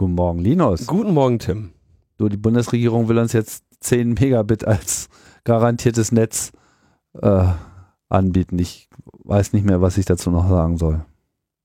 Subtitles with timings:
[0.00, 0.86] Guten Morgen, Linus.
[0.86, 1.72] Guten Morgen, Tim.
[2.16, 5.10] Du, die Bundesregierung will uns jetzt 10 Megabit als
[5.44, 6.52] garantiertes Netz
[7.20, 7.48] äh,
[8.08, 8.58] anbieten.
[8.58, 8.88] Ich
[9.24, 11.04] weiß nicht mehr, was ich dazu noch sagen soll.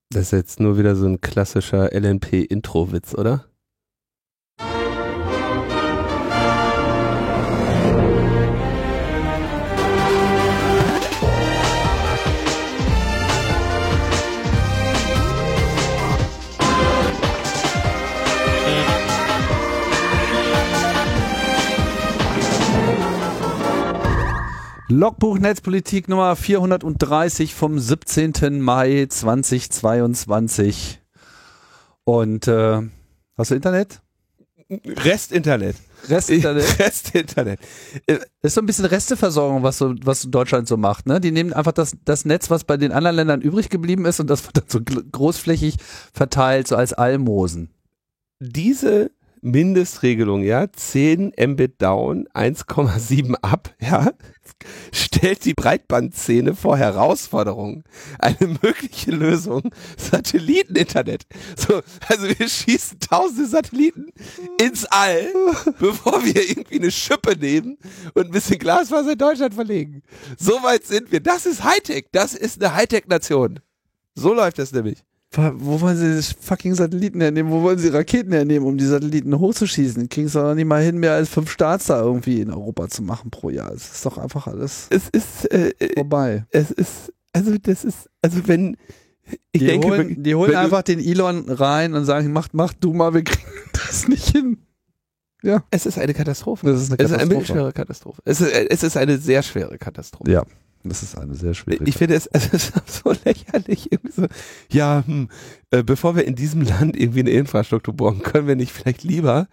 [0.09, 3.45] Das ist jetzt nur wieder so ein klassischer LNP-Intro-Witz, oder?
[24.95, 28.62] Logbuch Netzpolitik Nummer 430 vom 17.
[28.62, 31.02] Mai 2022.
[32.05, 32.81] Und äh,
[33.38, 34.02] hast du Internet?
[34.70, 35.76] Restinternet.
[36.08, 36.80] Restinternet?
[36.80, 37.59] Restinternet.
[38.08, 41.07] Das ist so ein bisschen Resteversorgung, was so, was Deutschland so macht.
[41.07, 41.20] Ne?
[41.20, 44.30] Die nehmen einfach das, das Netz, was bei den anderen Ländern übrig geblieben ist und
[44.30, 45.76] das wird dann so großflächig
[46.13, 47.70] verteilt, so als Almosen.
[48.40, 54.13] Diese Mindestregelung, ja, 10 Mbit down, 1,7 up, ja,
[54.91, 57.84] stellt die Breitbandszene vor Herausforderungen.
[58.20, 61.25] Eine mögliche Lösung, Satelliteninternet.
[61.55, 64.12] So, also wir schießen tausende Satelliten
[64.62, 65.28] ins All,
[65.80, 67.78] bevor wir irgendwie eine Schippe nehmen
[68.14, 70.03] und ein bisschen Glasfaser in Deutschland verlegen.
[70.38, 71.19] So weit sind wir.
[71.19, 72.08] Das ist Hightech.
[72.12, 73.59] Das ist eine Hightech-Nation.
[74.16, 75.03] So läuft das nämlich.
[75.38, 77.52] Wo wollen sie fucking Satelliten hernehmen?
[77.52, 80.09] Wo wollen sie Raketen hernehmen, um die Satelliten hochzuschießen?
[80.09, 83.03] Kriegen sie doch nicht mal hin, mehr als fünf Starts da irgendwie in Europa zu
[83.03, 83.72] machen pro Jahr.
[83.72, 86.45] Es ist doch einfach alles es ist, äh, vorbei.
[86.52, 88.78] Es ist, also das ist, also wenn,
[89.52, 92.94] ich die denke, holen, die holen einfach den Elon rein und sagen, mach, mach du
[92.94, 94.58] mal, wir kriegen das nicht hin.
[95.44, 95.63] Ja.
[95.69, 96.66] Es ist eine Katastrophe.
[96.66, 97.23] Das ist eine Katastrophe.
[97.23, 98.22] Es ist eine schwere Katastrophe.
[98.25, 100.31] Es ist, es ist eine sehr schwere Katastrophe.
[100.31, 100.44] Ja.
[100.89, 101.83] Das ist eine sehr schwere.
[101.83, 103.89] Ich finde es, es ist so lächerlich.
[104.16, 104.28] So,
[104.72, 105.30] ja, hm,
[105.72, 109.47] äh, bevor wir in diesem Land irgendwie eine Infrastruktur bauen, können wir nicht vielleicht lieber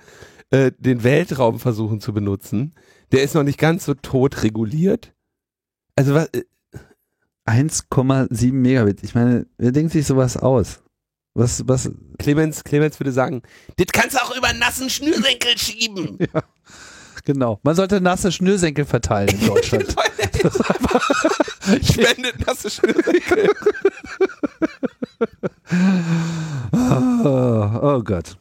[0.50, 2.74] äh, den Weltraum versuchen zu benutzen.
[3.10, 5.14] Der ist noch nicht ganz so tot reguliert.
[5.96, 6.28] Also was?
[6.28, 6.44] Äh,
[7.46, 9.02] 1,7 Megabit.
[9.02, 10.82] Ich meine, wer denkt sich sowas aus?
[11.34, 11.90] Was, was?
[12.18, 13.42] Clemens, Clemens würde sagen,
[13.76, 16.18] das kannst du auch über nassen Schnürsenkel schieben.
[16.34, 16.42] ja.
[17.24, 17.60] Genau.
[17.62, 19.94] Man sollte nasse Schnürsenkel verteilen in Deutschland.
[21.82, 23.50] Spendet nasse Schnürsenkel.
[26.72, 28.36] oh, oh Gott.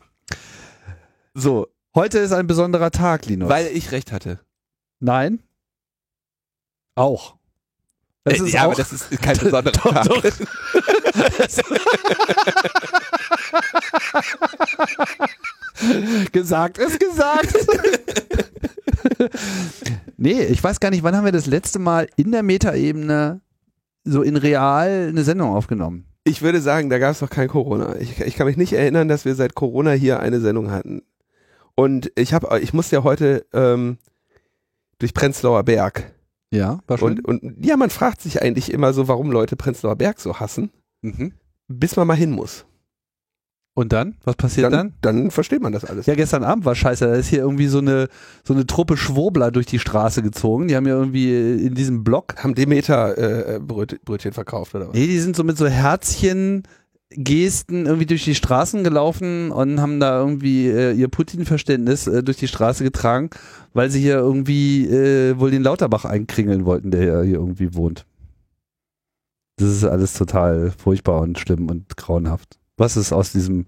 [1.33, 3.49] So, heute ist ein besonderer Tag, Linus.
[3.49, 4.39] Weil ich recht hatte.
[4.99, 5.39] Nein.
[6.95, 7.35] Auch.
[8.23, 10.05] Das äh, ja, auch, aber das ist kein besonderer doch, Tag.
[10.05, 10.21] Doch.
[16.31, 17.55] gesagt ist gesagt.
[20.17, 23.41] nee, ich weiß gar nicht, wann haben wir das letzte Mal in der Metaebene
[24.03, 26.05] so in real eine Sendung aufgenommen?
[26.23, 27.95] Ich würde sagen, da gab es noch kein Corona.
[27.97, 31.01] Ich, ich, kann mich nicht erinnern, dass wir seit Corona hier eine Sendung hatten.
[31.75, 33.97] Und ich habe, ich musste ja heute ähm,
[34.99, 36.13] durch Prenzlauer Berg.
[36.51, 37.19] Ja, war schon.
[37.19, 40.69] Und, und ja, man fragt sich eigentlich immer so, warum Leute Prenzlauer Berg so hassen,
[41.01, 41.33] mhm.
[41.67, 42.65] bis man mal hin muss.
[43.81, 44.13] Und dann?
[44.25, 44.93] Was passiert dann, dann?
[45.01, 46.05] Dann versteht man das alles.
[46.05, 47.03] Ja, gestern Abend war scheiße.
[47.03, 48.09] Da ist hier irgendwie so eine,
[48.43, 50.67] so eine Truppe Schwurbler durch die Straße gezogen.
[50.67, 52.35] Die haben ja irgendwie in diesem Block.
[52.37, 53.17] Haben Demeter
[53.55, 54.93] äh, Brötchen verkauft, oder was?
[54.93, 56.63] Nee, die sind so mit so Herzchen.
[57.13, 62.37] Gesten irgendwie durch die Straßen gelaufen und haben da irgendwie äh, ihr Putin-Verständnis äh, durch
[62.37, 63.31] die Straße getragen,
[63.73, 68.05] weil sie hier irgendwie äh, wohl den Lauterbach einkringeln wollten, der hier irgendwie wohnt.
[69.57, 72.60] Das ist alles total furchtbar und schlimm und grauenhaft.
[72.77, 73.65] Was ist aus diesem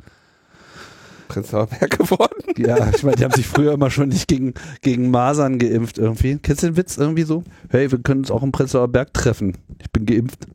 [1.27, 2.29] Prenzlauer Berg geworden?
[2.57, 6.37] Ja, ich meine, die haben sich früher immer schon nicht gegen, gegen Masern geimpft irgendwie.
[6.37, 7.43] Kennst du den Witz irgendwie so?
[7.69, 9.57] Hey, wir können uns auch im Prenzlauer Berg treffen.
[9.79, 10.45] Ich bin geimpft.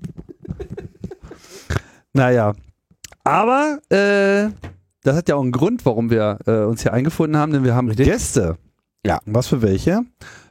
[2.13, 2.55] naja.
[3.25, 4.51] Aber äh,
[5.03, 7.75] das hat ja auch einen Grund, warum wir äh, uns hier eingefunden haben, denn wir
[7.75, 8.07] haben Richtig?
[8.07, 8.59] Gäste.
[9.05, 9.19] Ja.
[9.27, 10.03] Was für welche?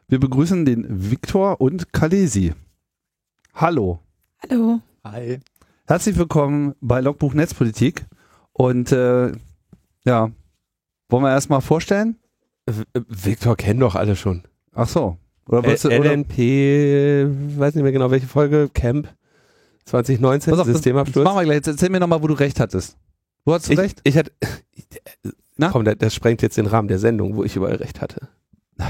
[0.09, 2.53] Wir begrüßen den Viktor und Kalesi.
[3.53, 3.99] Hallo.
[4.49, 4.81] Hallo.
[5.05, 5.39] Hi.
[5.89, 8.07] Herzlich willkommen bei Logbuch Netzpolitik.
[8.51, 9.31] Und äh,
[10.03, 10.31] ja,
[11.07, 12.17] wollen wir erstmal vorstellen?
[13.07, 14.43] Viktor kennen doch alle schon.
[14.73, 15.17] Ach so.
[15.47, 19.07] Oder was, L LNP, weiß nicht mehr genau welche Folge, Camp
[19.85, 21.13] 2019, auf, Systemabsturz.
[21.13, 21.55] Das, das machen wir gleich.
[21.55, 22.97] Jetzt erzähl mir nochmal, wo du recht hattest.
[23.45, 24.01] Wo hast du ich, recht?
[24.03, 24.33] Ich hatte.
[25.55, 25.69] Na?
[25.69, 28.27] Komm, das, das sprengt jetzt den Rahmen der Sendung, wo ich überall recht hatte.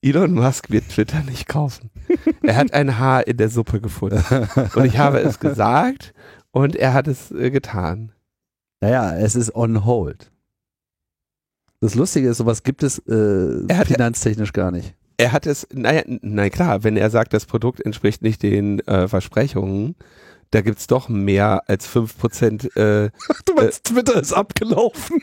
[0.00, 1.90] Elon Musk wird Twitter nicht kaufen.
[2.42, 4.22] Er hat ein Haar in der Suppe gefunden.
[4.74, 6.12] Und ich habe es gesagt
[6.52, 8.12] und er hat es äh, getan.
[8.80, 10.30] Naja, es ist on hold.
[11.80, 14.94] Das Lustige ist, sowas gibt es äh, finanztechnisch gar nicht.
[15.16, 19.08] Er hat es, naja, nein klar, wenn er sagt, das Produkt entspricht nicht den äh,
[19.08, 19.96] Versprechungen,
[20.50, 22.76] da gibt's doch mehr als 5%.
[22.76, 23.10] Äh,
[23.44, 25.20] Du meinst, Twitter ist abgelaufen.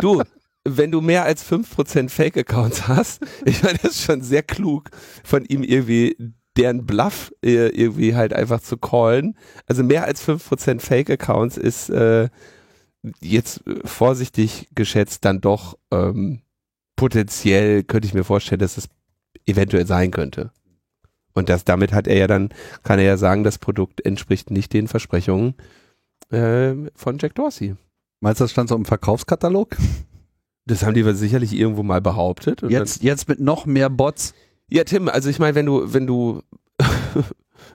[0.00, 0.22] du,
[0.64, 4.90] wenn du mehr als 5% Fake-Accounts hast, ich meine, das ist schon sehr klug
[5.24, 6.16] von ihm irgendwie
[6.56, 9.36] deren Bluff äh, irgendwie halt einfach zu callen.
[9.66, 12.28] Also mehr als 5% Fake-Accounts ist äh,
[13.20, 16.42] jetzt vorsichtig geschätzt dann doch ähm,
[16.96, 18.88] potenziell, könnte ich mir vorstellen, dass es
[19.46, 20.50] eventuell sein könnte.
[21.32, 22.48] Und das, damit hat er ja dann,
[22.82, 25.54] kann er ja sagen, das Produkt entspricht nicht den Versprechungen
[26.30, 27.76] äh, von Jack Dorsey.
[28.20, 29.76] Meinst du, das stand so im Verkaufskatalog?
[30.68, 32.62] Das haben die sicherlich irgendwo mal behauptet.
[32.62, 34.34] und Jetzt, jetzt mit noch mehr Bots.
[34.70, 36.42] Ja, Tim, also ich meine, wenn du, wenn du,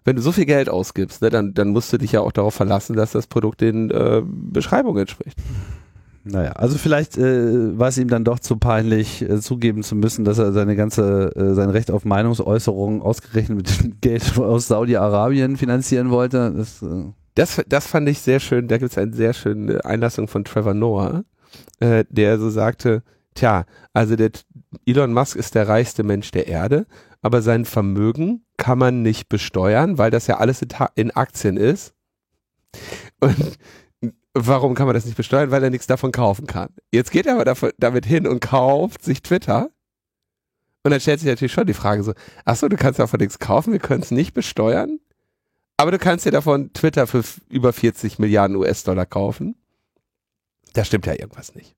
[0.06, 2.54] wenn du so viel Geld ausgibst, ne, dann, dann musst du dich ja auch darauf
[2.54, 5.38] verlassen, dass das Produkt den äh, Beschreibungen entspricht.
[6.25, 10.24] Naja, also vielleicht äh, war es ihm dann doch zu peinlich, äh, zugeben zu müssen,
[10.24, 15.57] dass er seine ganze, äh, sein Recht auf Meinungsäußerung ausgerechnet mit dem Geld aus Saudi-Arabien
[15.57, 16.54] finanzieren wollte.
[16.56, 18.69] Das, äh, Das, das fand ich sehr schön.
[18.69, 21.25] Da gibt es eine sehr schöne Einlassung von Trevor Noah,
[21.80, 23.04] äh, der so sagte,
[23.36, 24.32] tja, also der
[24.86, 26.86] Elon Musk ist der reichste Mensch der Erde,
[27.22, 30.62] aber sein Vermögen kann man nicht besteuern, weil das ja alles
[30.96, 31.94] in, Aktien ist.
[33.20, 33.58] Und
[34.34, 35.52] warum kann man das nicht besteuern?
[35.52, 36.70] Weil er nichts davon kaufen kann.
[36.92, 39.70] Jetzt geht er aber davon, damit hin und kauft sich Twitter.
[40.84, 42.14] Und dann stellt sich natürlich schon die Frage so,
[42.44, 45.00] ach so, du kannst davon nichts kaufen, wir können es nicht besteuern?
[45.78, 49.56] Aber du kannst dir davon Twitter für über 40 Milliarden US-Dollar kaufen.
[50.74, 51.75] Da stimmt ja irgendwas nicht.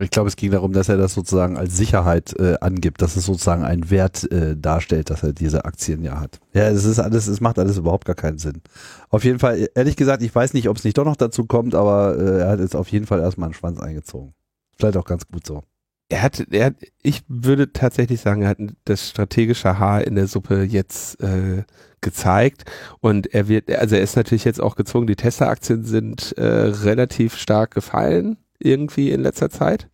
[0.00, 3.26] ich glaube, es ging darum, dass er das sozusagen als Sicherheit äh, angibt, dass es
[3.26, 6.40] sozusagen einen Wert äh, darstellt, dass er diese Aktien ja hat.
[6.52, 8.62] Ja, es ist alles, es macht alles überhaupt gar keinen Sinn.
[9.10, 11.74] Auf jeden Fall, ehrlich gesagt, ich weiß nicht, ob es nicht doch noch dazu kommt,
[11.74, 14.34] aber äh, er hat jetzt auf jeden Fall erstmal einen Schwanz eingezogen.
[14.76, 15.62] Vielleicht auch ganz gut so.
[16.10, 20.26] Er hat, er hat, ich würde tatsächlich sagen, er hat das strategische Haar in der
[20.26, 21.64] Suppe jetzt äh,
[22.00, 22.64] gezeigt
[23.00, 27.36] und er wird, also er ist natürlich jetzt auch gezwungen, die Tesla-Aktien sind äh, relativ
[27.36, 29.88] stark gefallen irgendwie in letzter Zeit.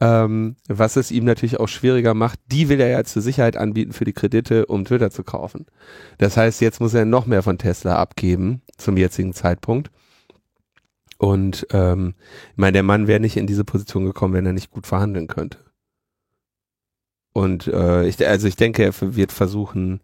[0.00, 3.92] Ähm, was es ihm natürlich auch schwieriger macht, die will er ja zur Sicherheit anbieten
[3.92, 5.66] für die Kredite, um Twitter zu kaufen.
[6.18, 9.90] Das heißt, jetzt muss er noch mehr von Tesla abgeben zum jetzigen Zeitpunkt.
[11.18, 12.14] Und ähm,
[12.52, 15.26] ich meine, der Mann wäre nicht in diese Position gekommen, wenn er nicht gut verhandeln
[15.26, 15.58] könnte.
[17.32, 20.00] Und äh, ich, also ich denke, er wird versuchen,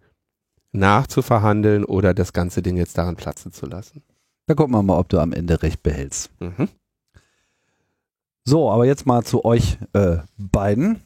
[0.72, 4.02] nachzuverhandeln oder das ganze Ding jetzt daran platzen zu lassen.
[4.46, 6.30] Da gucken wir mal, ob du am Ende recht behältst.
[6.40, 6.68] Mhm.
[8.44, 11.00] So, aber jetzt mal zu euch äh, beiden.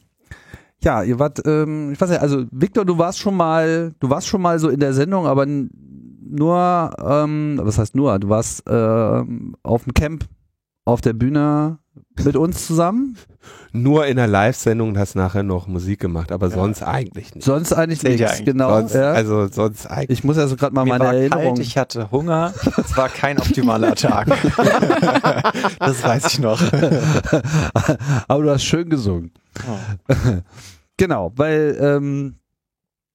[0.81, 4.27] Ja, ihr wart, ähm, ich weiß nicht, also Victor, du warst schon mal, du warst
[4.27, 5.45] schon mal so in der Sendung, aber
[6.29, 10.25] nur, ähm, was heißt nur, du warst ähm, auf dem Camp
[10.85, 11.79] auf der Bühne
[12.23, 13.17] mit uns zusammen.
[13.71, 17.45] Nur in der Live-Sendung und hast nachher noch Musik gemacht, aber sonst eigentlich nicht.
[17.45, 18.45] Sonst eigentlich ja nichts, eigentlich.
[18.45, 18.79] genau.
[18.79, 19.11] sonst, ja.
[19.11, 20.19] Also sonst eigentlich.
[20.19, 21.55] ich muss also gerade mal Mir meine war Erinnerung.
[21.55, 22.53] kalt, ich hatte Hunger.
[22.77, 24.27] Es war kein optimaler Tag.
[25.79, 26.61] das weiß ich noch.
[28.27, 29.31] aber du hast schön gesungen.
[29.67, 30.13] Oh.
[30.97, 32.38] Genau, weil ähm,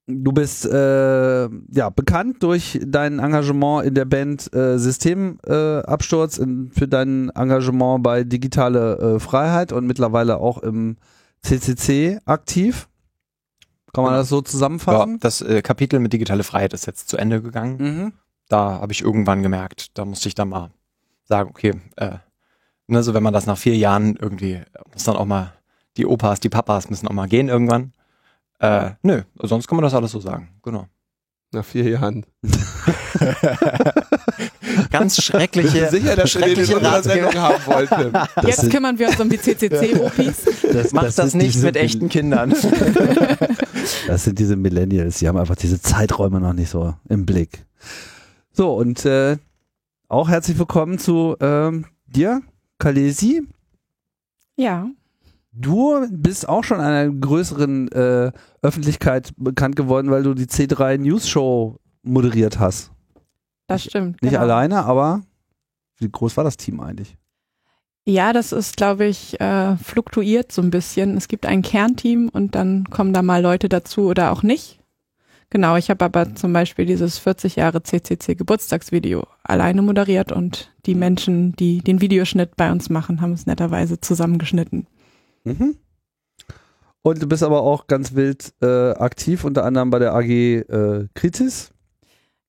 [0.06, 6.88] du bist äh, ja bekannt durch dein Engagement in der Band äh, Systemabsturz, äh, für
[6.88, 10.96] dein Engagement bei Digitale äh, Freiheit und mittlerweile auch im
[11.42, 12.88] CCC aktiv.
[13.92, 14.20] Kann man Genau.
[14.22, 15.18] das so Ja, zusammenfassen?
[15.20, 17.76] das äh, Kapitel mit digitale Freiheit ist jetzt zu Ende gegangen.
[17.78, 18.12] Mhm.
[18.48, 20.70] Da habe ich irgendwann gemerkt, da musste ich dann mal
[21.24, 22.16] sagen, okay, äh,
[22.88, 24.60] ne, so wenn man das nach vier Jahren irgendwie,
[24.92, 25.52] muss dann auch mal,
[25.96, 27.92] die Opas, die Papas müssen auch mal gehen irgendwann.
[28.64, 30.86] Äh, nö, sonst kann man das alles so sagen, genau.
[31.52, 32.24] Nach vier Jahren.
[34.90, 37.02] Ganz schreckliche, sicher, dass wir den in schreckliche.
[37.02, 38.12] Sendung haben wollten?
[38.12, 40.44] Das Jetzt sind- kümmern wir uns um die CCC-Opis.
[40.72, 42.54] Das, Macht das, sind nicht mit echten Kindern.
[44.06, 47.66] Das sind diese Millennials, die haben einfach diese Zeiträume noch nicht so im Blick.
[48.50, 49.36] So, und äh,
[50.08, 52.40] auch herzlich willkommen zu ähm, dir,
[52.78, 53.42] Kalesi.
[54.56, 54.86] Ja,
[55.56, 58.32] Du bist auch schon einer größeren äh,
[58.62, 62.90] Öffentlichkeit bekannt geworden, weil du die C3 News Show moderiert hast.
[63.68, 64.20] das stimmt.
[64.20, 64.42] Nicht genau.
[64.42, 65.22] alleine, aber
[65.98, 67.16] wie groß war das Team eigentlich?
[68.06, 71.16] Ja, das ist, glaube ich, äh, fluktuiert so ein bisschen.
[71.16, 74.80] Es gibt ein Kernteam und dann kommen da mal Leute dazu oder auch nicht.
[75.48, 80.96] Genau, ich habe aber zum Beispiel dieses 40 Jahre CCC Geburtstagsvideo alleine moderiert und die
[80.96, 84.88] Menschen, die den Videoschnitt bei uns machen, haben es netterweise zusammengeschnitten.
[85.44, 85.76] Mhm.
[87.02, 91.08] Und du bist aber auch ganz wild äh, aktiv, unter anderem bei der AG äh,
[91.14, 91.72] Kritis.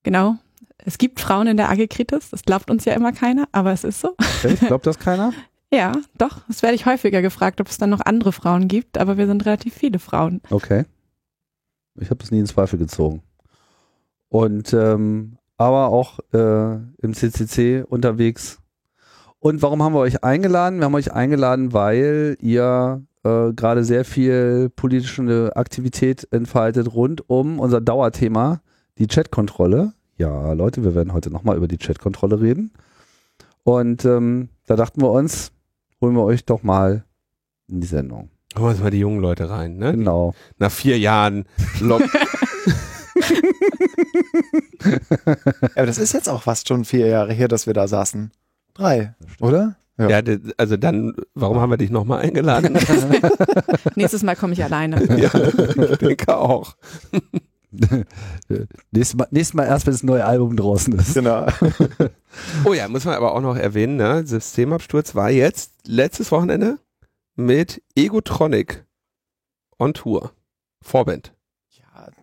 [0.02, 0.36] Genau.
[0.78, 3.84] Es gibt Frauen in der AG Kritis, das glaubt uns ja immer keiner, aber es
[3.84, 4.14] ist so.
[4.18, 5.32] Okay, glaubt das keiner?
[5.72, 9.18] Ja, doch, das werde ich häufiger gefragt, ob es dann noch andere Frauen gibt, aber
[9.18, 10.40] wir sind relativ viele Frauen.
[10.50, 10.84] Okay.
[11.98, 13.22] Ich habe das nie in Zweifel gezogen.
[14.28, 18.58] Und ähm, aber auch äh, im CCC unterwegs.
[19.38, 20.78] Und warum haben wir euch eingeladen?
[20.78, 27.60] Wir haben euch eingeladen, weil ihr äh, gerade sehr viel politische Aktivität entfaltet rund um
[27.60, 28.60] unser Dauerthema,
[28.98, 29.92] die Chatkontrolle.
[30.16, 32.72] Ja, Leute, wir werden heute nochmal über die Chatkontrolle reden.
[33.62, 35.52] Und ähm, da dachten wir uns,
[36.00, 37.04] holen wir euch doch mal
[37.68, 38.30] in die Sendung.
[38.54, 39.92] Holen wir uns mal die jungen Leute rein, ne?
[39.92, 40.32] Genau.
[40.58, 41.44] Nach vier Jahren
[41.80, 42.02] Lock
[45.74, 48.30] Aber das ist jetzt auch fast schon vier Jahre her, dass wir da saßen.
[48.76, 49.76] Drei, oder?
[49.98, 50.20] Ja.
[50.20, 52.74] Ja, also dann, warum haben wir dich nochmal eingeladen?
[53.94, 55.02] Nächstes Mal komme ich alleine.
[55.18, 56.76] ja, ich denke auch.
[58.90, 61.14] nächstes, mal, nächstes Mal erst, wenn das neue Album draußen ist.
[61.14, 61.46] Genau.
[62.64, 64.26] Oh ja, muss man aber auch noch erwähnen, ne?
[64.26, 66.78] Systemabsturz war jetzt letztes Wochenende
[67.34, 68.84] mit Egotronic
[69.78, 70.32] on Tour.
[70.82, 71.35] Vorband.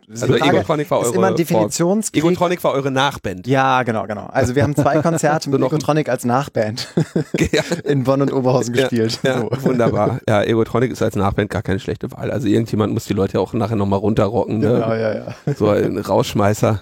[0.07, 2.23] Ja, Also Egotronic war ist eure immer Definitionskrieg.
[2.23, 3.47] Egotronic war eure Nachband.
[3.47, 4.25] Ja, genau, genau.
[4.27, 6.87] Also wir haben zwei Konzerte mit Egotronic als Nachband
[7.51, 9.19] Ja, in Bonn und Oberhausen Ja, gespielt.
[9.23, 9.49] ja, So.
[9.63, 10.19] wunderbar.
[10.27, 12.31] Ja, Egotronic ist als Nachband gar keine schlechte Wahl.
[12.31, 14.59] Also irgendjemand muss die Leute auch nachher nochmal runterrocken.
[14.59, 14.73] Ne?
[14.73, 15.35] Genau, ja, ja.
[15.57, 16.81] So ein Rausschmeißer.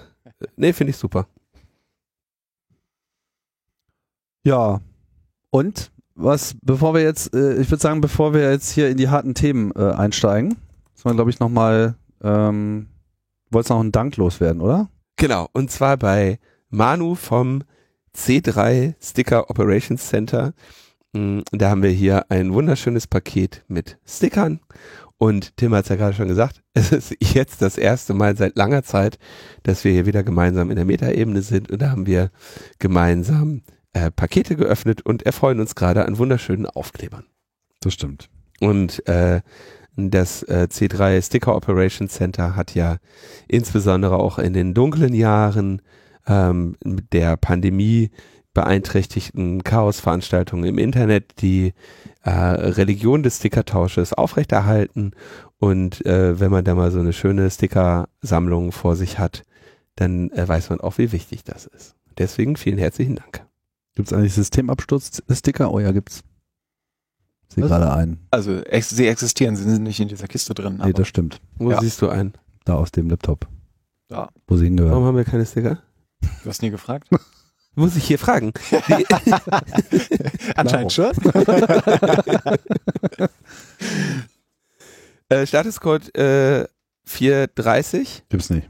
[0.56, 1.26] Nee, finde ich super.
[4.44, 4.80] Ja.
[5.50, 9.08] Und was, bevor wir jetzt, äh, ich würde sagen, bevor wir jetzt hier in die
[9.08, 10.48] harten Themen äh, einsteigen,
[10.94, 12.86] müssen wir, glaube ich, nochmal, ähm,
[13.52, 14.88] wolltest noch einen Dank loswerden, oder?
[15.16, 16.38] Genau, und zwar bei
[16.70, 17.62] Manu vom
[18.16, 20.54] C3 Sticker Operations Center.
[21.12, 24.60] Mm, Da haben wir hier ein wunderschönes Paket mit Stickern.
[25.18, 28.56] Und Tim hat es ja gerade schon gesagt, es ist jetzt das erste Mal seit
[28.56, 29.18] langer Zeit,
[29.62, 31.70] dass wir hier wieder gemeinsam in der Metaebene sind.
[31.70, 32.30] Und da haben wir
[32.78, 37.26] gemeinsam äh, Pakete geöffnet und erfreuen uns gerade an wunderschönen Aufklebern.
[37.80, 38.30] Das stimmt.
[38.60, 39.42] Und äh,
[39.96, 42.96] das äh, C3 Sticker Operations Center hat ja
[43.48, 45.82] insbesondere auch in den dunklen Jahren
[46.26, 48.10] ähm, der Pandemie
[48.54, 51.72] beeinträchtigten Chaosveranstaltungen im Internet die
[52.22, 55.12] äh, Religion des Stickertausches aufrechterhalten.
[55.58, 59.44] Und äh, wenn man da mal so eine schöne Stickersammlung vor sich hat,
[59.96, 61.96] dann äh, weiß man auch, wie wichtig das ist.
[62.18, 63.46] Deswegen vielen herzlichen Dank.
[63.94, 65.72] Gibt es eigentlich Systemabsturz-Sticker?
[65.72, 66.22] Oh ja, gibt's.
[67.54, 68.18] Sehe gerade ein.
[68.30, 70.80] Also ex sie existieren, sie sind nicht in dieser Kiste drin.
[70.84, 71.40] Nee, das stimmt.
[71.56, 71.80] Wo Ja.
[71.80, 72.32] siehst du einen?
[72.64, 73.46] Da aus dem Laptop.
[74.10, 74.28] Ja.
[74.46, 74.92] Wo sie hingehören.
[74.92, 75.78] Warum haben wir keine Sticker?
[76.20, 77.08] du hast nie gefragt?
[77.74, 78.52] Muss ich hier fragen.
[80.56, 81.12] Anscheinend schon.
[85.28, 86.66] Äh, Statuscode äh,
[87.06, 88.24] 430.
[88.28, 88.68] Gibt's nicht.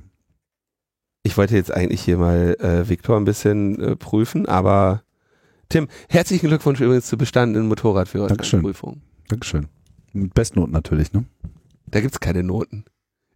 [1.25, 5.03] Ich wollte jetzt eigentlich hier mal äh, Viktor ein bisschen äh, prüfen, aber
[5.73, 9.01] Tim, herzlichen Glückwunsch übrigens zur bestandenen Motorradführerscheinprüfung.
[9.29, 9.69] Dankeschön.
[10.13, 11.25] Mit Bestnoten natürlich, ne?
[11.87, 12.85] Da gibt's keine Noten.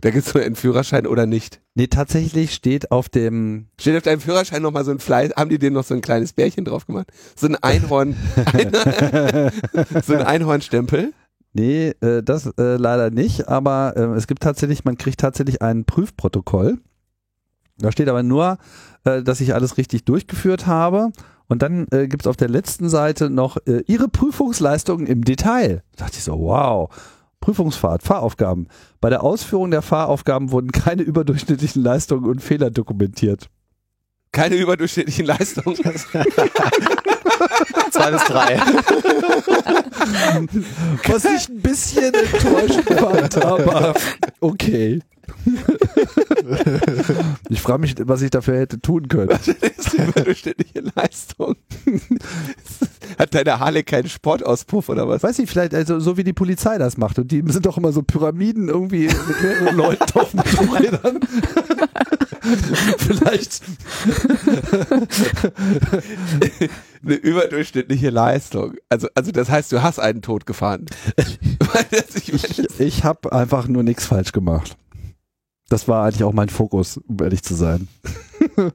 [0.03, 1.63] Da gibt's nur einen Führerschein oder nicht.
[1.75, 5.59] Nee, tatsächlich steht auf dem, Steht auf deinem Führerschein nochmal so ein Fleiß, haben die
[5.59, 7.07] denen noch so ein kleines Bärchen drauf gemacht?
[7.37, 8.15] So ein Einhorn,
[10.05, 11.15] so ein Einhornstempel.
[11.55, 15.87] nee, äh, das äh, leider nicht, aber äh, es gibt tatsächlich, man kriegt tatsächlich ein
[15.87, 16.81] Prüfprotokoll.
[17.79, 18.59] Da steht aber nur,
[19.05, 21.13] äh, dass ich alles richtig durchgeführt habe.
[21.49, 25.83] Und dann äh, gibt es auf der letzten Seite noch äh, Ihre Prüfungsleistungen im Detail.
[25.97, 26.91] Da dachte ich so, wow.
[27.41, 28.67] Prüfungsfahrt, Fahraufgaben.
[29.01, 33.49] Bei der Ausführung der Fahraufgaben wurden keine überdurchschnittlichen Leistungen und Fehler dokumentiert.
[34.33, 35.77] Keine überdurchschnittlichen Leistungen.
[37.91, 38.57] Zwei bis drei.
[41.09, 43.95] Was ich ein bisschen enttäuschend fand, aber
[44.41, 45.01] okay.
[47.49, 49.29] Ich frage mich, was ich dafür hätte tun können.
[49.29, 51.57] Das ist eine überdurchschnittliche Leistung.
[53.19, 55.23] Hat deine Harley keinen Sportauspuff oder was?
[55.23, 57.19] Weiß ich, vielleicht, also so wie die Polizei das macht.
[57.19, 61.21] Und die sind doch immer so Pyramiden irgendwie mit mehreren Leuten auf Motorrädern.
[62.99, 63.63] vielleicht.
[67.05, 68.75] eine überdurchschnittliche Leistung.
[68.89, 70.87] Also, also das heißt, du hast einen Tod gefahren.
[72.15, 74.77] Ich Ich, habe einfach nur nichts falsch gemacht.
[75.69, 77.89] Das war eigentlich auch mein Fokus, um ehrlich zu sein.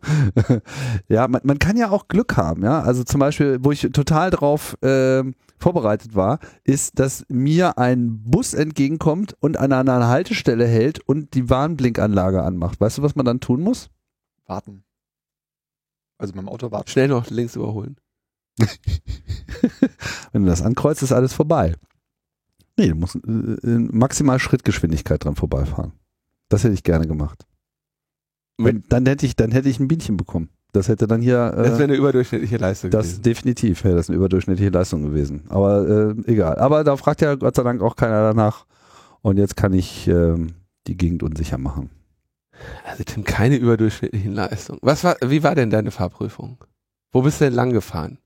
[1.08, 2.82] ja, man, man kann ja auch Glück haben, ja.
[2.82, 8.54] Also zum Beispiel, wo ich total drauf ähm, vorbereitet war, ist, dass mir ein Bus
[8.54, 12.82] entgegenkommt und an einer Haltestelle hält und die Warnblinkanlage anmacht.
[12.82, 13.90] Weißt du, was man dann tun muss?
[14.46, 14.84] Warten.
[16.18, 16.90] Also beim Auto warten.
[16.90, 17.98] schnell noch links überholen.
[20.32, 21.76] Wenn du das ankreuzt, ist alles vorbei.
[22.78, 23.20] Nee, du musst äh,
[23.64, 25.94] in maximal Schrittgeschwindigkeit dran vorbeifahren.
[26.50, 27.46] Das hätte ich gerne gemacht.
[28.58, 30.50] Wenn, dann hätte ich, dann hätte ich ein Bienchen bekommen.
[30.74, 31.52] Das hätte dann hier.
[31.52, 33.22] Das wäre Äh, eine überdurchschnittliche Leistung das gewesen.
[33.24, 35.42] definitiv wäre das eine überdurchschnittliche Leistung gewesen.
[35.50, 36.56] Aber äh, egal.
[36.60, 38.66] Aber da fragt ja Gott sei Dank auch keiner danach.
[39.22, 40.54] Und jetzt kann ich ähm,
[40.88, 41.90] die Gegend unsicher machen.
[42.86, 44.80] Also Tim, keine überdurchschnittlichen Leistungen.
[44.82, 46.64] Was war, wie war denn deine Fahrprüfung?
[47.12, 48.18] Wo bist du denn lang gefahren?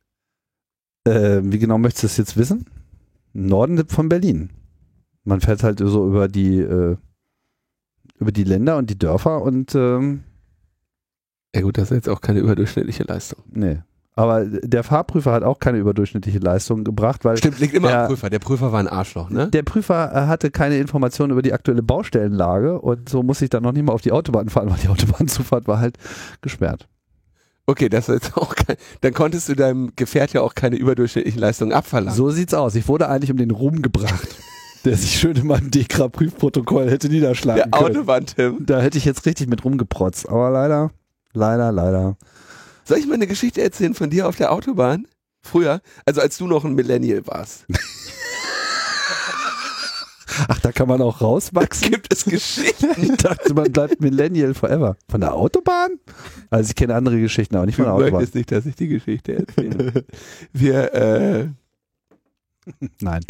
[1.07, 2.65] Äh, wie genau möchtest du das jetzt wissen?
[3.33, 4.51] Norden von Berlin.
[5.23, 6.95] Man fährt halt so über die äh,
[8.19, 10.23] über die Länder und die Dörfer und ähm,
[11.55, 13.39] Ja gut, das ist jetzt auch keine überdurchschnittliche Leistung.
[13.51, 13.79] nee.
[14.17, 18.01] Aber der Fahrprüfer hat auch keine überdurchschnittliche Leistung gebracht, weil Stimmt, liegt immer Ja.
[18.03, 18.29] am Prüfer.
[18.29, 19.49] Der Prüfer war ein Arschloch, ne?
[19.49, 23.63] der Prüfer äh, hatte keine Informationen über die aktuelle Baustellenlage und so muss ich dann
[23.63, 25.97] noch nicht mal auf die Autobahn fahren, weil die Autobahnzufahrt war halt
[26.41, 26.87] gesperrt.
[27.65, 31.41] Okay, das ist jetzt auch kein, dann konntest du deinem Gefährt ja auch keine überdurchschnittlichen
[31.41, 32.15] Leistungen abverlangen.
[32.15, 32.75] So sieht's aus.
[32.75, 34.29] Ich wurde eigentlich um den Ruhm gebracht,
[34.85, 37.97] der sich schön in meinem DEKRA-Prüfprotokoll hätte niederschlagen der können.
[37.97, 38.65] Autobahn-Tim.
[38.65, 40.29] Da hätte ich jetzt richtig mit rumgeprotzt.
[40.29, 40.91] Aber leider,
[41.35, 42.17] leider, leider.
[42.85, 45.07] Soll ich mal eine Geschichte erzählen von dir auf der Autobahn?
[45.43, 47.65] Früher, also als du noch ein Millennial warst.
[50.49, 51.91] Ach, da kann man auch rauswachsen?
[51.91, 52.87] Gibt es Geschichten?
[53.01, 54.97] Ich dachte, man bleibt Millennial forever.
[55.09, 55.91] Von der Autobahn?
[56.49, 58.13] Also ich kenne andere Geschichten, aber nicht von Du der Autobahn.
[58.13, 60.03] möchtest nicht, dass ich die Geschichte erzähle.
[60.53, 61.47] Wir, äh,
[62.99, 63.21] Nein.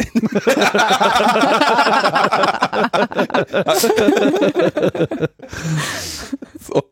[6.60, 6.82] so.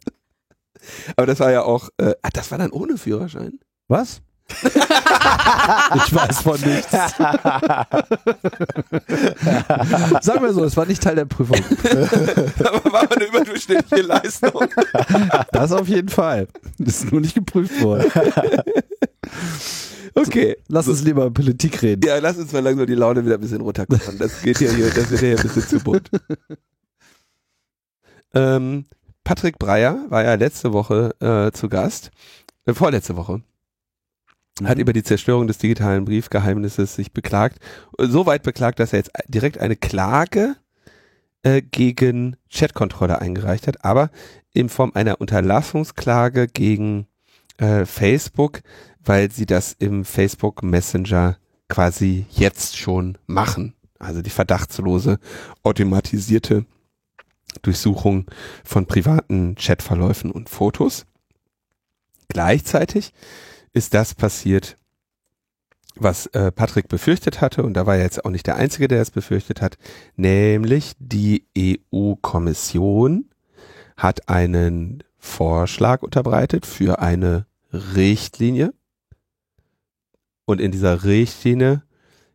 [1.16, 3.58] Aber das war ja auch, äh, ah, das war dann ohne Führerschein.
[3.88, 4.20] Was?
[4.62, 6.90] ich weiß von nichts.
[10.26, 11.56] Sagen wir so, es war nicht Teil der Prüfung.
[12.58, 14.68] Aber war eine überdurchschnittliche Leistung.
[15.50, 16.46] Das auf jeden Fall.
[16.78, 18.12] Ist nur nicht geprüft worden.
[20.14, 20.58] Okay.
[20.68, 22.06] Lass uns lieber Politik reden.
[22.06, 24.18] Ja, lass uns mal langsam die Laune wieder ein bisschen runterkommen.
[24.18, 26.10] Das geht ja hier, das wird ja hier ein bisschen zu bunt.
[28.34, 28.84] Ähm,
[29.24, 32.10] Patrick Breyer war ja letzte Woche äh, zu Gast,
[32.66, 33.42] äh, vorletzte Woche,
[34.62, 37.58] hat über die Zerstörung des digitalen Briefgeheimnisses sich beklagt.
[37.98, 40.56] So weit beklagt, dass er jetzt direkt eine Klage
[41.42, 44.10] äh, gegen Chatkontrolle eingereicht hat, aber
[44.52, 47.06] in Form einer Unterlassungsklage gegen
[47.56, 48.60] äh, Facebook,
[49.02, 51.38] weil sie das im Facebook Messenger
[51.68, 53.74] quasi jetzt schon machen.
[53.98, 55.18] Also die verdachtslose
[55.62, 56.66] automatisierte
[57.62, 58.26] Durchsuchung
[58.64, 61.06] von privaten Chatverläufen und Fotos.
[62.28, 63.12] Gleichzeitig
[63.72, 64.76] ist das passiert,
[65.96, 69.00] was äh, Patrick befürchtet hatte, und da war er jetzt auch nicht der Einzige, der
[69.00, 69.78] es befürchtet hat,
[70.16, 73.30] nämlich die EU-Kommission
[73.96, 78.74] hat einen Vorschlag unterbreitet für eine Richtlinie.
[80.46, 81.82] Und in dieser Richtlinie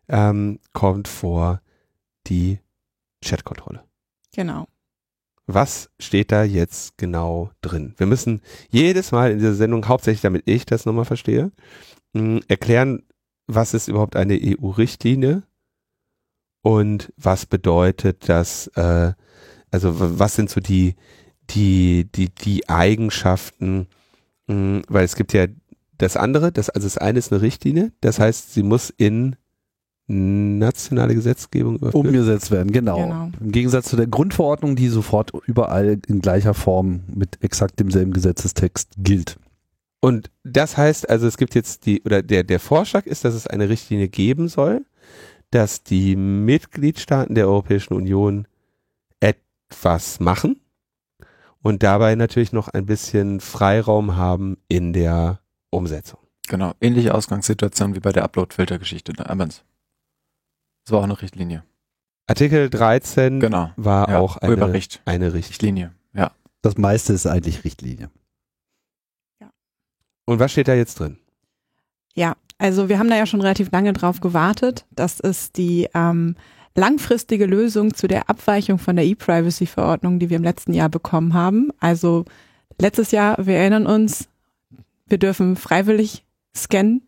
[0.07, 1.61] ähm, kommt vor
[2.27, 2.59] die
[3.23, 3.83] Chatkontrolle.
[4.33, 4.67] Genau.
[5.51, 7.95] Was steht da jetzt genau drin?
[7.97, 11.51] Wir müssen jedes Mal in dieser Sendung, hauptsächlich damit ich das nochmal verstehe,
[12.13, 13.01] mh, erklären,
[13.47, 15.41] was ist überhaupt eine EU-Richtlinie
[16.61, 19.13] und was bedeutet das, äh,
[19.71, 20.93] also was sind so die,
[21.49, 23.87] die, die, die Eigenschaften,
[24.45, 25.47] mh, weil es gibt ja
[25.97, 29.35] das andere, das, also das eine ist eine Richtlinie, das heißt, sie muss in
[30.09, 32.97] nationale Gesetzgebung überführt Umgesetzt werden, genau.
[32.97, 33.31] Genau.
[33.39, 38.89] Im Gegensatz zu der Grundverordnung, die sofort überall in gleicher Form mit exakt demselben Gesetzestext
[38.97, 39.37] gilt.
[40.01, 43.45] Und das heißt also, es gibt jetzt die, oder der, der Vorschlag ist, dass es
[43.45, 44.85] eine Richtlinie geben soll,
[45.51, 48.47] dass die Mitgliedstaaten der Europäischen Union
[49.19, 50.59] etwas machen
[51.61, 56.19] und dabei natürlich noch ein bisschen Freiraum haben in der Umsetzung.
[56.47, 59.63] Genau, ähnliche Ausgangssituation wie bei der Upload-Filter-Geschichte damals.
[60.89, 61.63] Das war auch eine Richtlinie.
[62.25, 63.69] Artikel 13 Genau.
[63.75, 65.03] war Ja, auch eine, Urheberrecht.
[65.05, 65.93] eine Richtlinie.
[66.15, 66.31] Ja.
[66.63, 68.09] Das meiste ist eigentlich Richtlinie.
[70.25, 71.17] Und was steht da jetzt drin?
[72.15, 74.87] Ja, also wir haben da ja schon relativ lange drauf gewartet.
[74.89, 76.35] Das ist die ähm,
[76.75, 81.69] langfristige Lösung zu der Abweichung von der E-Privacy-Verordnung, die wir im letzten Jahr bekommen haben.
[81.79, 82.25] Also
[82.79, 84.27] letztes Jahr, wir erinnern uns,
[85.05, 86.25] wir dürfen freiwillig
[86.55, 87.07] scannen,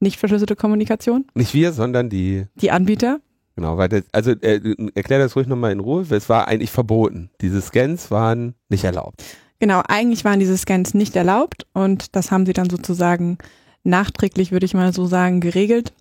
[0.00, 3.20] nicht verschlüsselte Kommunikation, Nicht wir, sondern die, die Anbieter.
[3.56, 4.60] genau, weil das, also äh,
[4.94, 7.30] erklär das ruhig nochmal in Ruhe, weil es war eigentlich verboten.
[7.40, 9.22] Diese Scans waren nicht erlaubt.
[9.58, 13.38] Genau, eigentlich waren diese Scans nicht erlaubt und das haben sie dann sozusagen
[13.82, 15.92] nachträglich, würde ich mal so sagen, geregelt.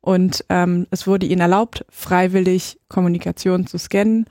[0.00, 4.26] Und ähm, es wurde ihnen erlaubt, freiwillig Kommunikation zu scannen.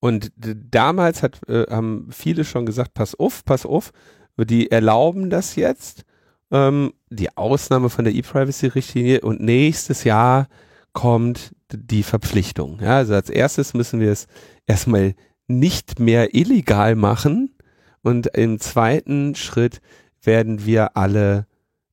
[0.00, 3.90] Und d- damals hat, äh, haben viele schon gesagt, pass auf, pass auf,
[4.36, 6.04] die erlauben das jetzt,
[6.50, 10.48] ähm, die Ausnahme von der E-Privacy-Richtlinie und nächstes Jahr
[10.92, 12.80] kommt die Verpflichtung.
[12.80, 14.26] Ja, also als erstes müssen wir es
[14.66, 15.14] erstmal
[15.46, 17.54] nicht mehr illegal machen
[18.02, 19.80] und im zweiten Schritt
[20.22, 21.46] werden wir alle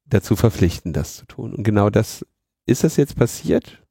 [0.06, 1.54] dazu verpflichten, das zu tun.
[1.54, 2.26] Und genau das,
[2.66, 3.85] ist das jetzt passiert?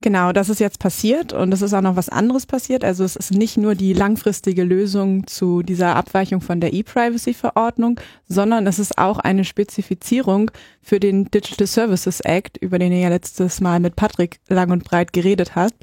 [0.00, 2.84] Genau, das ist jetzt passiert und es ist auch noch was anderes passiert.
[2.84, 8.68] Also es ist nicht nur die langfristige Lösung zu dieser Abweichung von der E-Privacy-Verordnung, sondern
[8.68, 13.60] es ist auch eine Spezifizierung für den Digital Services Act, über den ihr ja letztes
[13.60, 15.74] Mal mit Patrick lang und breit geredet habt.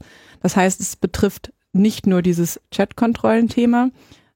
[0.42, 3.90] Das heißt, es betrifft nicht nur dieses Chat-Kontrollen-Thema,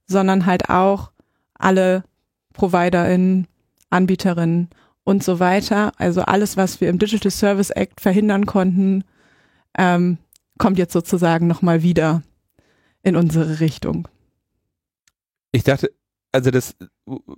[0.05, 1.11] sondern halt auch
[1.53, 2.03] alle
[2.51, 3.47] ProviderInnen,
[3.89, 4.69] Anbieterinnen
[5.05, 5.93] und so weiter.
[5.97, 9.05] Also alles, was wir im Digital Service Act verhindern konnten,
[9.79, 10.17] ähm,
[10.57, 12.21] kommt jetzt sozusagen nochmal wieder
[13.01, 14.07] in unsere Richtung.
[15.51, 15.89] Ich dachte,
[16.31, 16.75] also das,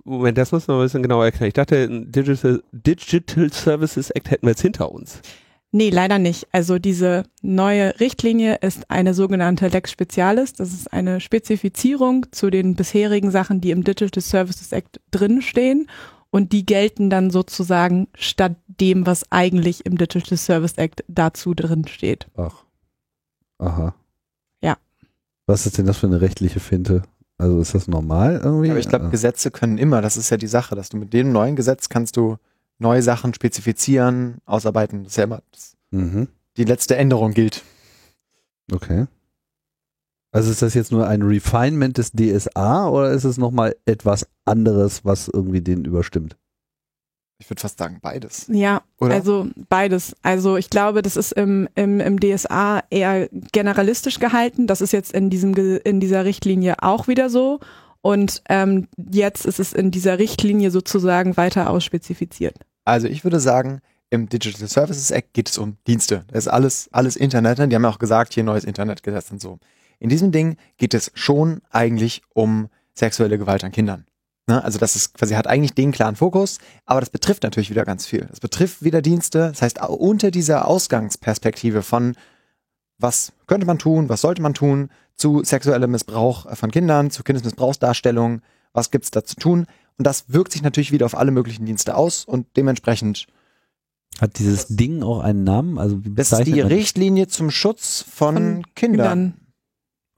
[0.04, 1.48] Moment, das muss man ein bisschen genauer erklären.
[1.48, 5.22] Ich dachte, Digital, Digital Services Act hätten wir jetzt hinter uns.
[5.70, 6.48] Nee, leider nicht.
[6.52, 10.52] Also diese neue Richtlinie ist eine sogenannte Lex Specialis.
[10.52, 15.88] Das ist eine Spezifizierung zu den bisherigen Sachen, die im Digital Services Act drinstehen.
[16.34, 21.86] Und die gelten dann sozusagen statt dem, was eigentlich im Digital Service Act dazu drin
[21.86, 22.26] steht.
[22.36, 22.64] Ach.
[23.58, 23.94] Aha.
[24.62, 24.78] Ja.
[25.46, 27.02] Was ist denn das für eine rechtliche Finte?
[27.36, 28.70] Also ist das normal irgendwie?
[28.70, 31.12] Aber ich glaube, Äh, Gesetze können immer, das ist ja die Sache, dass du mit
[31.12, 32.38] dem neuen Gesetz kannst du
[32.78, 35.04] neue Sachen spezifizieren, ausarbeiten.
[35.04, 36.28] Das ist ja immer, das, mhm.
[36.56, 37.62] die letzte Änderung gilt.
[38.72, 39.06] Okay.
[40.32, 45.04] Also ist das jetzt nur ein Refinement des DSA oder ist es nochmal etwas anderes,
[45.04, 46.36] was irgendwie den überstimmt?
[47.38, 48.46] Ich würde fast sagen beides.
[48.48, 49.14] Ja, Oder?
[49.14, 50.14] also beides.
[50.22, 54.68] Also ich glaube, das ist im, im, im DSA eher generalistisch gehalten.
[54.68, 57.58] Das ist jetzt in, diesem, in dieser Richtlinie auch wieder so.
[58.00, 62.54] Und ähm, jetzt ist es in dieser Richtlinie sozusagen weiter ausspezifiziert.
[62.84, 66.24] Also ich würde sagen, im Digital Services Act geht es um Dienste.
[66.28, 67.58] Das ist alles, alles Internet.
[67.58, 67.66] ne?
[67.66, 69.58] Die haben ja auch gesagt, hier neues Internetgesetz und so.
[70.02, 74.04] In diesem Ding geht es schon eigentlich um sexuelle Gewalt an Kindern.
[74.48, 74.62] Ne?
[74.64, 78.04] Also das ist quasi hat eigentlich den klaren Fokus, aber das betrifft natürlich wieder ganz
[78.04, 78.26] viel.
[78.28, 79.50] Das betrifft wieder Dienste.
[79.50, 82.16] Das heißt, unter dieser Ausgangsperspektive von
[82.98, 88.42] was könnte man tun, was sollte man tun, zu sexuellem Missbrauch von Kindern, zu Kindesmissbrauchsdarstellung,
[88.72, 89.66] was gibt's da zu tun?
[89.98, 93.28] Und das wirkt sich natürlich wieder auf alle möglichen Dienste aus und dementsprechend
[94.20, 95.78] Hat dieses Ding auch einen Namen?
[95.78, 99.34] Also wie das ist die Richtlinie zum Schutz von, Von Kindern.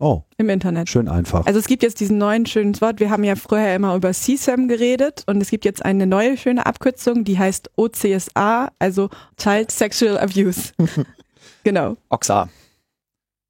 [0.04, 0.90] Oh, im Internet.
[0.90, 1.46] schön einfach.
[1.46, 3.00] Also es gibt jetzt diesen neuen schönen Wort.
[3.00, 6.66] Wir haben ja früher immer über CSAM geredet und es gibt jetzt eine neue schöne
[6.66, 10.72] Abkürzung, die heißt OCSA, also Child Sexual Abuse.
[11.64, 11.96] genau.
[12.10, 12.50] OXA.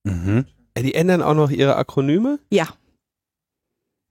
[0.05, 0.45] Mhm.
[0.75, 2.39] Äh, Die ändern auch noch ihre Akronyme?
[2.51, 2.69] Ja.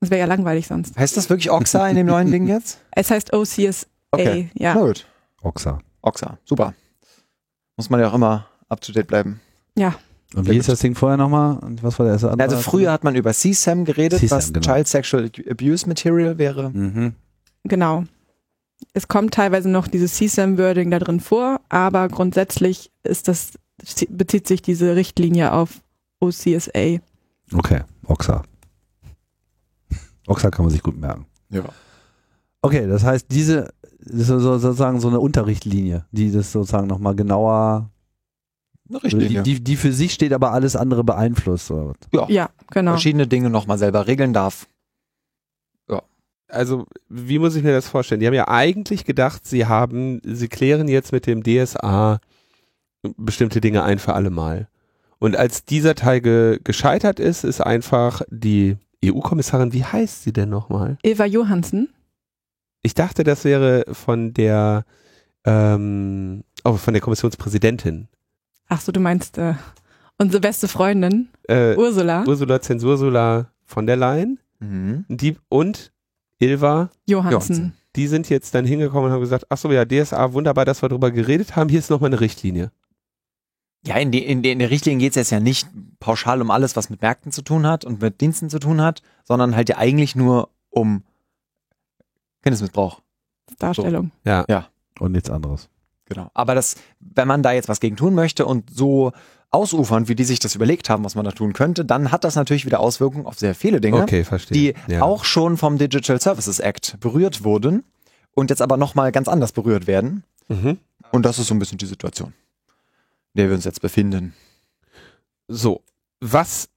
[0.02, 0.98] Das wäre ja langweilig sonst.
[0.98, 2.80] Heißt das wirklich OXA in dem neuen Ding jetzt?
[2.92, 3.88] Es heißt OCSA.
[4.12, 4.50] Okay.
[4.56, 4.76] Ja.
[4.76, 5.08] Na gut.
[5.42, 5.80] Oxa.
[6.02, 6.38] OXA.
[6.44, 6.74] Super.
[7.78, 9.40] Muss man ja auch immer up to date bleiben.
[9.78, 9.96] Ja.
[10.36, 11.58] Und wie ist das Ding vorher nochmal?
[11.60, 12.50] Und was war der erste andere?
[12.50, 14.74] Also früher hat man über CSAM geredet, CSAM, was genau.
[14.74, 16.70] Child Sexual Abuse Material wäre.
[16.72, 17.14] Mhm.
[17.64, 18.04] Genau.
[18.94, 23.54] Es kommt teilweise noch dieses CSAM-Wording da drin vor, aber grundsätzlich ist das,
[24.10, 25.82] bezieht sich diese Richtlinie auf
[26.20, 27.00] OCSA.
[27.54, 28.44] Okay, Oxa.
[30.28, 31.26] Oxa kann man sich gut merken.
[31.50, 31.64] Ja.
[32.62, 33.74] Okay, das heißt, diese
[34.06, 37.90] das ist so, so, sozusagen so eine Unterrichtlinie, die das sozusagen nochmal genauer,
[38.90, 39.44] Eine die, Richtlinie.
[39.44, 41.72] die, die für sich steht, aber alles andere beeinflusst.
[41.72, 41.96] Oder was?
[42.12, 42.26] ja.
[42.30, 42.92] Ja, genau.
[42.92, 44.68] Verschiedene Dinge nochmal selber regeln darf.
[46.54, 48.20] Also, wie muss ich mir das vorstellen?
[48.22, 52.20] Die haben ja eigentlich gedacht, sie haben, sie klären jetzt mit dem DSA
[53.18, 54.68] bestimmte Dinge ein für alle Mal.
[55.18, 60.50] Und als dieser Teil ge gescheitert ist, ist einfach die EU-Kommissarin, wie heißt sie denn
[60.50, 60.98] nochmal?
[61.04, 61.90] Eva Johansen.
[62.84, 64.86] Ich dachte, das wäre von der,
[65.46, 68.10] ähm, oh, von der Kommissionspräsidentin.
[68.74, 69.54] Ach so, du meinst äh,
[70.18, 74.40] unsere beste Freundin, Äh, Ursula Ursula Zensursula von der Leyen.
[74.60, 75.06] Mhm.
[75.10, 75.92] Die und
[76.40, 77.32] Ilva, Johansen.
[77.32, 77.74] Johansen.
[77.96, 80.90] die sind jetzt dann hingekommen und haben gesagt, ach so, ja, DSA, wunderbar, dass wir
[80.90, 82.72] darüber geredet haben, hier ist nochmal eine Richtlinie.
[83.86, 85.68] Ja, in, die, in, die, in der Richtlinie geht es jetzt ja nicht
[86.00, 89.04] pauschal um alles, was mit Märkten zu tun hat und mit Diensten zu tun hat,
[89.24, 91.04] sondern halt ja eigentlich nur um
[92.42, 93.02] Kindesmissbrauch.
[93.60, 94.12] Darstellung.
[95.00, 95.70] Und nichts anderes.
[96.14, 96.30] Genau.
[96.34, 99.12] Aber das, wenn man da jetzt was gegen tun möchte und so
[99.52, 102.36] ausufern, wie die sich das überlegt haben, was man da tun könnte, dann hat das
[102.36, 105.02] natürlich wieder Auswirkungen auf sehr viele Dinge, Okay, die ja.
[105.02, 107.84] auch schon vom Digital Services Act berührt wurden
[108.34, 110.24] und jetzt aber nochmal ganz anders berührt werden.
[110.48, 110.78] Mhm.
[111.12, 112.34] Und das ist so ein bisschen die Situation,
[113.34, 114.34] in der wir uns jetzt befinden.
[115.48, 115.82] So,
[116.20, 116.70] was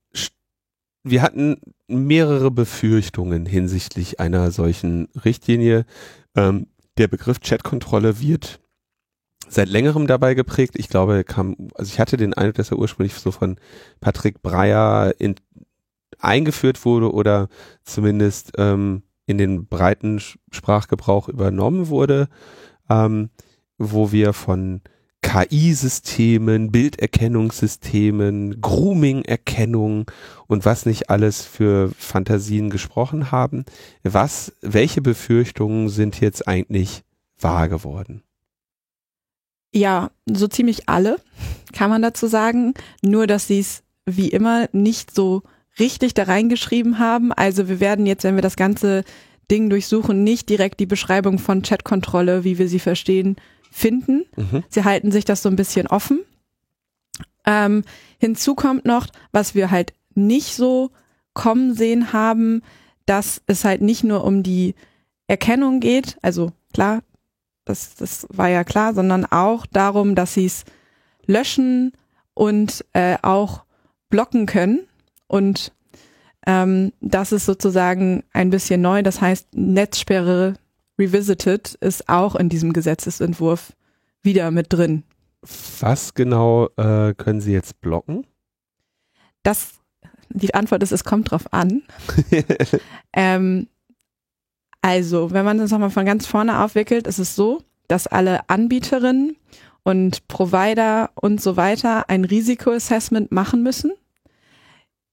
[1.07, 5.87] wir hatten mehrere Befürchtungen hinsichtlich einer solchen Richtlinie.
[6.35, 6.67] Ähm,
[6.99, 8.61] der Begriff Chatkontrolle wird
[9.49, 10.75] seit längerem dabei geprägt.
[10.77, 13.57] Ich glaube, er kam, also ich hatte den Eindruck, dass er ursprünglich so von
[14.01, 15.37] Patrick Breyer in,
[16.19, 17.49] eingeführt wurde oder
[17.85, 22.29] zumindest ähm, in den breiten Sprachgebrauch übernommen wurde,
[22.89, 23.31] ähm,
[23.79, 24.83] wo wir von
[25.23, 30.11] KI-Systemen, Bilderkennungssystemen, Grooming-Erkennung
[30.47, 33.65] und was nicht alles für Fantasien gesprochen haben.
[34.05, 37.03] Was, welche Befürchtungen sind jetzt eigentlich
[37.41, 38.23] wahr geworden?
[39.73, 41.19] Ja, so ziemlich alle,
[41.73, 42.75] kann man dazu sagen.
[43.03, 45.43] Nur, dass sie es wie immer nicht so
[45.79, 47.33] richtig da reingeschrieben haben.
[47.33, 49.05] Also wir werden jetzt, wenn wir das ganze
[49.51, 53.37] Ding durchsuchen, nicht direkt die Beschreibung von Chatkontrolle, wie wir sie verstehen,
[53.71, 54.25] finden.
[54.37, 54.65] Mhm.
[54.69, 56.21] Sie halten sich das so ein bisschen offen.
[57.45, 57.85] Ähm,
[58.19, 60.91] hinzu kommt noch, was wir halt nicht so
[61.35, 62.63] kommen sehen haben,
[63.05, 64.75] dass es halt nicht nur um die
[65.29, 67.03] Erkennung geht, also klar,
[67.67, 70.65] das, das war ja klar, sondern auch darum, dass sie es
[71.27, 71.93] löschen
[72.33, 73.65] und äh, auch
[74.09, 74.87] blocken können.
[75.27, 75.73] Und
[76.47, 79.03] ähm, das ist sozusagen ein bisschen neu.
[79.03, 80.55] Das heißt, Netzsperre
[80.99, 83.73] Revisited ist auch in diesem Gesetzesentwurf
[84.23, 85.03] wieder mit drin.
[85.81, 88.27] Was genau äh, können Sie jetzt blocken?
[89.43, 89.75] Das,
[90.31, 91.83] die Antwort ist, es kommt drauf an.
[93.13, 93.69] ähm,
[94.87, 99.37] also, wenn man das nochmal von ganz vorne aufwickelt, ist es so, dass alle Anbieterinnen
[99.83, 103.91] und Provider und so weiter ein Risikoassessment machen müssen,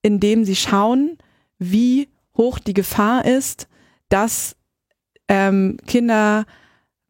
[0.03, 1.17] indem sie schauen,
[1.57, 2.07] wie
[2.37, 3.67] hoch die Gefahr ist,
[4.09, 4.55] dass
[5.27, 6.45] ähm, Kinder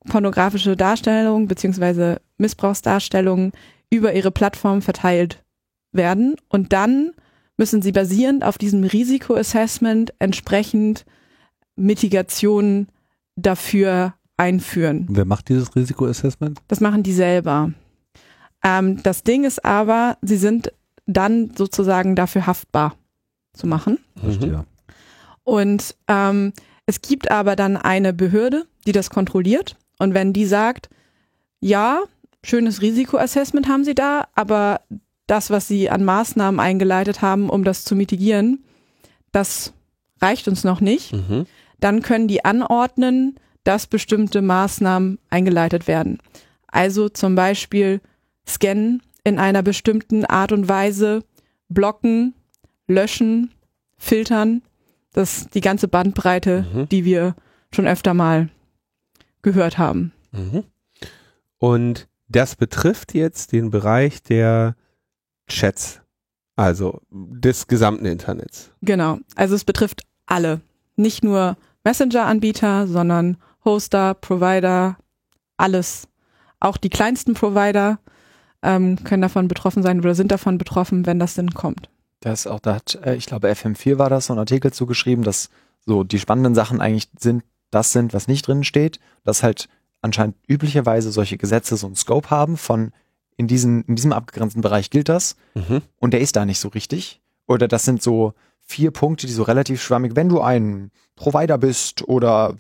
[0.08, 3.52] pornografische Darstellungen beziehungsweise Missbrauchsdarstellungen
[3.90, 5.44] über ihre Plattform verteilt
[5.92, 6.38] werden.
[6.48, 7.12] Und dann
[7.58, 11.04] müssen sie basierend auf diesem Risikoassessment entsprechend
[11.76, 12.88] Mitigationen
[13.36, 15.08] dafür einführen.
[15.10, 16.60] Wer macht dieses Risikoassessment?
[16.68, 17.72] Das machen die selber.
[18.64, 20.72] Ähm, das Ding ist aber, sie sind
[21.06, 22.96] dann sozusagen dafür haftbar
[23.54, 24.00] zu machen.
[24.20, 24.66] Verstehe.
[25.44, 26.54] Und ähm,
[26.86, 29.76] es gibt aber dann eine Behörde, die das kontrolliert.
[30.00, 30.90] Und wenn die sagt,
[31.60, 32.02] ja,
[32.44, 34.82] schönes Risikoassessment haben sie da, aber
[35.28, 38.64] das, was sie an Maßnahmen eingeleitet haben, um das zu mitigieren,
[39.32, 39.74] das
[40.22, 41.46] reicht uns noch nicht, Mhm.
[41.84, 46.20] Dann können die anordnen, dass bestimmte Maßnahmen eingeleitet werden.
[46.68, 48.02] Also zum Beispiel
[48.48, 51.24] scannen in einer bestimmten Art und Weise,
[51.70, 52.34] blocken,
[52.88, 53.52] löschen,
[53.98, 54.62] filtern.
[55.14, 56.90] Das ist die ganze Bandbreite, Mhm.
[56.90, 57.36] die wir
[57.74, 58.50] schon öfter mal
[59.42, 60.12] gehört haben.
[60.32, 60.64] Mhm.
[61.58, 64.76] Und das betrifft jetzt den Bereich der
[65.48, 66.02] Chats,
[66.56, 68.72] also des gesamten Internets.
[68.82, 69.20] Genau.
[69.36, 70.62] Also es betrifft alle.
[70.96, 74.98] Nicht nur Messenger-Anbieter, sondern Hoster, Provider,
[75.58, 76.08] alles.
[76.60, 78.00] Auch die kleinsten Provider
[78.62, 81.90] ähm, können davon betroffen sein oder sind davon betroffen, wenn das denn kommt.
[82.22, 85.50] Das auch, da hat, äh, ich glaube, FM4 war das, so ein Artikel zugeschrieben, dass
[85.86, 89.68] so die spannenden Sachen eigentlich sind, das sind, was nicht drin steht, dass halt
[90.02, 92.92] anscheinend üblicherweise solche Gesetze so einen Scope haben von
[93.36, 95.82] in, diesen, in diesem abgegrenzten Bereich gilt das Mhm.
[95.98, 97.22] und der ist da nicht so richtig.
[97.48, 98.34] Oder das sind so
[98.66, 102.56] vier Punkte, die so relativ schwammig, wenn du ein Provider bist oder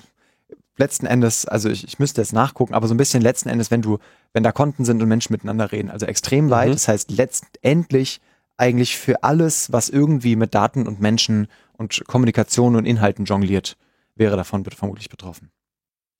[0.77, 3.81] letzten Endes, also ich, ich müsste jetzt nachgucken, aber so ein bisschen letzten Endes, wenn
[3.81, 3.99] du,
[4.33, 6.73] wenn da Konten sind und Menschen miteinander reden, also extrem weit, Mhm.
[6.73, 8.21] das heißt letztendlich
[8.57, 13.77] eigentlich für alles, was irgendwie mit Daten und Menschen und Kommunikation und Inhalten jongliert,
[14.15, 15.49] wäre davon vermutlich betroffen.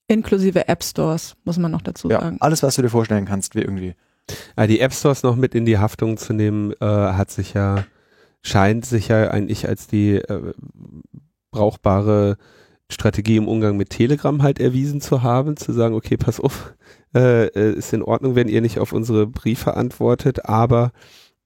[0.07, 2.37] Inklusive App Stores, muss man noch dazu Ja, sagen.
[2.39, 3.95] alles, was du dir vorstellen kannst, wie irgendwie.
[4.55, 7.85] Ah, die App Stores noch mit in die Haftung zu nehmen, äh, hat sich ja,
[8.43, 10.53] scheint sich ja eigentlich als die äh,
[11.51, 12.38] brauchbare
[12.89, 16.75] Strategie im Umgang mit Telegram halt erwiesen zu haben, zu sagen, okay, pass auf,
[17.15, 20.91] äh, äh, ist in Ordnung, wenn ihr nicht auf unsere Briefe antwortet, aber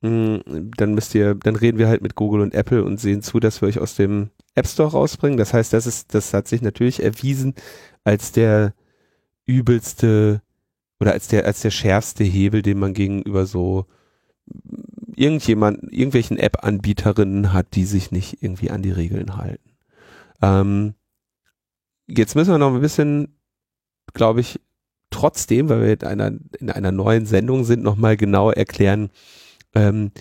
[0.01, 0.41] mh,
[0.75, 3.61] dann müsst ihr, dann reden wir halt mit Google und Apple und sehen zu, dass
[3.61, 5.37] wir euch aus dem App Store rausbringen.
[5.37, 7.53] Das heißt, das ist, das hat sich natürlich erwiesen
[8.03, 8.73] als der
[9.45, 10.41] übelste
[10.99, 13.85] oder als der, als der schärfste Hebel, den man gegenüber so
[15.17, 19.71] irgendjemand, irgendwelchen App-Anbieterinnen hat, die sich nicht irgendwie an die Regeln halten.
[20.41, 20.93] Ähm,
[22.07, 23.35] jetzt müssen wir noch ein bisschen,
[24.13, 24.61] glaube ich,
[25.09, 29.09] trotzdem, weil wir in einer, in einer neuen Sendung sind, nochmal genau erklären,
[29.73, 30.11] ähm,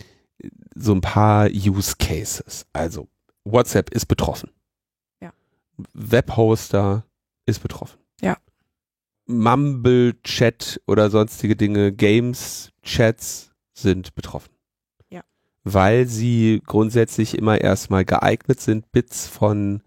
[0.75, 2.67] so ein paar Use Cases.
[2.73, 3.09] Also
[3.45, 4.51] WhatsApp ist betroffen.
[5.21, 5.33] Ja.
[5.93, 7.05] Webhoster
[7.45, 7.99] ist betroffen.
[8.23, 8.39] Ja.
[9.27, 14.56] Mumble Chat oder sonstige Dinge, Games, Chats sind betroffen.
[15.69, 19.83] Weil sie grundsätzlich immer erstmal geeignet sind, Bits von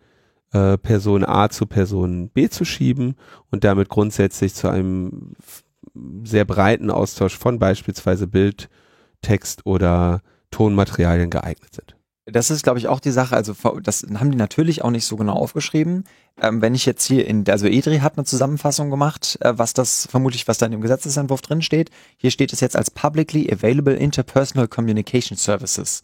[0.52, 3.16] äh, Person A zu Person B zu schieben
[3.50, 5.36] und damit grundsätzlich zu einem
[6.26, 8.70] sehr breiten Austausch von beispielsweise Bild,
[9.22, 11.96] Text oder Tonmaterialien geeignet sind.
[12.32, 13.36] Das ist, glaube ich, auch die Sache.
[13.36, 16.04] Also das haben die natürlich auch nicht so genau aufgeschrieben.
[16.42, 20.08] Ähm, wenn ich jetzt hier in, also EDRI hat eine Zusammenfassung gemacht, äh, was das
[20.10, 21.90] vermutlich, was da in dem Gesetzesentwurf drin steht.
[22.18, 26.04] Hier steht es jetzt als Publicly Available Interpersonal Communication Services.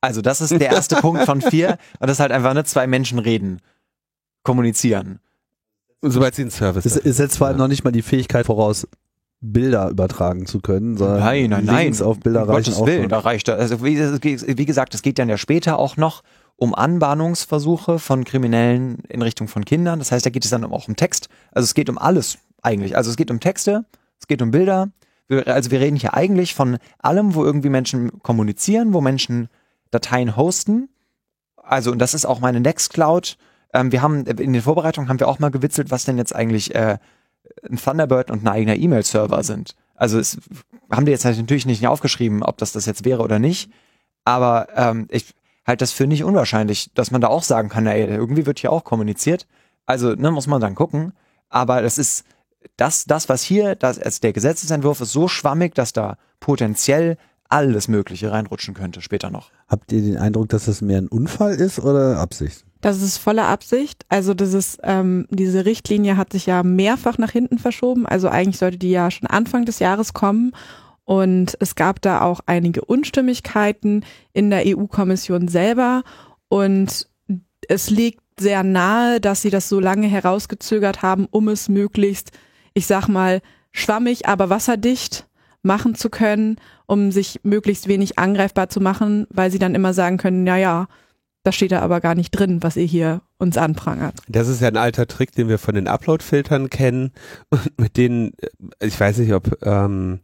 [0.00, 1.78] Also das ist der erste Punkt von vier.
[1.98, 3.60] Und das ist halt einfach, ne, zwei Menschen reden,
[4.42, 5.20] kommunizieren.
[6.00, 8.46] Und sobald sie einen Service Es, es setzt vor allem noch nicht mal die Fähigkeit
[8.46, 8.88] voraus,
[9.40, 11.84] Bilder übertragen zu können, sondern Nein, nein, nein.
[11.84, 13.58] Links auf Bilder Um reichen Gottes auch Willen, da reicht das.
[13.58, 16.22] Also wie, wie gesagt, es geht dann ja später auch noch
[16.56, 19.98] um Anbahnungsversuche von Kriminellen in Richtung von Kindern.
[19.98, 21.30] Das heißt, da geht es dann auch um Text.
[21.52, 22.96] Also es geht um alles eigentlich.
[22.96, 23.86] Also es geht um Texte,
[24.20, 24.90] es geht um Bilder.
[25.46, 29.48] Also wir reden hier eigentlich von allem, wo irgendwie Menschen kommunizieren, wo Menschen
[29.90, 30.90] Dateien hosten.
[31.56, 33.38] Also und das ist auch meine Nextcloud.
[33.72, 36.74] Ähm, wir haben in den Vorbereitungen haben wir auch mal gewitzelt, was denn jetzt eigentlich
[36.74, 36.98] äh,
[37.68, 39.74] ein Thunderbird und ein eigener E-Mail-Server sind.
[39.94, 40.38] Also es
[40.90, 43.70] haben die jetzt natürlich nicht aufgeschrieben, ob das das jetzt wäre oder nicht.
[44.24, 45.34] Aber ähm, ich
[45.66, 48.72] halte das für nicht unwahrscheinlich, dass man da auch sagen kann, ey, irgendwie wird hier
[48.72, 49.46] auch kommuniziert.
[49.86, 51.12] Also ne, muss man dann gucken.
[51.48, 52.24] Aber das ist
[52.76, 57.16] das, das was hier, das, also der Gesetzesentwurf ist so schwammig, dass da potenziell
[57.48, 59.50] alles Mögliche reinrutschen könnte später noch.
[59.68, 62.64] Habt ihr den Eindruck, dass das mehr ein Unfall ist oder Absicht?
[62.80, 64.04] Das ist voller Absicht.
[64.08, 68.06] Also das ist, ähm, diese Richtlinie hat sich ja mehrfach nach hinten verschoben.
[68.06, 70.52] Also eigentlich sollte die ja schon Anfang des Jahres kommen.
[71.04, 76.02] Und es gab da auch einige Unstimmigkeiten in der EU-Kommission selber.
[76.48, 77.06] Und
[77.68, 82.30] es liegt sehr nahe, dass sie das so lange herausgezögert haben, um es möglichst,
[82.72, 85.26] ich sag mal, schwammig, aber wasserdicht
[85.62, 90.16] machen zu können, um sich möglichst wenig angreifbar zu machen, weil sie dann immer sagen
[90.16, 90.88] können, ja, ja,
[91.42, 94.14] das steht da aber gar nicht drin, was ihr hier uns anprangert.
[94.28, 97.12] Das ist ja ein alter Trick, den wir von den Upload-Filtern kennen
[97.50, 98.32] und mit denen,
[98.80, 100.20] äh, ich weiß nicht, ob, ähm,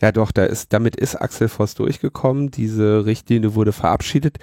[0.00, 2.50] ja doch, da ist, damit ist Axel Voss durchgekommen.
[2.50, 4.38] Diese Richtlinie wurde verabschiedet,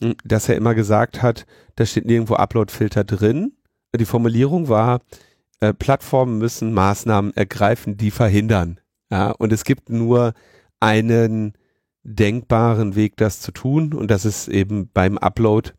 [0.00, 3.52] mh, dass er immer gesagt hat, da steht nirgendwo Upload-Filter drin.
[3.94, 5.00] Die Formulierung war,
[5.60, 8.80] äh, Plattformen müssen Maßnahmen ergreifen, die verhindern.
[9.10, 10.32] Ja, und es gibt nur
[10.80, 11.52] einen
[12.04, 15.72] denkbaren Weg, das zu tun, und das ist eben beim Upload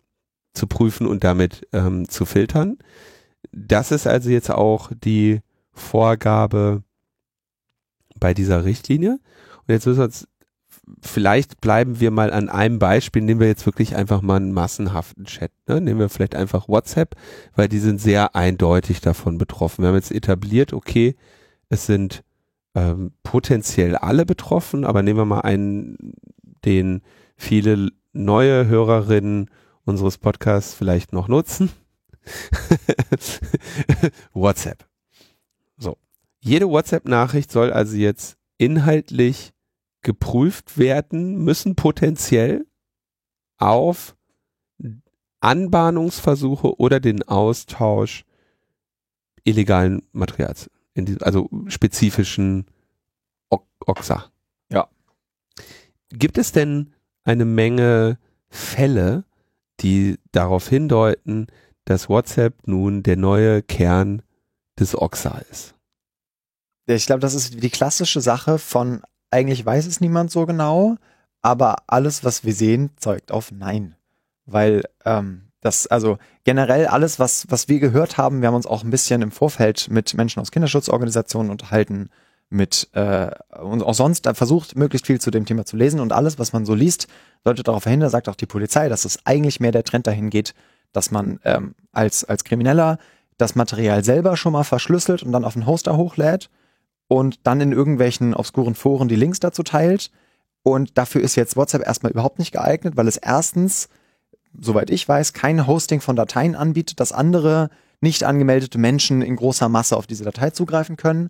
[0.53, 2.77] zu prüfen und damit ähm, zu filtern.
[3.51, 5.41] Das ist also jetzt auch die
[5.73, 6.83] Vorgabe
[8.19, 9.19] bei dieser Richtlinie.
[9.61, 10.27] Und jetzt müssen wir uns,
[11.01, 15.25] vielleicht bleiben wir mal an einem Beispiel, nehmen wir jetzt wirklich einfach mal einen massenhaften
[15.25, 15.51] Chat.
[15.67, 15.81] Ne?
[15.81, 17.15] Nehmen wir vielleicht einfach WhatsApp,
[17.55, 19.83] weil die sind sehr eindeutig davon betroffen.
[19.83, 21.15] Wir haben jetzt etabliert, okay,
[21.69, 22.23] es sind
[22.75, 26.15] ähm, potenziell alle betroffen, aber nehmen wir mal einen,
[26.65, 27.01] den
[27.35, 29.49] viele neue Hörerinnen
[29.85, 31.71] unseres Podcasts vielleicht noch nutzen.
[34.33, 34.87] WhatsApp.
[35.77, 35.97] So.
[36.39, 39.53] Jede WhatsApp-Nachricht soll also jetzt inhaltlich
[40.01, 42.65] geprüft werden müssen, potenziell
[43.57, 44.15] auf
[45.39, 48.25] Anbahnungsversuche oder den Austausch
[49.43, 52.65] illegalen Materials, in diesem, also spezifischen
[53.85, 54.31] OXA.
[54.69, 54.87] Ja.
[56.09, 58.17] Gibt es denn eine Menge
[58.49, 59.25] Fälle,
[59.79, 61.47] die darauf hindeuten,
[61.85, 64.21] dass WhatsApp nun der neue Kern
[64.79, 65.75] des OXA ist?
[66.87, 69.01] Ja, ich glaube, das ist die klassische Sache von,
[69.31, 70.97] eigentlich weiß es niemand so genau,
[71.41, 73.95] aber alles, was wir sehen, zeugt auf Nein.
[74.45, 78.83] Weil ähm, das, also generell alles, was, was wir gehört haben, wir haben uns auch
[78.83, 82.09] ein bisschen im Vorfeld mit Menschen aus Kinderschutzorganisationen unterhalten,
[82.49, 86.37] mit äh, und auch sonst versucht, möglichst viel zu dem Thema zu lesen und alles,
[86.37, 87.07] was man so liest,
[87.43, 90.53] deutet darauf verhindern, sagt auch die Polizei, dass es eigentlich mehr der Trend dahin geht,
[90.91, 92.99] dass man ähm, als, als Krimineller
[93.37, 96.49] das Material selber schon mal verschlüsselt und dann auf den Hoster hochlädt
[97.07, 100.11] und dann in irgendwelchen obskuren Foren die Links dazu teilt.
[100.61, 103.89] Und dafür ist jetzt WhatsApp erstmal überhaupt nicht geeignet, weil es erstens,
[104.59, 107.69] soweit ich weiß, kein Hosting von Dateien anbietet, dass andere
[108.01, 111.29] nicht angemeldete Menschen in großer Masse auf diese Datei zugreifen können.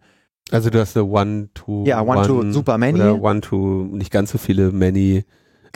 [0.51, 2.99] Also du hast eine One-to- Ja, One-to- Super Many.
[2.99, 5.23] Oder One-to, nicht ganz so viele Many,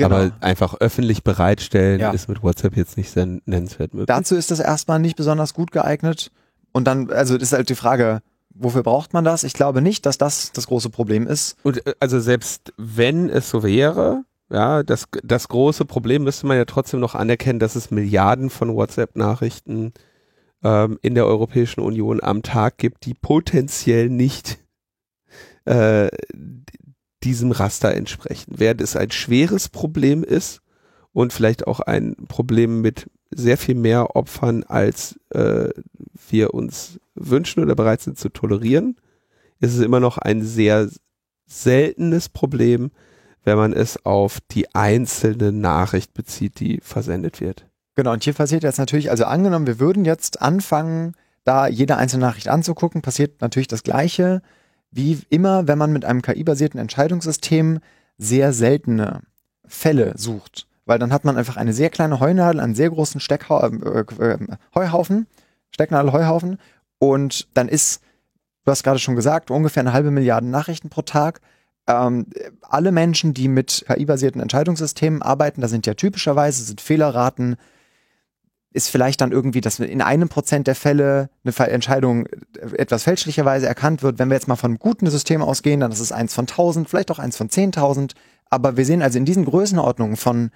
[0.01, 2.11] aber einfach öffentlich bereitstellen Ja.
[2.11, 4.07] ist mit WhatsApp jetzt nicht sehr nennenswert möglich.
[4.07, 6.31] Dazu ist das erstmal nicht besonders gut geeignet.
[6.73, 8.21] Und dann, also ist halt die Frage,
[8.53, 9.43] wofür braucht man das?
[9.43, 11.55] Ich glaube nicht, dass das das große Problem ist.
[11.63, 16.57] Und äh, also selbst wenn es so wäre, ja, das, das große Problem müsste man
[16.57, 19.93] ja trotzdem noch anerkennen, dass es Milliarden von WhatsApp-Nachrichten
[20.63, 24.59] ähm, in der Europäischen Union am Tag gibt, die potenziell nicht
[25.65, 26.07] äh,
[27.23, 28.53] diesem Raster entsprechen.
[28.57, 30.61] Während es ein schweres Problem ist
[31.11, 35.69] und vielleicht auch ein Problem mit sehr viel mehr Opfern, als äh,
[36.29, 38.95] wir uns wünschen oder bereit sind zu tolerieren,
[39.59, 40.89] ist es immer noch ein sehr
[41.45, 42.91] seltenes Problem,
[43.47, 47.65] wenn man es auf die einzelne Nachricht bezieht, die versendet wird.
[47.95, 51.13] Genau, und hier passiert jetzt natürlich, also angenommen, wir würden jetzt anfangen,
[51.45, 54.41] da jede einzelne Nachricht anzugucken, passiert natürlich das Gleiche
[54.91, 57.79] wie immer, wenn man mit einem KI-basierten Entscheidungssystem
[58.17, 59.21] sehr seltene
[59.65, 60.67] Fälle sucht.
[60.85, 64.37] Weil dann hat man einfach eine sehr kleine Heunadel, einen sehr großen Steckhau äh, äh,
[64.75, 65.25] Heuhaufen,
[65.71, 66.57] Stecknadel, Heuhaufen.
[66.99, 68.01] Und dann ist,
[68.65, 71.39] du hast gerade schon gesagt, ungefähr eine halbe Milliarde Nachrichten pro Tag.
[71.87, 72.27] Ähm,
[72.61, 77.55] alle Menschen, die mit KI-basierten Entscheidungssystemen arbeiten, da sind ja typischerweise sind Fehlerraten
[78.77, 82.27] ist vielleicht dann irgendwie, dass in einem Prozent der Fälle eine Entscheidung
[82.75, 84.19] etwas fälschlicherweise erkannt wird.
[84.19, 86.87] Wenn wir jetzt mal von einem guten System ausgehen, dann ist es eins von 1000,
[86.87, 88.11] vielleicht auch eins von 10.000.
[88.51, 90.51] Aber wir sehen also in diesen Größenordnungen von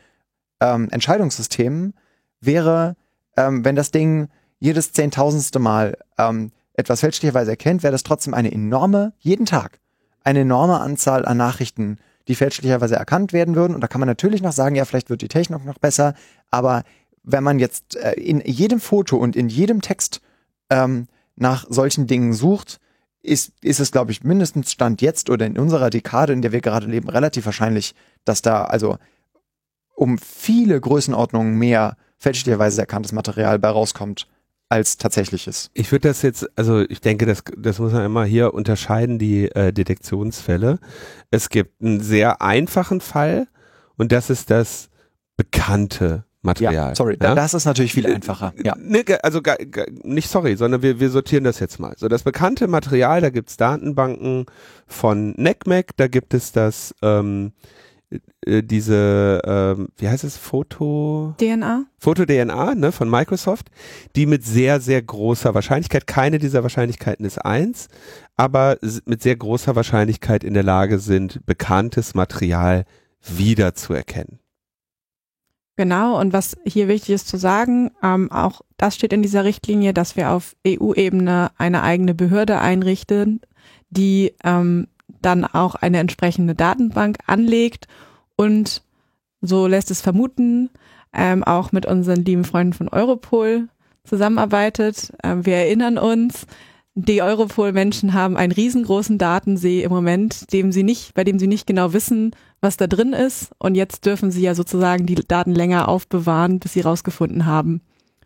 [0.60, 1.96] ähm, Entscheidungssystemen
[2.42, 2.96] wäre,
[3.38, 4.28] ähm, wenn das Ding
[4.60, 9.80] jedes zehntausendste Mal ähm, etwas fälschlicherweise erkennt, wäre das trotzdem eine enorme, jeden Tag,
[10.24, 11.98] eine enorme Anzahl an Nachrichten,
[12.28, 13.76] die fälschlicherweise erkannt werden würden.
[13.76, 16.14] Und da kann man natürlich noch sagen, ja, vielleicht wird die Technik noch besser,
[16.50, 16.84] aber
[17.24, 20.22] wenn man jetzt äh, in jedem Foto und in jedem Text
[20.70, 22.80] ähm, nach solchen Dingen sucht,
[23.24, 26.62] ist, ist es, glaube ich, mindestens Stand jetzt oder in unserer Dekade, in der wir
[26.62, 27.94] gerade leben, relativ wahrscheinlich,
[28.26, 28.98] dass da also
[29.96, 34.28] um viele Größenordnungen mehr fälschlicherweise erkanntes Material bei rauskommt,
[34.72, 35.70] als tatsächliches.
[35.74, 39.50] Ich würde das jetzt, also ich denke, das, das muss man immer hier unterscheiden, die
[39.52, 40.80] äh, Detektionsfälle.
[41.30, 43.48] Es gibt einen sehr einfachen Fall
[43.98, 44.90] und das ist das
[45.36, 46.90] bekannte Material.
[46.90, 47.36] Ja, sorry, ja?
[47.36, 48.54] das ist natürlich viel einfacher.
[48.64, 48.74] Ja.
[48.78, 49.42] Ne, also
[50.04, 51.94] nicht sorry, sondern wir, wir sortieren das jetzt mal.
[51.98, 54.46] So, das bekannte Material, da gibt's Datenbanken
[54.88, 57.52] von NECMEC, da gibt es das, ähm,
[58.46, 61.34] äh, diese, ähm, wie heißt es, Foto?
[61.40, 61.86] DNA?
[61.98, 63.70] Foto-DNA, ne, von Microsoft,
[64.16, 67.88] die mit sehr, sehr großer Wahrscheinlichkeit, keine dieser Wahrscheinlichkeiten ist eins,
[68.36, 72.86] aber mit sehr großer Wahrscheinlichkeit in der Lage sind, bekanntes Material
[73.22, 74.40] wiederzuerkennen.
[75.78, 79.94] Genau, und was hier wichtig ist zu sagen, ähm, auch das steht in dieser Richtlinie,
[79.94, 83.42] dass wir auf EU-Ebene eine eigene Behörde einrichten,
[83.90, 84.88] die ähm,
[85.22, 87.88] dann auch eine entsprechende Datenbank anlegt
[88.36, 88.84] und
[89.42, 90.70] so lässt es vermuten,
[91.14, 93.68] ähm, auch mit unseren lieben Freunden von Europol
[94.04, 95.12] zusammenarbeitet.
[95.24, 96.46] Ähm, wir erinnern uns,
[96.94, 101.66] die Europol-Menschen haben einen riesengroßen Datensee im Moment, dem sie nicht, bei dem sie nicht
[101.66, 103.52] genau wissen, was da drin ist.
[103.60, 107.82] Und jetzt dürfen sie ja sozusagen die Daten länger aufbewahren, bis sie rausgefunden haben,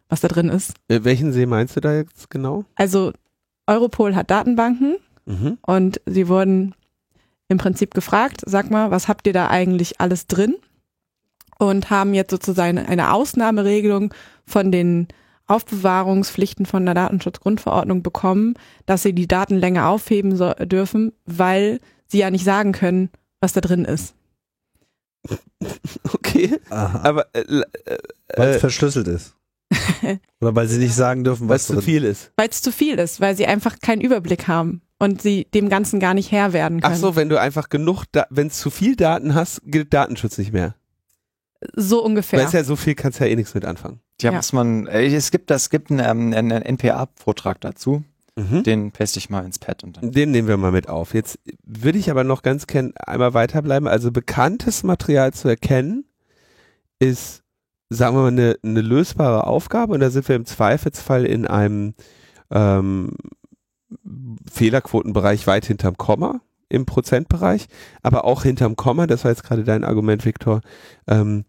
[0.09, 0.73] was da drin ist.
[0.88, 2.65] Äh, welchen See meinst du da jetzt genau?
[2.75, 3.13] Also
[3.67, 5.57] Europol hat Datenbanken mhm.
[5.61, 6.76] und sie wurden
[7.47, 10.55] im Prinzip gefragt, sag mal, was habt ihr da eigentlich alles drin?
[11.57, 14.13] Und haben jetzt sozusagen eine Ausnahmeregelung
[14.45, 15.07] von den
[15.47, 18.55] Aufbewahrungspflichten von der Datenschutzgrundverordnung bekommen,
[18.86, 23.09] dass sie die Daten länger aufheben so, dürfen, weil sie ja nicht sagen können,
[23.39, 24.15] was da drin ist.
[26.13, 26.99] Okay, Aha.
[27.01, 27.97] aber äh, äh,
[28.36, 29.34] weil es verschlüsselt ist.
[30.41, 32.32] Oder weil sie nicht sagen dürfen, was zu viel ist.
[32.36, 36.00] Weil es zu viel ist, weil sie einfach keinen Überblick haben und sie dem Ganzen
[36.00, 36.93] gar nicht Herr werden können.
[36.93, 40.54] Ach so, wenn du einfach genug, wenn es zu viel Daten hast, gilt Datenschutz nicht
[40.54, 40.76] mehr.
[41.74, 42.39] So ungefähr.
[42.39, 44.00] Weil es ja so viel kannst ja eh nichts mit anfangen.
[44.22, 44.38] Ja, ja.
[44.38, 48.04] muss man, äh, es gibt, es gibt einen, ähm, einen NPA-Vortrag dazu.
[48.38, 48.64] Mhm.
[48.64, 49.84] Den paste ich mal ins Pad.
[49.84, 51.14] Und dann Den nehmen wir mal mit auf.
[51.14, 53.88] Jetzt würde ich aber noch ganz gern einmal weiterbleiben.
[53.88, 56.06] Also bekanntes Material zu erkennen
[57.00, 57.43] ist,
[57.89, 61.93] sagen wir mal, eine, eine lösbare Aufgabe und da sind wir im Zweifelsfall in einem
[62.52, 63.12] ähm,
[64.51, 67.67] Fehlerquotenbereich weit hinterm Komma im Prozentbereich,
[68.01, 70.61] aber auch hinterm Komma, das war jetzt gerade dein Argument, Viktor,
[71.07, 71.45] ähm,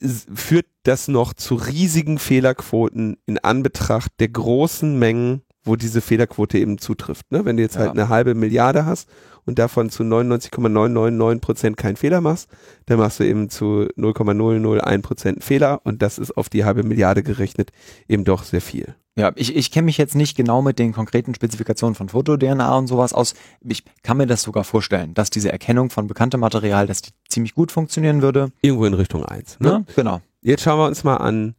[0.00, 6.78] führt das noch zu riesigen Fehlerquoten in Anbetracht der großen Mengen, wo diese Fehlerquote eben
[6.78, 7.30] zutrifft.
[7.30, 7.44] Ne?
[7.44, 7.88] Wenn du jetzt halt ja.
[7.90, 9.08] halt eine halbe Milliarde hast
[9.48, 12.50] und davon zu 99,999 Prozent keinen Fehler machst,
[12.84, 17.22] dann machst du eben zu 0,001 Prozent Fehler und das ist auf die halbe Milliarde
[17.22, 17.70] gerechnet
[18.08, 18.94] eben doch sehr viel.
[19.16, 22.88] Ja, ich, ich kenne mich jetzt nicht genau mit den konkreten Spezifikationen von Foto-DNA und
[22.88, 23.34] sowas aus.
[23.66, 27.54] Ich kann mir das sogar vorstellen, dass diese Erkennung von bekanntem Material, dass die ziemlich
[27.54, 28.52] gut funktionieren würde.
[28.60, 29.60] Irgendwo in Richtung 1.
[29.60, 29.68] Ne?
[29.68, 30.20] Ja, genau.
[30.42, 31.54] Jetzt schauen wir uns mal an,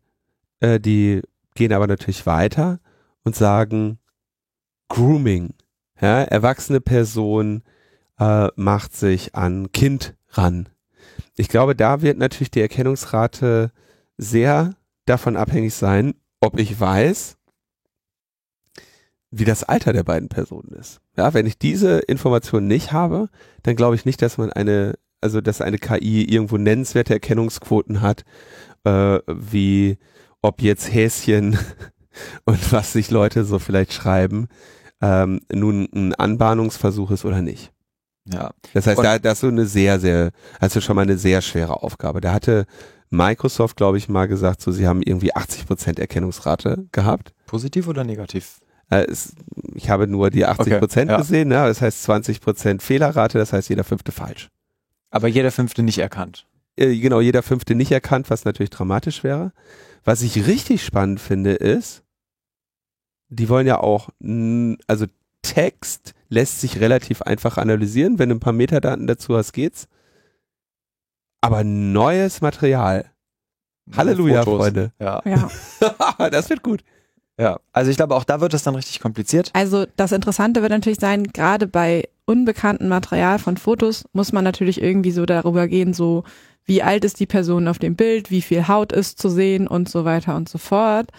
[0.60, 1.22] äh, die
[1.56, 2.80] gehen aber natürlich weiter
[3.24, 3.98] und sagen
[4.90, 5.56] Grooming.
[6.00, 7.64] Ja, erwachsene Person
[8.20, 10.70] äh, macht sich an Kind ran.
[11.36, 13.72] Ich glaube, da wird natürlich die Erkennungsrate
[14.18, 17.38] sehr davon abhängig sein, ob ich weiß,
[19.32, 21.02] wie das Alter der beiden Personen ist.
[21.16, 23.30] Ja, wenn ich diese Information nicht habe,
[23.64, 28.24] dann glaube ich nicht, dass man eine, also dass eine KI irgendwo nennenswerte Erkennungsquoten hat,
[28.84, 29.98] äh, wie
[30.42, 31.58] ob jetzt Häschen
[32.46, 34.48] und was sich Leute so vielleicht schreiben,
[35.02, 37.72] ähm, nun ein Anbahnungsversuch ist oder nicht.
[38.26, 38.52] Ja.
[38.74, 41.18] Das heißt, Und- da, da hast du eine sehr, sehr, hast du schon mal eine
[41.18, 42.22] sehr schwere Aufgabe.
[42.22, 42.66] Da hatte
[43.10, 47.34] Microsoft, glaube ich, mal gesagt, so sie haben irgendwie 80% Erkennungsrate gehabt.
[47.48, 48.60] Positiv oder negativ?
[48.92, 49.08] Äh,
[49.76, 51.18] ich habe nur die 80% Okay, ja.
[51.18, 51.56] gesehen, ne?
[51.66, 54.50] das heißt 20% Fehlerrate, das heißt jeder fünfte falsch.
[55.12, 56.46] Aber jeder fünfte nicht erkannt.
[56.76, 59.54] Äh, genau, jeder fünfte nicht erkannt, was natürlich dramatisch wäre.
[60.04, 62.04] Was ich richtig spannend finde, ist,
[63.30, 64.10] die wollen ja auch,
[64.88, 65.06] also
[65.42, 68.20] Text lässt sich relativ einfach analysieren.
[68.20, 69.88] Wenn du ein paar Metadaten dazu hast, geht's.
[71.42, 73.06] Aber neues Material.
[73.96, 74.60] Halleluja, Fotos.
[74.62, 74.92] Freunde.
[75.00, 75.22] Ja.
[75.26, 76.30] Ja.
[76.30, 76.84] das wird gut.
[77.40, 77.60] ja.
[77.74, 79.50] Also ich glaube, auch da wird es dann richtig kompliziert.
[79.54, 84.82] Also das Interessante wird natürlich sein, gerade bei unbekanntem Material von Fotos muss man natürlich
[84.82, 86.24] irgendwie so darüber gehen, so
[86.66, 89.90] wie alt ist die Person auf dem Bild, wie viel Haut ist zu sehen und
[89.90, 91.10] so weiter und so fort.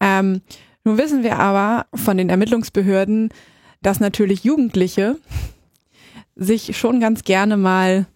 [0.00, 0.42] Ähm,
[0.84, 3.30] nun wissen wir aber von den Ermittlungsbehörden,
[3.82, 5.16] dass natürlich Jugendliche
[6.36, 8.06] sich schon ganz gerne mal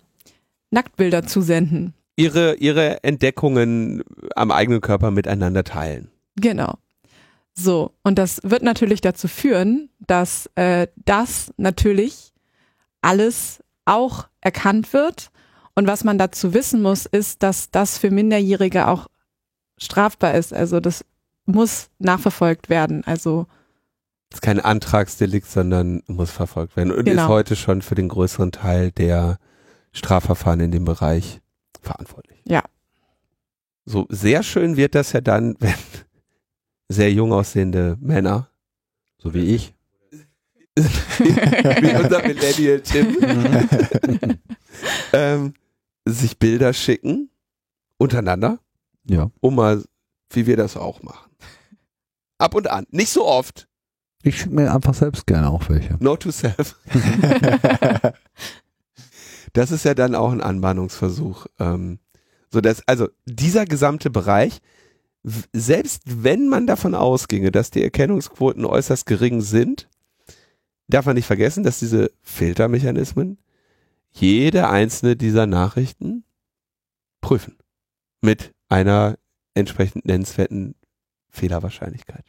[0.71, 1.95] Nacktbilder zusenden.
[2.17, 4.03] Ihre, ihre Entdeckungen
[4.37, 6.11] am eigenen Körper miteinander teilen.
[6.37, 6.75] Genau.
[7.55, 12.33] So, und das wird natürlich dazu führen, dass äh, das natürlich
[13.01, 15.31] alles auch erkannt wird.
[15.75, 19.09] Und was man dazu wissen muss, ist, dass das für Minderjährige auch
[19.77, 20.53] strafbar ist.
[20.53, 21.05] Also das
[21.47, 23.05] muss nachverfolgt werden.
[23.05, 23.47] Also
[24.35, 26.93] ist kein Antragsdelikt, sondern muss verfolgt werden.
[26.93, 27.23] Und Genau.
[27.23, 29.39] ist heute schon für den größeren Teil der
[29.93, 31.41] Strafverfahren in dem Bereich
[31.81, 32.41] verantwortlich.
[32.47, 32.63] Ja.
[33.85, 35.75] So sehr schön wird das ja dann, wenn
[36.89, 38.49] sehr jung aussehende Männer,
[39.19, 39.75] So wie ich.
[40.77, 43.17] wie unser Millennial Tim,
[45.13, 45.55] ähm,
[46.05, 47.31] sich Bilder schicken
[47.99, 48.59] untereinander,
[49.09, 49.31] Ja.
[49.41, 49.85] um mal,
[50.31, 51.31] wie wir das auch machen.
[52.39, 52.87] Ab und an.
[52.91, 53.69] Nicht so oft.
[54.25, 55.97] Ich schicke mir einfach selbst gerne auch welche.
[56.01, 56.77] No to self.
[59.55, 61.47] Das ist ja dann auch ein Anbahnungsversuch.
[61.59, 62.01] Ähm,
[62.51, 64.61] so dass, also dieser gesamte Bereich,
[65.53, 69.89] selbst wenn man davon ausginge, dass die Erkennungsquoten äußerst gering sind,
[70.89, 73.39] darf man nicht vergessen, dass diese Filtermechanismen
[74.11, 76.25] jede einzelne dieser Nachrichten
[77.21, 77.57] prüfen.
[78.21, 79.17] Mit einer
[79.55, 80.75] entsprechend nennenswerten
[81.31, 82.25] Fehlerwahrscheinlichkeit.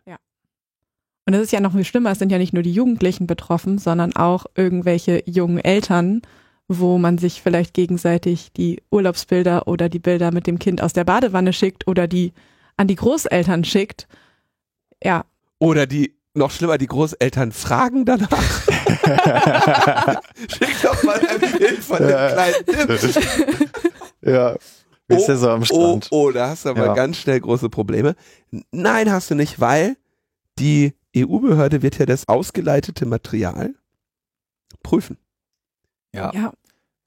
[1.27, 3.77] Und es ist ja noch viel schlimmer, es sind ja nicht nur die Jugendlichen betroffen,
[3.79, 6.21] sondern auch irgendwelche jungen Eltern,
[6.67, 11.03] wo man sich vielleicht gegenseitig die Urlaubsbilder oder die Bilder mit dem Kind aus der
[11.03, 12.33] Badewanne schickt oder die
[12.77, 14.07] an die Großeltern schickt.
[15.03, 15.25] Ja,
[15.59, 18.29] Oder die, noch schlimmer, die Großeltern fragen danach.
[20.49, 22.31] Schick doch mal ein Bild von dem Ja.
[22.31, 23.67] kleinen Tim.
[24.33, 24.55] ja.
[25.07, 26.07] Wie ist der so am Oh, Strand?
[26.11, 26.93] oh, da hast du aber Ja.
[26.93, 28.15] ganz schnell große Probleme.
[28.71, 29.95] Nein, hast du nicht, weil
[30.59, 33.75] die EU-Behörde wird ja das ausgeleitete Material
[34.83, 35.17] prüfen.
[36.13, 36.31] Ja.
[36.33, 36.53] ja,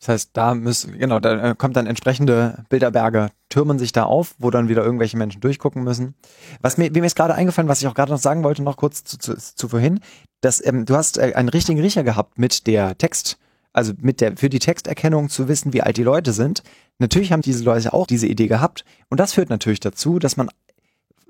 [0.00, 4.34] Das heißt, da müssen, genau, da äh, kommt dann entsprechende Bilderberge, türmen sich da auf,
[4.38, 6.14] wo dann wieder irgendwelche Menschen durchgucken müssen.
[6.60, 8.76] Was mir, wie mir ist gerade eingefallen, was ich auch gerade noch sagen wollte, noch
[8.76, 10.00] kurz zu, zu, zu vorhin,
[10.40, 13.38] dass ähm, du hast äh, einen richtigen Riecher gehabt mit der Text,
[13.72, 16.62] also mit der, für die Texterkennung zu wissen, wie alt die Leute sind.
[16.98, 20.50] Natürlich haben diese Leute auch diese Idee gehabt und das führt natürlich dazu, dass man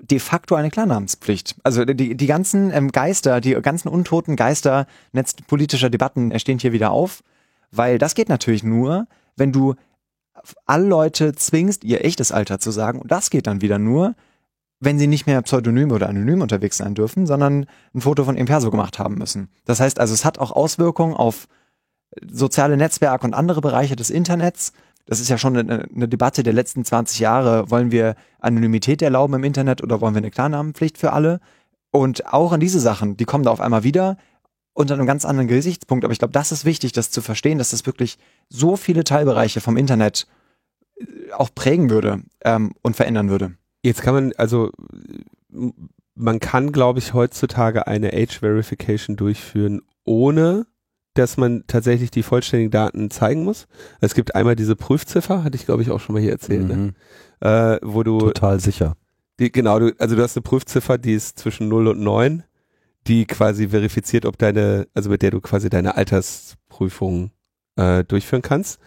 [0.01, 1.55] de facto eine Klarnamenspflicht.
[1.63, 6.59] Also die, die ganzen ähm, Geister, die ganzen untoten Geister netz politischer Debatten äh, stehen
[6.59, 7.21] hier wieder auf,
[7.71, 9.75] weil das geht natürlich nur, wenn du
[10.65, 12.99] alle Leute zwingst, ihr echtes Alter zu sagen.
[12.99, 14.15] Und das geht dann wieder nur,
[14.79, 18.47] wenn sie nicht mehr pseudonym oder anonym unterwegs sein dürfen, sondern ein Foto von ihrem
[18.47, 19.49] Perso gemacht haben müssen.
[19.65, 21.47] Das heißt also, es hat auch Auswirkungen auf
[22.31, 24.71] soziale Netzwerke und andere Bereiche des Internets.
[25.09, 27.71] Das ist ja schon eine, eine Debatte der letzten 20 Jahre.
[27.71, 31.39] Wollen wir Anonymität erlauben im Internet oder wollen wir eine Klarnamenpflicht für alle?
[31.89, 34.17] Und auch an diese Sachen, die kommen da auf einmal wieder
[34.73, 36.05] unter einem ganz anderen Gesichtspunkt.
[36.05, 39.61] Aber ich glaube, das ist wichtig, das zu verstehen, dass das wirklich so viele Teilbereiche
[39.61, 40.27] vom Internet
[40.99, 43.55] äh, auch prägen würde ähm, und verändern würde.
[43.81, 44.69] Jetzt kann man, also
[46.13, 50.67] man kann, glaube ich, heutzutage eine Age Verification durchführen, ohne
[51.19, 53.67] dass man tatsächlich die vollständigen Daten zeigen muss.
[53.99, 56.75] Es gibt einmal diese Prüfziffer, hatte ich, glaube ich, auch schon mal hier erzählt, ne?
[56.75, 56.93] Mhm.
[57.41, 58.95] äh, wo du Total sicher.
[59.39, 62.43] Die, genau, du, also du hast eine Prüfziffer, die ist zwischen 0 und 9,
[63.07, 67.31] die quasi verifiziert, ob deine, also mit der du quasi deine Altersprüfung
[67.75, 68.79] äh, durchführen kannst.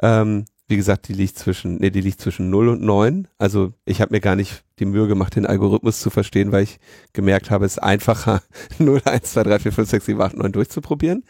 [0.00, 3.28] Ähm, wie gesagt, die liegt zwischen, nee, die liegt zwischen 0 und 9.
[3.38, 6.78] Also ich habe mir gar nicht die Mühe gemacht, den Algorithmus zu verstehen, weil ich
[7.12, 8.42] gemerkt habe, es ist einfacher,
[8.78, 11.24] 0, 1, 2, 3, 4, 5, 6, 7, 8, 9 durchzuprobieren.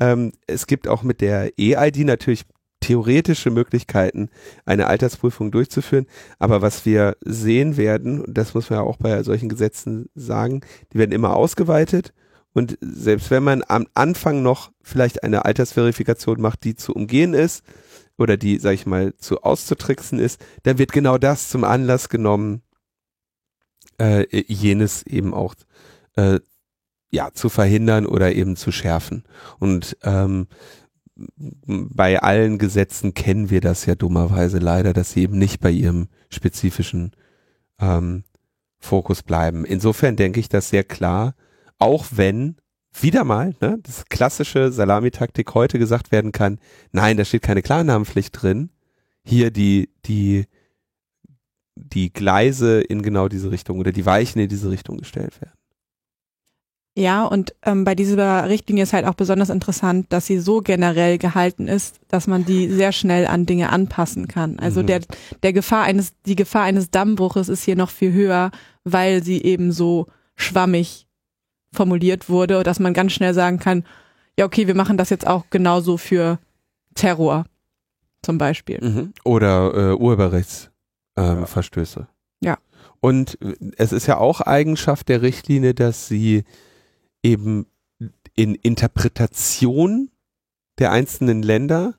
[0.00, 2.44] Ähm, es gibt auch mit der E-ID natürlich
[2.80, 4.28] theoretische Möglichkeiten,
[4.66, 6.06] eine Altersprüfung durchzuführen.
[6.38, 10.60] Aber was wir sehen werden, und das muss man ja auch bei solchen Gesetzen sagen,
[10.92, 12.12] die werden immer ausgeweitet
[12.54, 17.64] Und selbst wenn man am Anfang noch vielleicht eine Altersverifikation macht, die zu umgehen ist
[18.18, 22.62] oder die, sag ich mal, zu auszutricksen ist, dann wird genau das zum Anlass genommen,
[23.98, 25.54] äh, jenes eben auch
[26.16, 26.40] äh,
[27.10, 29.24] ja zu verhindern oder eben zu schärfen.
[29.58, 30.46] Und ähm,
[31.66, 36.08] bei allen Gesetzen kennen wir das ja dummerweise leider, dass sie eben nicht bei ihrem
[36.30, 37.12] spezifischen
[37.78, 38.24] ähm,
[38.78, 39.64] Fokus bleiben.
[39.64, 41.34] Insofern denke ich das sehr klar,
[41.78, 42.56] auch wenn
[42.92, 46.58] wieder mal ne, das klassische Salamitaktik heute gesagt werden kann,
[46.90, 48.70] nein, da steht keine Klarnamenpflicht drin,
[49.24, 50.46] hier die, die,
[51.82, 55.54] die Gleise in genau diese Richtung oder die Weichen in diese Richtung gestellt werden.
[56.94, 61.16] Ja, und ähm, bei dieser Richtlinie ist halt auch besonders interessant, dass sie so generell
[61.16, 64.58] gehalten ist, dass man die sehr schnell an Dinge anpassen kann.
[64.58, 64.86] Also mhm.
[64.86, 65.00] der,
[65.42, 68.50] der Gefahr eines, die Gefahr eines Dammbruches ist hier noch viel höher,
[68.84, 70.06] weil sie eben so
[70.36, 71.06] schwammig
[71.72, 73.84] formuliert wurde, dass man ganz schnell sagen kann,
[74.38, 76.38] ja, okay, wir machen das jetzt auch genauso für
[76.94, 77.46] Terror
[78.22, 78.78] zum Beispiel.
[78.82, 79.12] Mhm.
[79.24, 80.71] Oder äh, Urheberrechtsverstöße.
[81.16, 81.44] Ähm,
[82.40, 82.58] ja.
[83.00, 83.38] Und
[83.76, 86.44] es ist ja auch Eigenschaft der Richtlinie, dass sie
[87.22, 87.66] eben
[88.34, 90.10] in Interpretation
[90.78, 91.94] der einzelnen Länder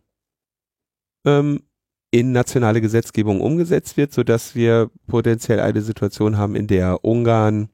[1.25, 1.63] ähm,
[2.11, 7.69] in nationale Gesetzgebung umgesetzt wird, so dass wir potenziell eine Situation haben, in der Ungarn,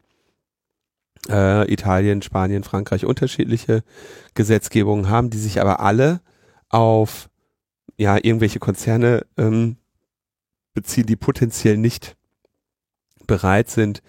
[1.29, 3.83] äh, Italien, Spanien, Frankreich unterschiedliche
[4.35, 6.21] Gesetzgebungen haben, die sich aber alle
[6.69, 7.29] auf
[7.97, 9.75] ja irgendwelche Konzerne ähm,
[10.73, 12.15] beziehen, die potenziell nicht
[13.27, 14.01] bereit sind,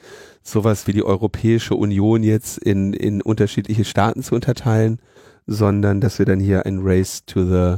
[0.43, 5.01] sowas wie die Europäische Union jetzt in, in unterschiedliche Staaten zu unterteilen,
[5.47, 7.77] sondern dass wir dann hier ein Race to the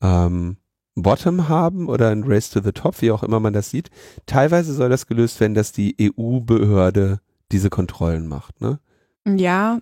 [0.00, 0.56] ähm,
[0.94, 3.90] Bottom haben oder ein Race to the Top, wie auch immer man das sieht.
[4.26, 7.20] Teilweise soll das gelöst werden, dass die EU-Behörde
[7.52, 8.78] diese Kontrollen macht, ne?
[9.26, 9.80] Ja,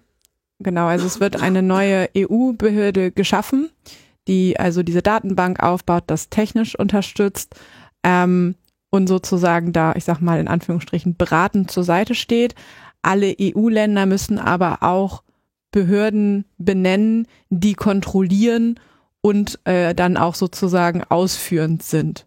[0.58, 0.86] genau.
[0.86, 3.70] Also es wird eine neue EU-Behörde geschaffen,
[4.28, 7.56] die also diese Datenbank aufbaut, das technisch unterstützt.
[8.02, 8.54] Ähm,
[8.90, 12.54] und sozusagen da, ich sag mal in Anführungsstrichen, beratend zur Seite steht.
[13.00, 15.22] Alle EU-Länder müssen aber auch
[15.70, 18.78] Behörden benennen, die kontrollieren
[19.22, 22.26] und äh, dann auch sozusagen ausführend sind.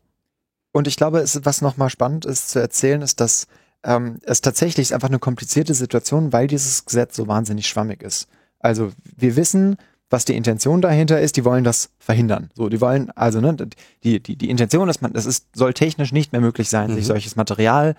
[0.71, 3.47] Und ich glaube, es, was nochmal spannend ist zu erzählen, ist, dass
[3.83, 8.27] ähm, es tatsächlich einfach eine komplizierte Situation, weil dieses Gesetz so wahnsinnig schwammig ist.
[8.59, 9.77] Also wir wissen,
[10.09, 12.51] was die Intention dahinter ist, die wollen das verhindern.
[12.53, 13.55] So, die wollen, also, ne,
[14.03, 16.95] die, die, die Intention ist, man, das ist, soll technisch nicht mehr möglich sein, mhm.
[16.95, 17.95] sich solches Material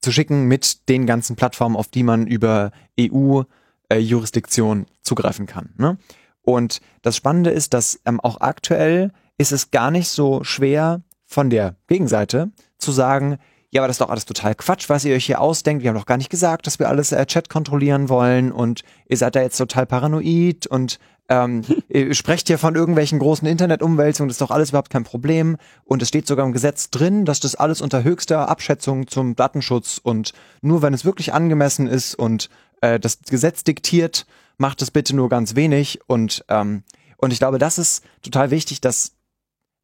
[0.00, 2.70] zu schicken mit den ganzen Plattformen, auf die man über
[3.00, 5.70] EU-Jurisdiktion äh, zugreifen kann.
[5.76, 5.98] Ne?
[6.42, 11.50] Und das Spannende ist, dass ähm, auch aktuell ist es gar nicht so schwer von
[11.50, 13.38] der Gegenseite zu sagen,
[13.74, 15.82] ja, aber das ist doch alles total Quatsch, was ihr euch hier ausdenkt.
[15.82, 19.16] Wir haben doch gar nicht gesagt, dass wir alles äh, Chat kontrollieren wollen und ihr
[19.16, 24.36] seid da jetzt total paranoid und ähm, ihr sprecht hier von irgendwelchen großen Internetumwälzungen, das
[24.36, 25.56] ist doch alles überhaupt kein Problem.
[25.82, 29.98] Und es steht sogar im Gesetz drin, dass das alles unter höchster Abschätzung zum Datenschutz
[30.00, 32.50] und nur wenn es wirklich angemessen ist und
[32.80, 34.24] äh, das Gesetz diktiert,
[34.56, 35.98] macht es bitte nur ganz wenig.
[36.06, 36.84] Und, ähm,
[37.16, 39.14] und ich glaube, das ist total wichtig, dass,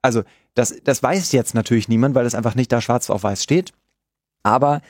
[0.00, 0.22] also
[0.54, 3.72] das, das weiß jetzt natürlich niemand, weil es einfach nicht da schwarz auf weiß steht.
[4.42, 4.80] Aber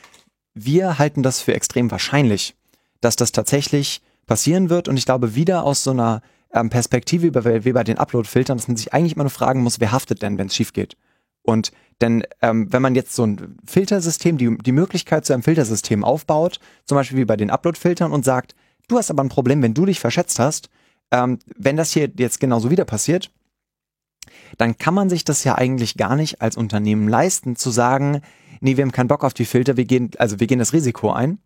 [0.54, 2.54] wir halten das für extrem wahrscheinlich,
[3.00, 4.88] dass das tatsächlich passieren wird.
[4.88, 6.22] Und ich glaube, wieder aus so einer
[6.52, 7.34] ähm, Perspektive
[7.64, 10.38] wie bei den Upload-Filtern, dass man sich eigentlich immer nur fragen muss, wer haftet denn,
[10.38, 10.96] wenn es schief geht?
[11.42, 16.04] Und denn ähm, wenn man jetzt so ein Filtersystem, die, die Möglichkeit zu einem Filtersystem
[16.04, 18.54] aufbaut, zum Beispiel wie bei den Upload-Filtern und sagt,
[18.88, 20.70] du hast aber ein Problem, wenn du dich verschätzt hast,
[21.10, 23.30] ähm, wenn das hier jetzt genauso wieder passiert,
[24.58, 28.22] dann kann man sich das ja eigentlich gar nicht als Unternehmen leisten, zu sagen,
[28.60, 31.10] nee, wir haben keinen Bock auf die Filter, wir gehen, also wir gehen das Risiko
[31.12, 31.38] ein.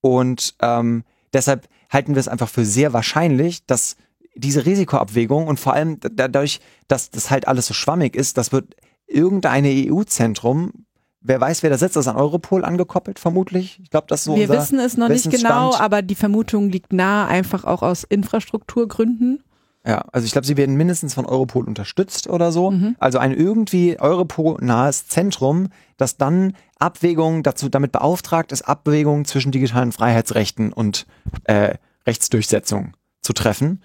[0.00, 3.96] Und ähm, deshalb halten wir es einfach für sehr wahrscheinlich, dass
[4.34, 8.74] diese Risikoabwägung und vor allem dadurch, dass das halt alles so schwammig ist, das wird
[9.06, 10.72] irgendeine EU-Zentrum,
[11.20, 13.80] wer weiß, wer da sitzt, das ist an Europol angekoppelt, vermutlich.
[13.82, 14.36] Ich glaube, das so.
[14.36, 19.42] Wir wissen es noch nicht genau, aber die Vermutung liegt nahe, einfach auch aus Infrastrukturgründen.
[19.86, 22.70] Ja, also ich glaube, sie werden mindestens von Europol unterstützt oder so.
[22.70, 22.96] Mhm.
[22.98, 25.68] Also ein irgendwie Europol-nahes Zentrum,
[25.98, 31.06] das dann Abwägungen dazu damit beauftragt ist, Abwägungen zwischen digitalen Freiheitsrechten und
[31.44, 31.74] äh,
[32.06, 33.82] Rechtsdurchsetzung zu treffen.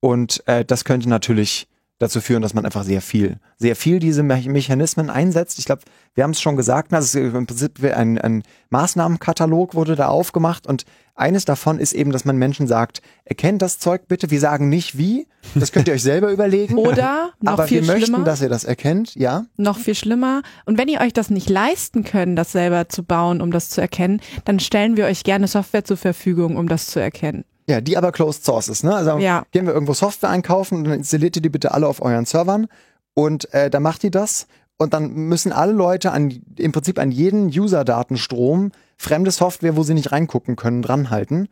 [0.00, 1.68] Und äh, das könnte natürlich
[2.00, 5.58] dazu führen, dass man einfach sehr viel, sehr viel diese Me Mechanismen einsetzt.
[5.58, 5.82] Ich glaube,
[6.14, 10.86] wir haben es schon gesagt, also im Prinzip ein, ein Maßnahmenkatalog wurde da aufgemacht und
[11.14, 14.30] eines davon ist eben, dass man Menschen sagt, erkennt das Zeug bitte.
[14.30, 16.74] Wir sagen nicht wie, das könnt ihr euch selber überlegen.
[16.78, 19.44] Oder noch aber viel wir möchten, schlimmer, dass ihr das erkennt, ja.
[19.58, 20.40] noch viel schlimmer.
[20.64, 23.82] Und wenn ihr euch das nicht leisten könnt, das selber zu bauen, um das zu
[23.82, 27.44] erkennen, dann stellen wir euch gerne Software zur Verfügung, um das zu erkennen.
[27.68, 28.94] Ja, die aber closed source ist, ne?
[28.94, 29.44] Also Ja.
[29.52, 32.66] gehen wir irgendwo Software einkaufen und dann installiert ihr die bitte alle auf euren Servern
[33.14, 34.46] und äh, dann macht ihr das
[34.76, 39.94] und dann müssen alle Leute an im Prinzip an jeden User-Datenstrom fremde Software, wo sie
[39.94, 41.48] nicht reingucken können, dranhalten.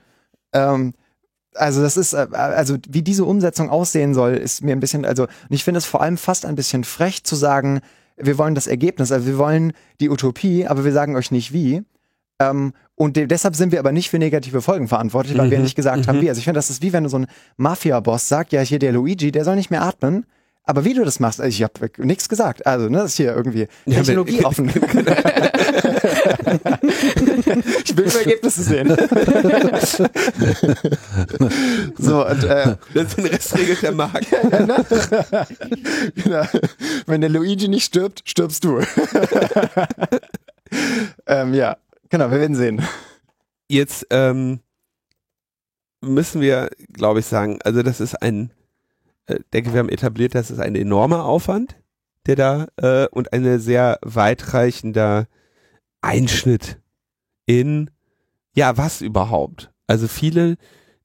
[0.53, 0.95] Ähm,
[1.55, 5.25] also das ist, äh, also wie diese Umsetzung aussehen soll, ist mir ein bisschen, also
[5.25, 7.81] und ich finde es vor allem fast ein bisschen frech zu sagen,
[8.17, 11.83] wir wollen das Ergebnis, also wir wollen die Utopie, aber wir sagen euch nicht wie.
[12.41, 15.65] Ähm, und de deshalb sind wir aber nicht für negative Folgen verantwortlich, weil wir Mhm,
[15.65, 16.29] nicht gesagt haben, wie.
[16.29, 17.27] Also ich finde, das ist wie wenn du so ein
[17.57, 20.27] Mafia-Boss sagt, ja, hier der Luigi, der soll nicht mehr atmen.
[20.65, 22.67] Aber wie du das machst, also ich habe nichts gesagt.
[22.67, 24.69] Also, ne, das ist hier irgendwie Ja, Technologie wenn- offen.
[27.85, 28.89] ich will nur Ergebnisse sehen.
[31.99, 34.27] so, und äh, Das den Rest regelt der Markt.
[36.17, 36.43] genau.
[37.07, 38.81] wenn der Luigi nicht stirbt, stirbst du.
[41.27, 41.77] ähm, ja,
[42.09, 42.83] genau, wir werden sehen.
[43.69, 44.61] Jetzt ähm,
[46.01, 48.53] müssen wir, glaube ich, sagen, also das ist ein,
[49.27, 51.77] äh, denke, wir haben etabliert, das ist ein enormer Aufwand,
[52.27, 55.27] der da äh, und eine sehr weitreichender
[56.01, 56.81] Einschnitt
[57.47, 57.91] in,
[58.55, 59.73] ja, was überhaupt?
[59.87, 60.57] Also viele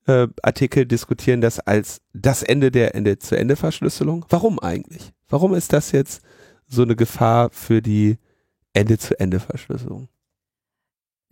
[0.05, 4.25] äh, Artikel diskutieren das als das Ende der Ende-zu-Ende-Verschlüsselung.
[4.29, 5.13] Warum eigentlich?
[5.29, 6.21] Warum ist das jetzt
[6.67, 8.17] so eine Gefahr für die
[8.73, 10.09] Ende-zu-Ende-Verschlüsselung?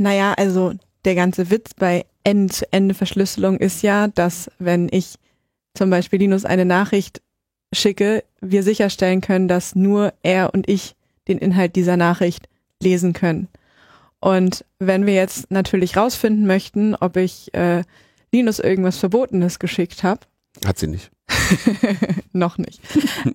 [0.02, 0.74] Naja, also
[1.06, 5.16] der ganze Witz bei Ende-zu-Ende-Verschlüsselung ist ja, dass wenn ich
[5.76, 7.22] zum Beispiel Linus eine Nachricht
[7.72, 10.96] schicke, wir sicherstellen können, dass nur er und ich
[11.28, 12.50] den Inhalt dieser Nachricht
[12.82, 13.48] lesen können.
[14.20, 17.84] Und wenn wir jetzt natürlich rausfinden möchten, ob ich äh,
[18.32, 20.22] Linus irgendwas Verbotenes geschickt habe,
[20.66, 21.12] Hat sie nicht.
[22.34, 22.82] noch nicht,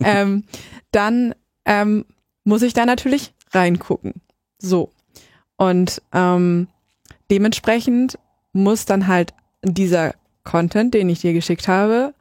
[0.00, 0.42] ähm,
[0.90, 1.32] dann
[1.64, 2.06] ähm,
[2.42, 4.14] muss ich da natürlich reingucken.
[4.58, 4.90] So.
[5.56, 6.68] Und ähm,
[7.30, 8.18] dementsprechend
[8.52, 12.14] muss dann halt dieser Content, den ich dir geschickt habe,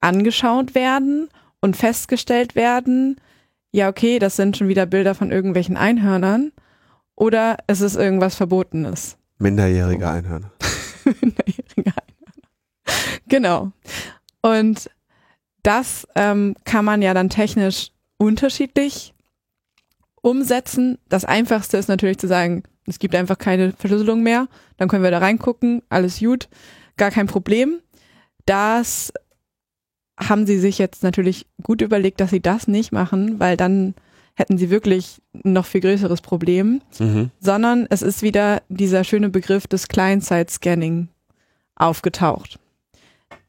[0.00, 1.28] angeschaut werden
[1.60, 3.20] und festgestellt werden,
[3.70, 6.52] ja, okay, das sind schon wieder Bilder von irgendwelchen Einhörnern
[7.16, 9.16] oder es ist irgendwas Verbotenes.
[9.38, 10.50] Minderjährige Einhörner.
[11.04, 12.02] Minderjährige Einhörner.
[13.28, 13.72] Genau.
[14.42, 14.90] Und
[15.62, 19.14] das ähm, kann man ja dann technisch unterschiedlich
[20.20, 20.98] umsetzen.
[21.08, 25.10] Das Einfachste ist natürlich zu sagen, es gibt einfach keine Verschlüsselung mehr, dann können wir
[25.10, 26.48] da reingucken, alles gut,
[26.96, 27.80] gar kein Problem.
[28.46, 29.12] Das
[30.18, 33.94] haben sie sich jetzt natürlich gut überlegt, dass sie das nicht machen, weil dann
[34.34, 37.30] hätten sie wirklich ein noch viel größeres Problem Mhm.
[37.38, 41.08] sondern es ist wieder dieser schöne Begriff des Client-Side-Scanning
[41.76, 42.58] aufgetaucht.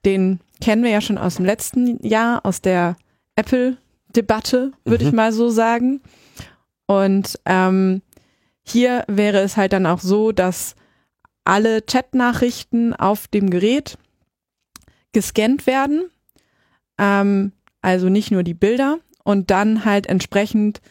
[0.05, 2.95] Den kennen wir ja schon aus dem letzten Jahr, aus der
[3.35, 5.09] Apple-Debatte, würde Mhm.
[5.09, 6.01] ich mal so sagen.
[6.85, 8.01] Und ähm,
[8.63, 10.75] hier wäre es halt dann auch so, dass
[11.43, 13.97] alle Chat-Nachrichten auf dem Gerät
[15.11, 16.05] gescannt werden,
[16.97, 17.51] ähm,
[17.81, 20.81] also nicht nur die Bilder und dann halt entsprechend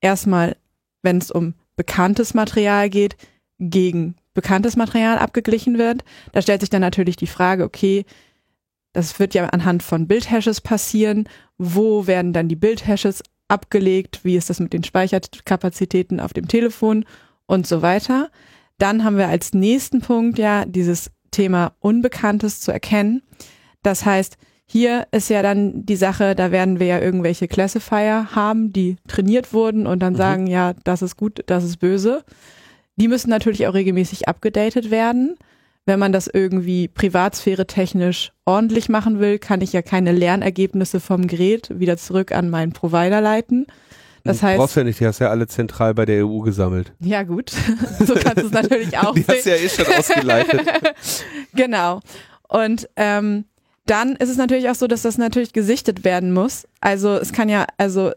[0.00, 0.56] erstmal,
[1.02, 3.16] wenn es um bekanntes Material geht,
[3.58, 6.04] gegen bekanntes Material abgeglichen wird.
[6.32, 8.04] Da stellt sich dann natürlich die Frage, okay,
[8.92, 11.28] das wird ja anhand von Bildhashes passieren.
[11.56, 14.20] Wo werden dann die Bildhashes abgelegt?
[14.22, 17.04] Wie ist das mit den Speicherkapazitäten auf dem Telefon
[17.46, 18.30] und so weiter?
[18.78, 23.22] Dann haben wir als nächsten Punkt ja dieses Thema Unbekanntes zu erkennen.
[23.82, 24.36] Das heißt,
[24.66, 29.52] hier ist ja dann die Sache, da werden wir ja irgendwelche Classifier haben, die trainiert
[29.52, 30.18] wurden und dann Mhm.
[30.18, 32.22] sagen, ja, das ist gut, das ist böse.
[32.96, 35.36] Die müssen natürlich auch regelmäßig abgedatet werden.
[35.88, 41.26] Wenn man das irgendwie privatsphäre technisch ordentlich machen will, kann ich ja keine Lernergebnisse vom
[41.26, 43.66] Gerät wieder zurück an meinen Provider leiten.
[44.22, 46.92] Das heißt, Brauchst du ja nicht, die hast ja alle zentral bei der EU gesammelt.
[47.00, 47.54] ja gut,
[48.06, 50.60] so kannst du es natürlich auch Die hast ja eh schon ausgeleitet.
[51.54, 52.00] genau.
[52.48, 53.46] Und ähm,
[53.86, 56.68] dann ist es natürlich auch so, dass das natürlich gesichtet werden muss.
[56.82, 58.12] Also es kann ja, also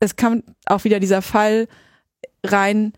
[0.00, 1.68] es kann auch wieder dieser Fall
[2.42, 2.94] rein,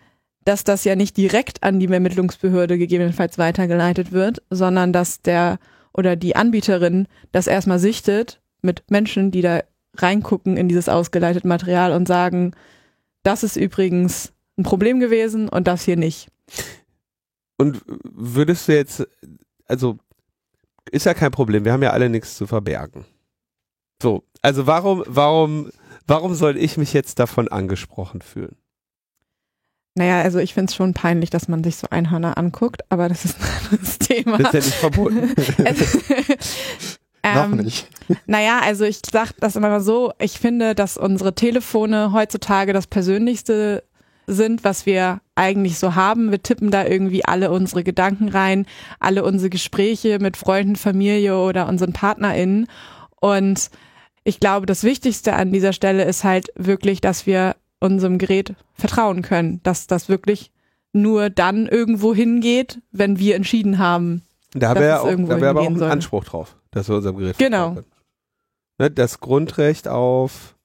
[0.48, 5.58] dass das ja nicht direkt an die Ermittlungsbehörde gegebenenfalls weitergeleitet wird, sondern dass der
[5.92, 9.60] oder die Anbieterin das erstmal sichtet mit Menschen, die da
[9.96, 12.52] reingucken in dieses ausgeleitete Material und sagen,
[13.24, 16.28] das ist übrigens ein Problem gewesen und das hier nicht.
[17.58, 19.06] Und würdest du jetzt,
[19.66, 19.98] also
[20.90, 23.04] ist ja kein Problem, wir haben ja alle nichts zu verbergen.
[24.02, 25.70] So, also warum, warum,
[26.06, 28.56] warum soll ich mich jetzt davon angesprochen fühlen?
[29.98, 33.24] Naja, also ich finde es schon peinlich, dass man sich so Einhörner anguckt, aber das
[33.24, 34.38] ist ein anderes Thema.
[34.38, 35.34] Das ist ja nicht verboten.
[35.64, 35.84] Also,
[37.34, 37.88] Noch ähm, nicht.
[38.26, 42.86] Naja, also ich sag das immer mal so, ich finde, dass unsere Telefone heutzutage das
[42.86, 43.82] Persönlichste
[44.28, 46.30] sind, was wir eigentlich so haben.
[46.30, 48.66] Wir tippen da irgendwie alle unsere Gedanken rein,
[49.00, 52.68] alle unsere Gespräche mit Freunden, Familie oder unseren PartnerInnen.
[53.20, 53.68] Und
[54.22, 59.22] ich glaube, das Wichtigste an dieser Stelle ist halt wirklich, dass wir unserem Gerät vertrauen
[59.22, 60.50] können, dass das wirklich
[60.92, 64.22] nur dann irgendwo hingeht, wenn wir entschieden haben.
[64.54, 65.90] Da es auch, da haben wir aber auch soll.
[65.90, 67.74] Anspruch drauf, dass wir unserem Gerät Genau.
[67.74, 67.86] vertrauen können.
[68.78, 70.56] Ne, das Grundrecht auf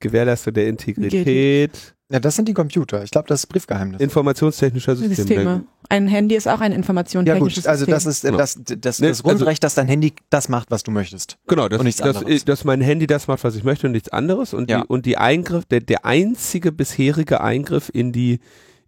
[0.00, 3.02] Gewährleistung der Integrität Ja, das sind die Computer.
[3.02, 3.98] Ich glaube, das ist Briefgeheimnis.
[4.00, 5.14] informationstechnischer Systeme.
[5.16, 5.64] Systeme.
[5.88, 7.92] Ein Handy ist auch ein Ja informationstechnisches gut, also System.
[7.94, 8.30] das ist Ja.
[8.32, 11.38] das, das, Ne, das Grundrecht, also- dass dein Handy das macht, was du möchtest.
[11.46, 12.44] Genau, dass, Und nichts dass, anderes.
[12.44, 14.52] dass mein Handy das macht, was ich möchte und nichts anderes.
[14.52, 14.82] Und, Ja.
[14.82, 18.40] die, und die Eingriff, der, der einzige bisherige Eingriff in die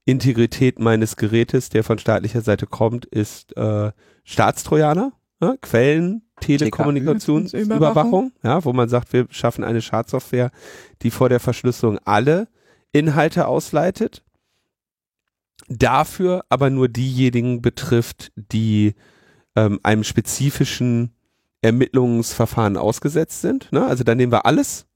[0.04, 3.92] Integrität meines Gerätes, der von staatlicher Seite kommt, ist äh,
[4.24, 8.32] Staatstrojaner, ja, Quellen, Telekommunikationsüberwachung, Überwachung.
[8.42, 10.50] ja, wo man sagt, wir schaffen eine Schadsoftware,
[11.02, 12.48] die vor der Verschlüsselung alle
[12.96, 14.22] Inhalte ausleitet.
[15.68, 18.94] Dafür aber nur diejenigen betrifft, die
[19.56, 21.14] ähm, einem spezifischen
[21.62, 23.72] Ermittlungsverfahren ausgesetzt sind.
[23.72, 23.84] Ne?
[23.84, 24.86] Also dann nehmen wir alles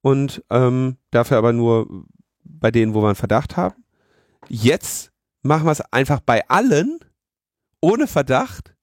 [0.00, 2.06] und ähm, dafür aber nur
[2.44, 3.84] bei denen, wo wir einen Verdacht haben.
[4.48, 5.12] Jetzt
[5.42, 7.00] machen wir es einfach bei allen
[7.80, 8.74] ohne Verdacht,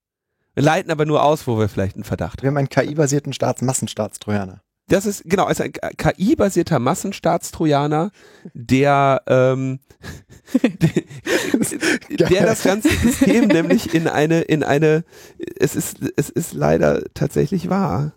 [0.56, 2.44] leiten aber nur aus, wo wir vielleicht einen Verdacht haben.
[2.44, 4.62] Wir haben einen KI-basierten Staats Massenstaatstrojaner.
[4.90, 8.12] Das ist genau, also ein KI-basierter Massenstaatstrojaner,
[8.54, 9.80] der, ähm,
[12.10, 15.04] der, der das ganze System nämlich in eine, in eine,
[15.60, 18.14] es ist, es ist leider tatsächlich wahr.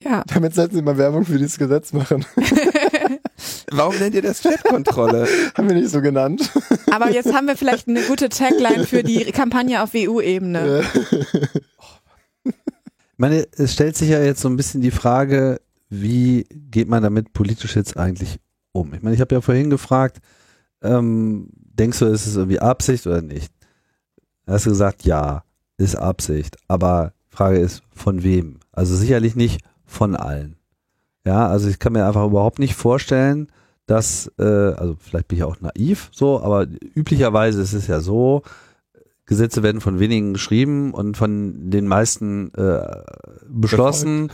[0.00, 0.24] ja.
[0.26, 2.24] Damit sollten Sie mal Werbung für dieses Gesetz machen.
[3.70, 5.28] Warum nennt ihr das Chatkontrolle?
[5.54, 6.50] haben wir nicht so genannt.
[6.90, 10.84] Aber jetzt haben wir vielleicht eine gute Tagline für die Kampagne auf EU-Ebene.
[13.16, 15.58] Ich meine, es stellt sich ja jetzt so ein bisschen die Frage,
[15.88, 18.38] wie geht man damit politisch jetzt eigentlich
[18.72, 18.92] um?
[18.92, 20.18] Ich meine, ich habe ja vorhin gefragt,
[20.82, 23.50] ähm, denkst du, ist es irgendwie Absicht oder nicht?
[24.44, 25.44] Da hast du gesagt, ja,
[25.78, 26.58] ist Absicht.
[26.68, 28.58] Aber Frage ist, von wem?
[28.70, 30.56] Also sicherlich nicht von allen.
[31.24, 33.48] Ja, also ich kann mir einfach überhaupt nicht vorstellen,
[33.86, 38.42] dass, äh, also vielleicht bin ich auch naiv so, aber üblicherweise ist es ja so,
[39.26, 42.80] Gesetze werden von wenigen geschrieben und von den meisten äh,
[43.48, 44.30] beschlossen.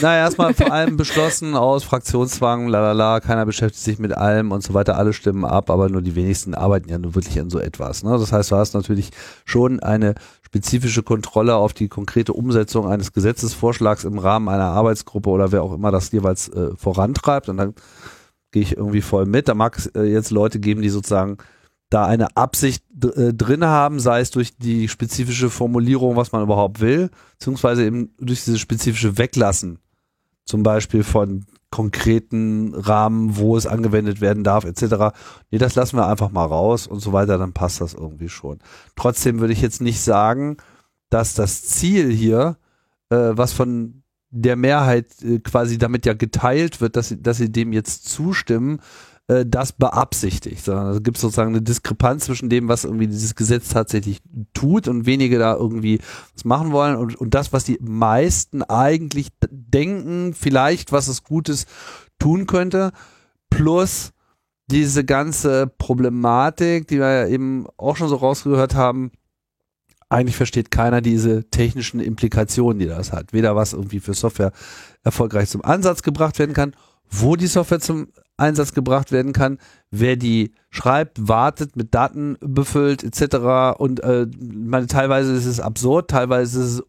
[0.00, 4.74] naja, erstmal vor allem beschlossen aus Fraktionszwang, lalala, keiner beschäftigt sich mit allem und so
[4.74, 8.04] weiter, alle stimmen ab, aber nur die wenigsten arbeiten ja nur wirklich an so etwas.
[8.04, 8.10] Ne?
[8.12, 9.10] Das heißt, du hast natürlich
[9.44, 15.50] schon eine spezifische Kontrolle auf die konkrete Umsetzung eines Gesetzesvorschlags im Rahmen einer Arbeitsgruppe oder
[15.50, 17.74] wer auch immer das jeweils äh, vorantreibt und dann
[18.52, 19.48] gehe ich irgendwie voll mit.
[19.48, 21.38] Da mag es äh, jetzt Leute geben, die sozusagen
[21.92, 26.80] da eine Absicht äh, drin haben, sei es durch die spezifische Formulierung, was man überhaupt
[26.80, 29.78] will, beziehungsweise eben durch dieses spezifische Weglassen,
[30.44, 35.14] zum Beispiel von konkreten Rahmen, wo es angewendet werden darf, etc.
[35.50, 38.58] Nee, das lassen wir einfach mal raus und so weiter, dann passt das irgendwie schon.
[38.96, 40.56] Trotzdem würde ich jetzt nicht sagen,
[41.10, 42.56] dass das Ziel hier,
[43.10, 47.52] äh, was von der Mehrheit äh, quasi damit ja geteilt wird, dass sie, dass sie
[47.52, 48.80] dem jetzt zustimmen,
[49.28, 53.68] äh, das beabsichtigt, sondern es gibt sozusagen eine Diskrepanz zwischen dem, was irgendwie dieses Gesetz
[53.68, 54.20] tatsächlich
[54.54, 56.00] tut und wenige da irgendwie
[56.34, 61.66] was machen wollen und, und das, was die meisten eigentlich denken, vielleicht, was es Gutes
[62.18, 62.92] tun könnte,
[63.50, 64.12] plus
[64.70, 69.12] diese ganze Problematik, die wir ja eben auch schon so rausgehört haben,
[70.08, 73.32] eigentlich versteht keiner diese technischen Implikationen, die das hat.
[73.32, 74.52] Weder was irgendwie für Software
[75.02, 76.74] erfolgreich zum Ansatz gebracht werden kann,
[77.08, 79.58] wo die Software zum Einsatz gebracht werden kann,
[79.90, 83.78] wer die schreibt, wartet, mit Daten befüllt etc.
[83.78, 86.82] Und äh, meine, teilweise ist es absurd, teilweise ist es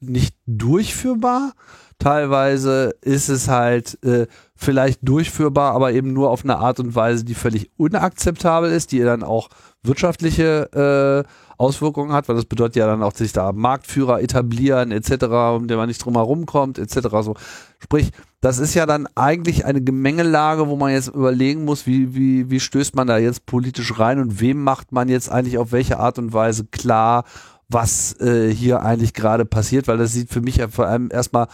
[0.00, 1.52] nicht durchführbar,
[1.98, 7.24] teilweise ist es halt äh, vielleicht durchführbar, aber eben nur auf eine Art und Weise,
[7.24, 9.48] die völlig unakzeptabel ist, die dann auch
[9.82, 14.92] wirtschaftliche äh, Auswirkungen hat, weil das bedeutet ja dann auch, dass sich da Marktführer etablieren
[14.92, 15.24] etc.,
[15.56, 17.08] um den man nicht drum herum kommt etc.
[17.22, 17.34] So,
[17.78, 22.50] sprich, das ist ja dann eigentlich eine Gemengelage, wo man jetzt überlegen muss, wie, wie,
[22.50, 25.98] wie stößt man da jetzt politisch rein und wem macht man jetzt eigentlich auf welche
[25.98, 27.24] Art und Weise klar,
[27.68, 31.48] was äh, hier eigentlich gerade passiert, weil das sieht für mich ja vor allem erstmal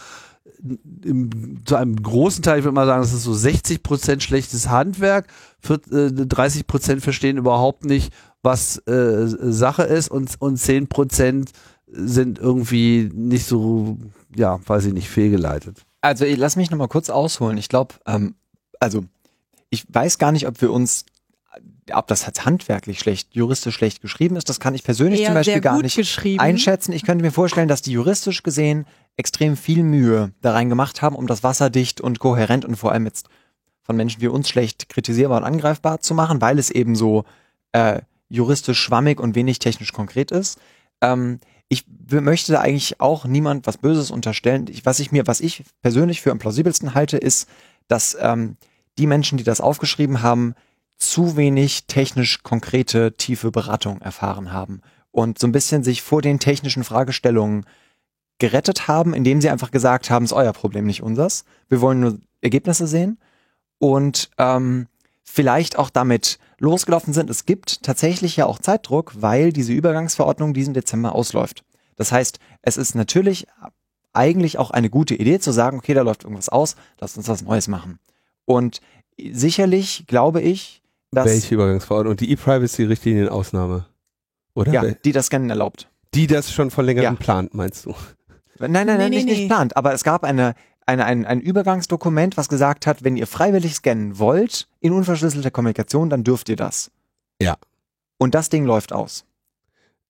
[1.03, 4.69] im, zu einem großen Teil, ich würde mal sagen, das ist so 60 Prozent schlechtes
[4.69, 5.31] Handwerk, äh,
[5.61, 11.51] 30 Prozent verstehen überhaupt nicht, was äh, Sache ist und, und 10 Prozent
[11.87, 13.97] sind irgendwie nicht so
[14.35, 15.83] ja, weiß ich nicht, fehlgeleitet.
[16.01, 17.57] Also ich- lass mich noch mal kurz ausholen.
[17.57, 18.35] Ich glaube, ähm,
[18.79, 19.03] also
[19.69, 21.05] ich weiß gar nicht, ob wir uns,
[21.93, 24.47] ob das jetzt handwerklich schlecht, juristisch schlecht geschrieben ist.
[24.49, 26.93] Das kann ich persönlich Eher zum Beispiel gar nicht einschätzen.
[26.93, 28.85] Ich könnte mir vorstellen, dass die juristisch gesehen
[29.17, 33.05] extrem viel Mühe da rein gemacht haben, um das wasserdicht und kohärent und vor allem
[33.05, 33.27] jetzt
[33.83, 37.25] von Menschen wie uns schlecht kritisierbar und angreifbar zu machen, weil es eben so
[37.71, 40.59] äh, juristisch schwammig und wenig technisch konkret ist.
[41.01, 44.65] Ähm, ich möchte da eigentlich auch niemand was Böses unterstellen.
[44.69, 47.47] Ich, was ich mir, was ich persönlich für am plausibelsten halte, ist,
[47.87, 48.57] dass ähm,
[48.97, 50.53] die Menschen, die das aufgeschrieben haben,
[50.97, 56.39] zu wenig technisch konkrete, tiefe Beratung erfahren haben und so ein bisschen sich vor den
[56.39, 57.65] technischen Fragestellungen
[58.39, 61.45] gerettet haben, indem sie einfach gesagt haben, ist euer Problem, nicht unseres.
[61.69, 63.17] Wir wollen nur Ergebnisse sehen
[63.81, 64.87] und ähm,
[65.23, 67.31] vielleicht auch damit losgelaufen sind.
[67.31, 71.63] Es gibt tatsächlich ja auch Zeitdruck, weil diese Übergangsverordnung diesen Dezember ausläuft.
[71.95, 73.47] Das heißt, es ist natürlich
[74.13, 77.41] eigentlich auch eine gute Idee zu sagen, okay, da läuft irgendwas aus, lasst uns was
[77.41, 77.97] Neues machen.
[78.45, 78.81] Und
[79.31, 82.15] sicherlich glaube ich, dass Welche Übergangsverordnung?
[82.17, 83.87] Die E-Privacy-Richtlinien Ausnahme.
[84.53, 84.71] Oder?
[84.71, 85.89] ja, die das Scannen erlaubt.
[86.13, 87.19] Die das schon von längerem Ja.
[87.19, 87.95] plant, meinst du?
[88.59, 89.31] Nein, nein, nein, nee, nicht, nee.
[89.31, 89.75] nicht plant.
[89.75, 90.53] Aber es gab eine,
[90.91, 96.09] eine, ein, ein Übergangsdokument, was gesagt hat, wenn ihr freiwillig scannen wollt in unverschlüsselter Kommunikation,
[96.09, 96.91] dann dürft ihr das.
[97.41, 97.57] Ja.
[98.17, 99.25] Und das Ding läuft aus.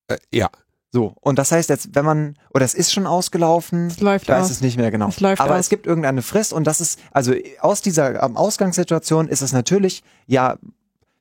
[0.08, 0.50] Äh, ja.
[0.92, 1.16] So.
[1.22, 4.52] Und das heißt jetzt, wenn man, oder es ist schon ausgelaufen, Es läuft weiß aus.
[4.52, 5.08] es nicht mehr genau.
[5.08, 5.62] Es läuft Aber aus.
[5.62, 10.04] es gibt irgendeine Frist und das ist, also aus dieser ähm, Ausgangssituation ist es natürlich,
[10.28, 10.58] ja,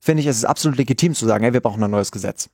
[0.00, 2.50] finde ich, es ist absolut legitim zu sagen, hey, wir brauchen ein neues Gesetz.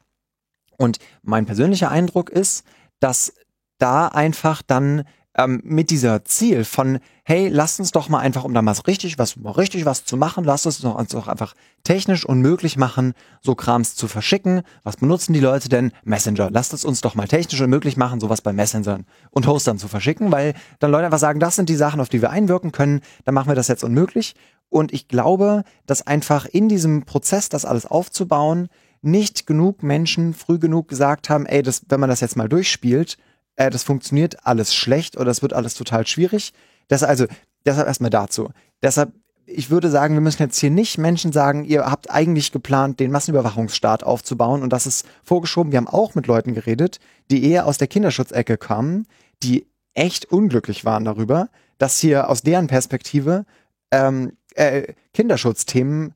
[0.77, 2.65] Und mein persönlicher Eindruck ist,
[3.01, 3.33] dass
[3.79, 5.05] da einfach dann
[5.37, 9.19] ähm, mit dieser Ziel von, hey, lasst uns doch mal einfach, um da mal richtig
[9.19, 13.13] was, mal richtig was zu machen, lasst uns doch, uns doch einfach technisch unmöglich machen,
[13.43, 14.63] so Krams zu verschicken.
[14.83, 15.93] Was benutzen die Leute denn?
[16.05, 16.51] Messenger.
[16.51, 20.33] Lasst es uns doch mal technisch unmöglich machen, sowas bei Messengern und Hostern zu verschicken,
[20.33, 23.35] weil dann Leute einfach sagen, das sind die Sachen, auf die wir einwirken können, dann
[23.35, 24.35] machen wir das jetzt unmöglich.
[24.69, 28.69] Und ich glaube, dass einfach in diesem Prozess, das alles aufzubauen,
[29.03, 33.19] nicht genug Menschen früh genug gesagt haben, ey, das, wenn man das jetzt mal durchspielt,
[33.57, 36.53] äh, das funktioniert alles schlecht oder es wird alles total schwierig.
[36.89, 37.27] Das also,
[37.65, 38.51] deshalb erstmal dazu.
[38.83, 39.13] Deshalb,
[39.47, 43.11] ich würde sagen, wir müssen jetzt hier nicht Menschen sagen, ihr habt eigentlich geplant, den
[43.11, 45.73] Massenüberwachungsstaat aufzubauen und das ist vorgeschoben.
[45.73, 46.99] Wir haben auch mit Leuten geredet,
[47.31, 49.07] die eher aus der Kinderschutzecke kamen,
[49.43, 51.49] die echt unglücklich waren darüber,
[51.79, 53.47] dass hier aus deren Perspektive
[53.91, 56.15] ähm, äh, Kinderschutzthemen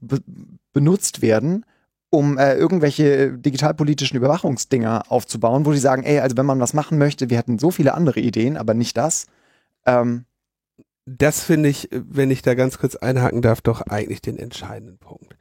[0.00, 0.22] be
[0.72, 1.64] benutzt werden,
[2.10, 6.98] um äh, irgendwelche digitalpolitischen Überwachungsdinger aufzubauen, wo die sagen, ey, also wenn man was machen
[6.98, 9.26] möchte, wir hatten so viele andere Ideen, aber nicht das.
[9.86, 10.24] Ähm,
[11.06, 15.36] Das finde ich, wenn ich da ganz kurz einhaken darf, doch eigentlich den entscheidenden Punkt.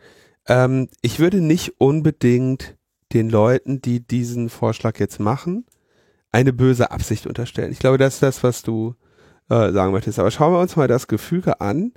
[0.48, 2.76] Ähm, ich würde nicht unbedingt
[3.14, 5.66] den Leuten, die diesen Vorschlag jetzt machen,
[6.32, 7.72] eine böse Absicht unterstellen.
[7.72, 8.96] Ich glaube, das ist das, was du
[9.50, 10.20] äh, sagen möchtest.
[10.20, 11.94] Aber schauen wir uns mal das Gefüge an,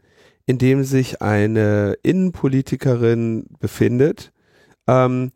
[0.46, 4.32] in dem sich eine Innenpolitikerin befindet.
[4.86, 5.32] Ähm,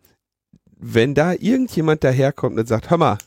[0.79, 3.19] wenn da irgendjemand daherkommt und sagt, hör mal,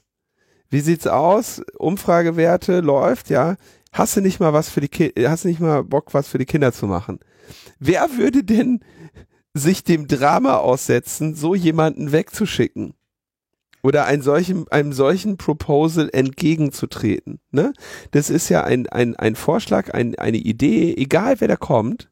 [0.70, 1.62] wie sieht's aus?
[1.78, 3.56] Umfragewerte läuft, ja.
[3.92, 6.46] Hast du nicht mal was für die Ki hast nicht mal Bock, was für die
[6.46, 7.20] Kinder zu machen?
[7.80, 8.82] Wer würde denn
[9.56, 12.94] sich dem Drama aussetzen, so jemanden wegzuschicken?
[13.82, 17.40] Oder ein solchen, einem solchen Proposal entgegenzutreten.
[17.52, 17.74] Ne?
[18.12, 22.12] Das ist ja ein, ein, ein Vorschlag, ein, eine Idee, egal wer da kommt.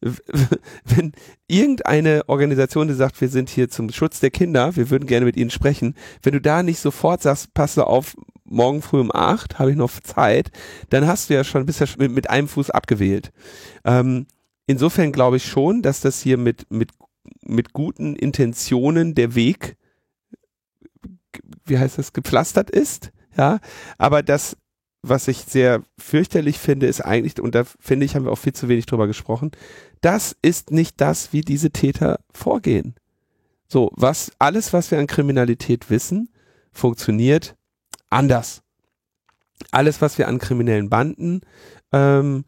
[0.00, 1.12] Wenn
[1.46, 5.36] irgendeine Organisation, die sagt, wir sind hier zum Schutz der Kinder, wir würden gerne mit
[5.36, 9.70] ihnen sprechen, wenn du da nicht sofort sagst, pass auf, morgen früh um acht habe
[9.70, 10.50] ich noch Zeit,
[10.88, 13.30] dann hast du ja schon bisher mit, mit einem Fuß abgewählt.
[13.84, 14.26] Ähm,
[14.66, 16.90] insofern glaube ich schon, dass das hier mit, mit,
[17.42, 19.76] mit guten Intentionen der Weg,
[21.64, 23.60] wie heißt das, gepflastert ist, ja,
[23.98, 24.56] aber das,
[25.02, 28.52] was ich sehr fürchterlich finde, ist eigentlich, und da finde ich, haben wir auch viel
[28.52, 29.52] zu wenig drüber gesprochen,
[30.00, 32.94] das ist nicht das, wie diese Täter vorgehen.
[33.68, 36.28] So, was, alles, was wir an Kriminalität wissen,
[36.72, 37.56] funktioniert
[38.08, 38.62] anders.
[39.70, 41.42] Alles, was wir an kriminellen Banden
[41.92, 42.44] ähm,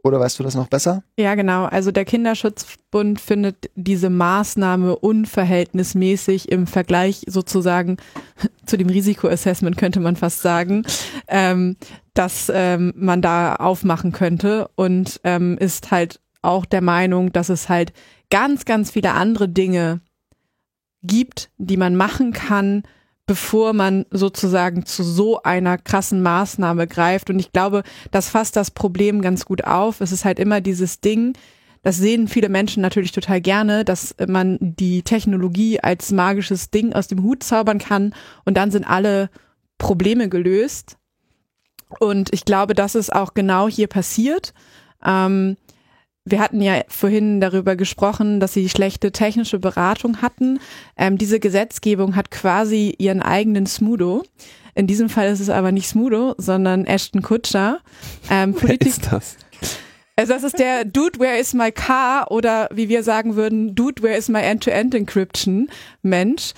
[0.03, 1.03] Oder weißt du das noch besser?
[1.17, 1.65] Ja, genau.
[1.65, 7.97] Also der Kinderschutzbund findet diese Maßnahme unverhältnismäßig im Vergleich sozusagen
[8.65, 10.85] zu dem Risikoassessment, könnte man fast sagen,
[11.27, 11.75] ähm,
[12.13, 17.69] dass ähm, man da aufmachen könnte und ähm, ist halt auch der Meinung, dass es
[17.69, 17.93] halt
[18.29, 20.01] ganz, ganz viele andere Dinge
[21.03, 22.83] gibt, die man machen kann,
[23.25, 27.29] bevor man sozusagen zu so einer krassen Maßnahme greift.
[27.29, 30.01] Und ich glaube, das fasst das Problem ganz gut auf.
[30.01, 31.33] Es ist halt immer dieses Ding,
[31.83, 37.07] das sehen viele Menschen natürlich total gerne, dass man die Technologie als magisches Ding aus
[37.07, 38.13] dem Hut zaubern kann
[38.45, 39.29] und dann sind alle
[39.77, 40.97] Probleme gelöst.
[41.99, 44.53] Und ich glaube, das ist auch genau hier passiert.
[45.05, 45.55] Ähm,
[46.29, 50.59] wir hatten ja vorhin darüber gesprochen, dass sie schlechte technische Beratung hatten.
[50.97, 54.23] Ähm, diese Gesetzgebung hat quasi ihren eigenen Smudo.
[54.75, 57.79] In diesem Fall ist es aber nicht Smudo, sondern Ashton Kutscher.
[58.29, 59.37] Ähm, Wer ist das?
[60.15, 62.31] Also das ist der Dude, where is my car?
[62.31, 65.69] Oder wie wir sagen würden, Dude, where is my end-to-end encryption?
[66.01, 66.53] Mensch.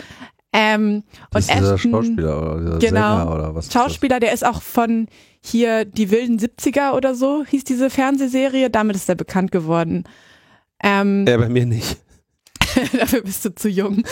[0.52, 3.18] Ähm, Das und ist dieser Ashton, Schauspieler oder dieser Genau.
[3.20, 3.66] Sänger oder was?
[3.68, 5.08] ist Schauspieler, der ist auch von
[5.43, 8.70] hier die wilden 70er oder so, hieß diese Fernsehserie.
[8.70, 10.06] Damit ist er bekannt geworden.
[10.84, 11.97] Ähm, Ja, bei mir nicht.
[12.99, 14.03] Dafür bist du zu jung.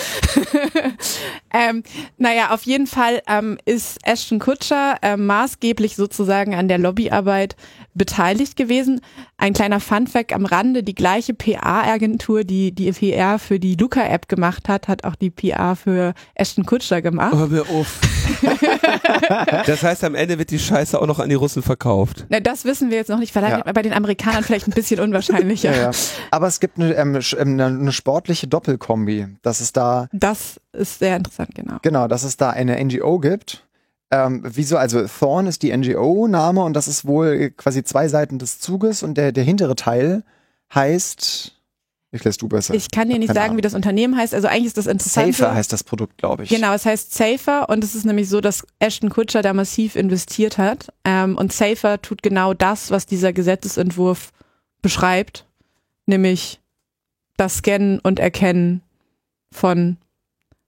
[1.53, 1.83] ähm,
[2.17, 7.55] naja, auf jeden Fall ähm, ist Ashton Kutscher ähm, maßgeblich sozusagen an der Lobbyarbeit
[7.93, 9.01] beteiligt gewesen.
[9.37, 14.67] Ein kleiner Funfact am Rande, die gleiche PA-Agentur, die die PR für die Luca-App gemacht
[14.69, 17.33] hat, hat auch die PR für Ashton Kutscher gemacht.
[17.33, 17.99] Hör mir auf.
[19.65, 22.25] das heißt, am Ende wird die Scheiße auch noch an die Russen verkauft.
[22.29, 23.71] Na, das wissen wir jetzt noch nicht, vielleicht Ja.
[23.71, 25.71] bei den Amerikanern vielleicht ein bisschen unwahrscheinlicher.
[25.75, 25.91] Ja, ja.
[26.31, 27.91] Aber es gibt eine, ähm, ähm, eine, eine
[28.47, 29.27] sportliche Doppelkombi.
[29.41, 31.77] Dass es da, Das ist sehr interessant, genau.
[31.81, 33.63] genau, dass es da eine NGO gibt.
[34.09, 38.59] Ähm, wieso, also Thorn ist die NGO-Name und das ist wohl quasi zwei Seiten des
[38.59, 40.23] Zuges und der, der hintere Teil
[40.73, 41.53] heißt,
[42.11, 42.73] ich lässt du besser.
[42.73, 43.57] Ich kann dir nicht Keine sagen, Ahnung.
[43.57, 44.33] wie das Unternehmen heißt.
[44.33, 45.33] Also eigentlich ist das Interessante.
[45.33, 46.49] Safer heißt das Produkt, glaube ich.
[46.49, 50.57] Genau, es heißt Safer und es ist nämlich so, dass Ashton Kutscher da massiv investiert
[50.57, 50.87] hat.
[51.03, 54.31] Ähm, und Safer tut genau das, was dieser Gesetzesentwurf
[54.81, 55.45] beschreibt,
[56.05, 56.61] nämlich
[57.37, 58.81] das Scannen und Erkennen
[59.53, 59.97] von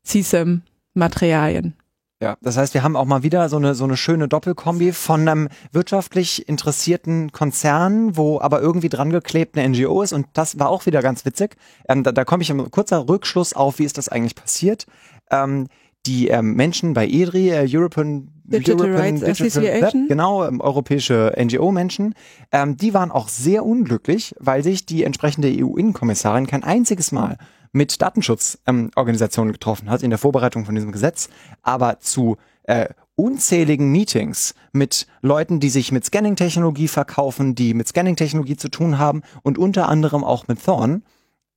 [0.05, 1.75] CSAM-Materialien.
[2.21, 5.21] Ja, das heißt, wir haben auch mal wieder so eine, so eine schöne Doppelkombi von
[5.21, 10.67] einem wirtschaftlich interessierten Konzern, wo aber irgendwie dran geklebt eine NGO ist und das war
[10.67, 11.55] auch wieder ganz witzig.
[11.87, 14.85] Ähm, da da komme ich im kurzer Rückschluss auf, wie ist das eigentlich passiert.
[15.31, 15.67] Ähm,
[16.05, 20.07] die ähm, Menschen bei EDRI, äh, European Digital Rights Association.
[20.07, 22.15] genau, ähm, europäische NGO-Menschen,
[22.51, 27.37] ähm, die waren auch sehr unglücklich, weil sich die entsprechende EU-Innenkommissarin kein einziges Mal
[27.71, 31.29] mit Datenschutzorganisationen ähm, getroffen hat in der Vorbereitung von diesem Gesetz,
[31.61, 38.55] aber zu äh, unzähligen Meetings mit Leuten, die sich mit Scanning-Technologie verkaufen, die mit Scanning-Technologie
[38.55, 41.03] zu tun haben und unter anderem auch mit Thorn.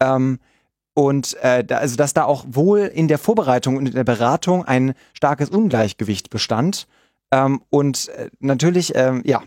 [0.00, 0.40] Ähm,
[0.94, 4.64] und äh, da, also dass da auch wohl in der Vorbereitung und in der Beratung
[4.64, 6.86] ein starkes Ungleichgewicht bestand.
[7.30, 9.42] Ähm, und äh, natürlich, ähm, ja,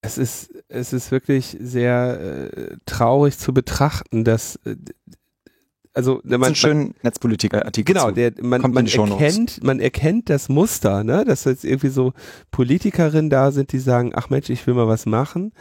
[0.00, 4.76] Es ist, es ist wirklich sehr äh, traurig zu betrachten, dass äh,
[5.94, 7.92] also das ist man, ein schöner Netzpolitik-Artikel.
[7.92, 11.24] Genau, der, man, man, erkennt, man erkennt das Muster, ne?
[11.24, 12.12] dass jetzt irgendwie so
[12.52, 15.52] Politikerinnen da sind, die sagen, ach Mensch, ich will mal was machen.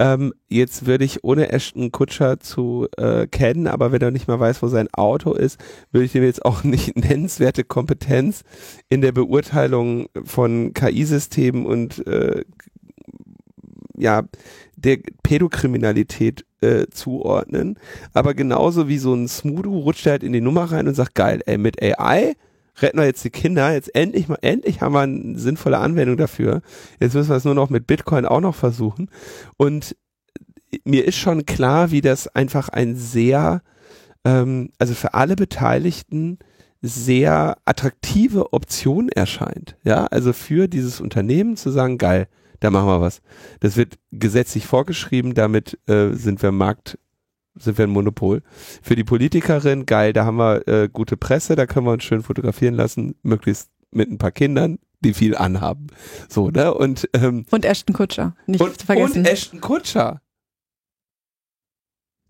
[0.00, 4.38] Ähm, jetzt würde ich ohne Ashton Kutscher zu äh, kennen, aber wenn er nicht mal
[4.38, 5.58] weiß, wo sein Auto ist,
[5.90, 8.44] würde ich dem jetzt auch nicht nennenswerte Kompetenz
[8.88, 12.44] in der Beurteilung von KI-Systemen und äh,
[13.96, 14.22] ja,
[14.76, 17.78] der Pädokriminalität äh, zuordnen.
[18.12, 21.16] Aber genauso wie so ein Smudo rutscht er halt in die Nummer rein und sagt,
[21.16, 22.34] geil, ey, mit AI
[22.82, 26.62] retten wir jetzt die Kinder, jetzt endlich mal, endlich haben wir eine sinnvolle Anwendung dafür.
[27.00, 29.10] Jetzt müssen wir es nur noch mit Bitcoin auch noch versuchen.
[29.56, 29.96] Und
[30.84, 33.62] mir ist schon klar, wie das einfach ein sehr,
[34.24, 36.38] ähm, also für alle Beteiligten
[36.80, 39.76] sehr attraktive Option erscheint.
[39.82, 42.28] Ja, also für dieses Unternehmen zu sagen, geil,
[42.60, 43.20] da machen wir was.
[43.60, 46.98] Das wird gesetzlich vorgeschrieben, damit äh, sind wir Markt,
[47.60, 48.42] sind wir ein Monopol.
[48.82, 52.22] Für die Politikerin, geil, da haben wir äh, gute Presse, da können wir uns schön
[52.22, 55.86] fotografieren lassen, möglichst mit ein paar Kindern, die viel anhaben.
[56.28, 56.72] So, ne?
[56.74, 59.18] Und, ähm, Und Ashton Kutscher, nicht und, zu vergessen.
[59.20, 60.20] und Ashton Kutscher.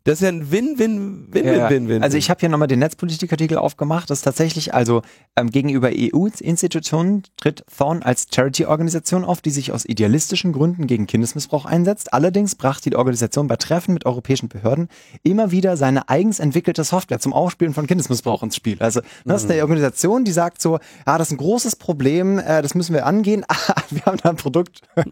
[0.09, 2.03] Das ist ja ein Win-Win-Win-Win-Win.
[2.03, 4.09] Also ich habe hier nochmal den Netzpolitikartikel aufgemacht.
[4.09, 5.03] Das ist tatsächlich also
[5.37, 11.67] ähm, gegenüber EU-Institutionen tritt Thorn als Charity-Organisation auf, die sich aus idealistischen Gründen gegen Kindesmissbrauch
[11.67, 12.15] einsetzt.
[12.15, 14.89] Allerdings brachte die Organisation bei Treffen mit europäischen Behörden
[15.25, 18.79] immer wieder seine eigens entwickelte Software zum Aufspielen von Kindesmissbrauch ins Spiel.
[18.81, 22.63] Also das ist eine Organisation, die sagt so, ja, das ist ein großes Problem, äh,
[22.63, 23.45] das müssen wir angehen.
[23.91, 24.81] wir haben da ein Produkt.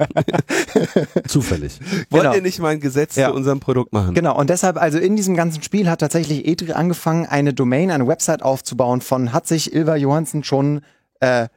[1.28, 1.80] Zufällig.
[2.08, 2.34] Wollt genau.
[2.34, 3.28] ihr nicht mal ein Gesetz Ja.
[3.28, 4.14] zu unserem Produkt machen?
[4.14, 8.06] Genau, und deshalb, also in diesem ganzen Spiel hat tatsächlich Edri angefangen, eine Domain, eine
[8.06, 10.82] Website aufzubauen von, hat sich Ilva Johansen schon
[11.18, 11.48] äh,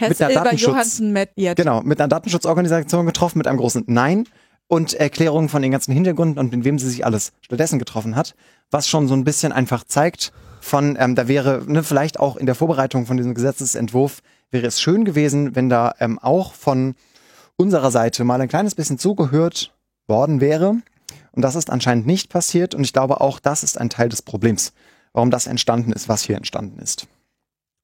[0.00, 1.56] Mit Ilva Datenschutz- Johansen Met jetzt.
[1.56, 4.28] genau mit einer Datenschutzorganisation getroffen, mit einem großen Nein
[4.68, 8.36] und Erklärungen von den ganzen Hintergründen und mit wem sie sich alles stattdessen getroffen hat,
[8.70, 12.46] was schon so ein bisschen einfach zeigt, von, ähm, da wäre ne, vielleicht auch in
[12.46, 14.20] der Vorbereitung von diesem Gesetzesentwurf
[14.52, 16.94] wäre es schön gewesen, wenn da ähm, auch von
[17.56, 19.74] unserer Seite mal ein kleines bisschen zugehört
[20.06, 20.76] worden wäre.
[21.36, 22.74] Und das ist anscheinend nicht passiert.
[22.74, 24.72] Und ich glaube auch, das ist ein Teil des Problems,
[25.12, 27.06] warum das entstanden ist, was hier entstanden ist.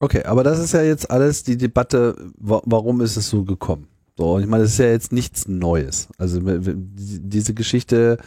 [0.00, 3.86] Okay, aber das ist ja jetzt alles die Debatte, wa warum ist es so gekommen?
[4.16, 6.08] So, ich meine, das ist ja jetzt nichts Neues.
[6.18, 8.18] Also diese Geschichte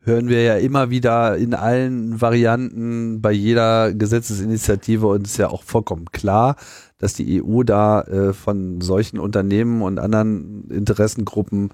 [0.00, 5.48] hören wir ja immer wieder in allen Varianten bei jeder Gesetzesinitiative und es ist ja
[5.48, 6.56] auch vollkommen klar,
[6.98, 11.70] dass die EU da äh, von solchen Unternehmen und anderen Interessengruppen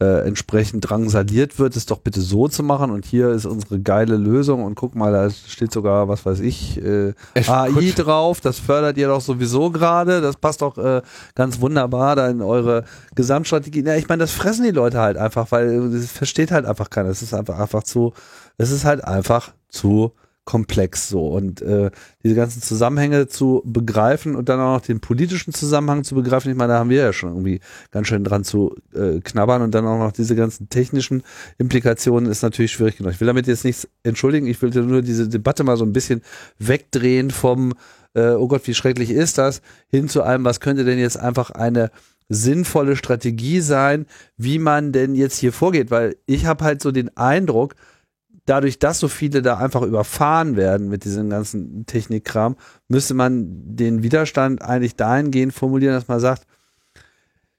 [0.00, 4.16] äh, entsprechend drangsaliert wird, es doch bitte so zu machen und hier ist unsere geile
[4.16, 8.96] Lösung und guck mal, da steht sogar, was weiß ich, äh, AI drauf, das fördert
[8.96, 11.02] ihr doch sowieso gerade, das passt doch äh,
[11.34, 13.84] ganz wunderbar da in eure Gesamtstrategie.
[13.84, 17.10] Ja, ich meine, das fressen die Leute halt einfach, weil das versteht halt einfach keiner.
[17.10, 18.14] Es ist einfach einfach zu,
[18.56, 20.12] es ist halt einfach zu
[20.44, 21.90] komplex so und äh,
[22.24, 26.50] diese ganzen Zusammenhänge zu begreifen und dann auch noch den politischen Zusammenhang zu begreifen.
[26.50, 27.60] Ich meine, da haben wir ja schon irgendwie
[27.90, 31.22] ganz schön dran zu äh, knabbern und dann auch noch diese ganzen technischen
[31.58, 33.12] Implikationen ist natürlich schwierig genug.
[33.12, 36.22] Ich will damit jetzt nichts entschuldigen, ich will nur diese Debatte mal so ein bisschen
[36.58, 37.74] wegdrehen vom
[38.14, 41.50] äh, oh Gott, wie schrecklich ist das, hin zu einem, was könnte denn jetzt einfach
[41.50, 41.90] eine
[42.28, 44.06] sinnvolle Strategie sein,
[44.36, 47.74] wie man denn jetzt hier vorgeht, weil ich habe halt so den Eindruck,
[48.46, 52.56] dadurch, dass so viele da einfach überfahren werden mit diesem ganzen Technikkram,
[52.88, 56.46] müsste man den Widerstand eigentlich dahingehend formulieren, dass man sagt,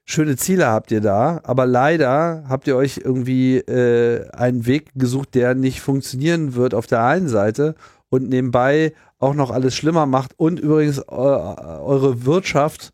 [0.04, 5.34] schöne Ziele habt ihr da, aber leider habt ihr euch irgendwie äh, einen Weg gesucht,
[5.34, 7.74] der nicht funktionieren wird auf der einen Seite
[8.08, 12.92] und nebenbei auch noch alles schlimmer macht und übrigens äh, eure Wirtschaft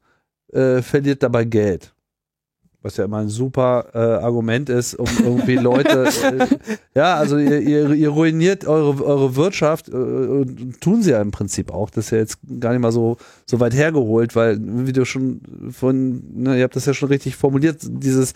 [0.52, 1.94] äh, verliert dabei Geld.
[2.82, 6.46] Was ja immer ein super äh, Argument ist, um irgendwie Leute, äh,
[6.94, 10.44] ja, also ihr, ihr, ihr ruiniert eure, eure Wirtschaft äh,
[10.80, 11.90] tun sie ja im Prinzip auch.
[11.90, 15.40] Das ist ja jetzt gar nicht mal so, so weit hergeholt, weil, wie du schon
[15.72, 18.32] von, ne, ihr habt das ja schon richtig formuliert, dieses,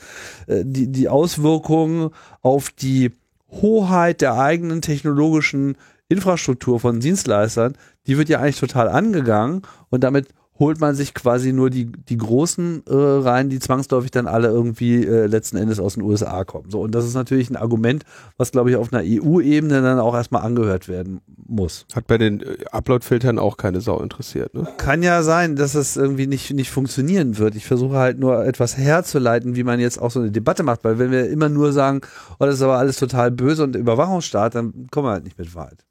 [0.48, 2.10] äh, die, die Auswirkungen
[2.40, 3.12] auf die
[3.52, 5.76] Hoheit der eigenen technologischen
[6.08, 7.74] Infrastruktur von Dienstleistern,
[8.06, 10.28] die wird ja eigentlich total angegangen und damit
[10.62, 15.04] holt man sich quasi nur die, die Großen äh, rein, die zwangsläufig dann alle irgendwie
[15.04, 16.70] äh, letzten Endes aus den USA kommen.
[16.70, 18.04] So, und das ist natürlich ein Argument,
[18.36, 21.84] was, glaube ich, auf einer EU-Ebene dann auch erstmal angehört werden muss.
[21.92, 24.68] Hat bei den äh, Upload-Filtern auch keine Sau interessiert, ne?
[24.76, 27.56] Kann ja sein, dass es irgendwie nicht, nicht funktionieren wird.
[27.56, 31.00] Ich versuche halt nur etwas herzuleiten, wie man jetzt auch so eine Debatte macht, weil
[31.00, 32.02] wenn wir immer nur sagen,
[32.38, 35.56] oh, das ist aber alles total böse und Überwachungsstaat, dann kommen wir halt nicht mit
[35.56, 35.84] weit.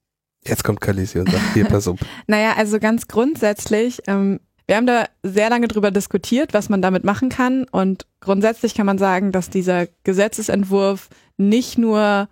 [0.44, 2.00] Jetzt kommt Kalisi und sagt, hier, pass auf.
[2.28, 4.40] Naja, also ganz grundsätzlich, ähm,
[4.72, 7.66] wir haben da sehr lange drüber diskutiert, was man damit machen kann.
[7.66, 12.30] Und grundsätzlich kann man sagen, dass dieser Gesetzesentwurf nicht nur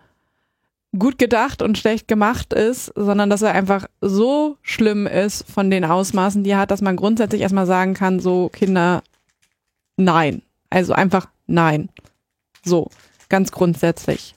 [0.97, 5.83] gut gedacht und schlecht gemacht ist, sondern dass er einfach so schlimm ist von den
[5.83, 9.03] Ausmaßen, die er hat, dass man grundsätzlich erstmal sagen kann, so Kinder,
[9.97, 10.41] nein.
[10.69, 11.89] Also einfach nein.
[12.63, 12.89] So,
[13.27, 14.33] ganz grundsätzlich.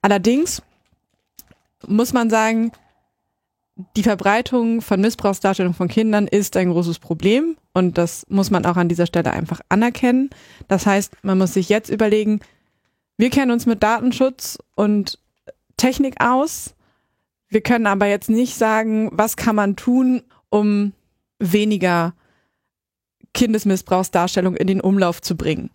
[0.00, 0.60] Allerdings
[1.86, 2.72] muss man sagen,
[3.96, 8.76] die Verbreitung von Missbrauchsdarstellung von Kindern ist ein großes Problem und das muss man auch
[8.76, 10.30] an dieser Stelle einfach anerkennen.
[10.68, 12.40] Das heißt, man muss sich jetzt überlegen,
[13.16, 15.18] wir kennen uns mit Datenschutz und
[15.76, 16.74] Technik aus.
[17.48, 20.92] Wir können aber jetzt nicht sagen, was kann man tun, um
[21.38, 22.14] weniger
[23.34, 25.70] Kindesmissbrauchsdarstellung in den Umlauf zu bringen.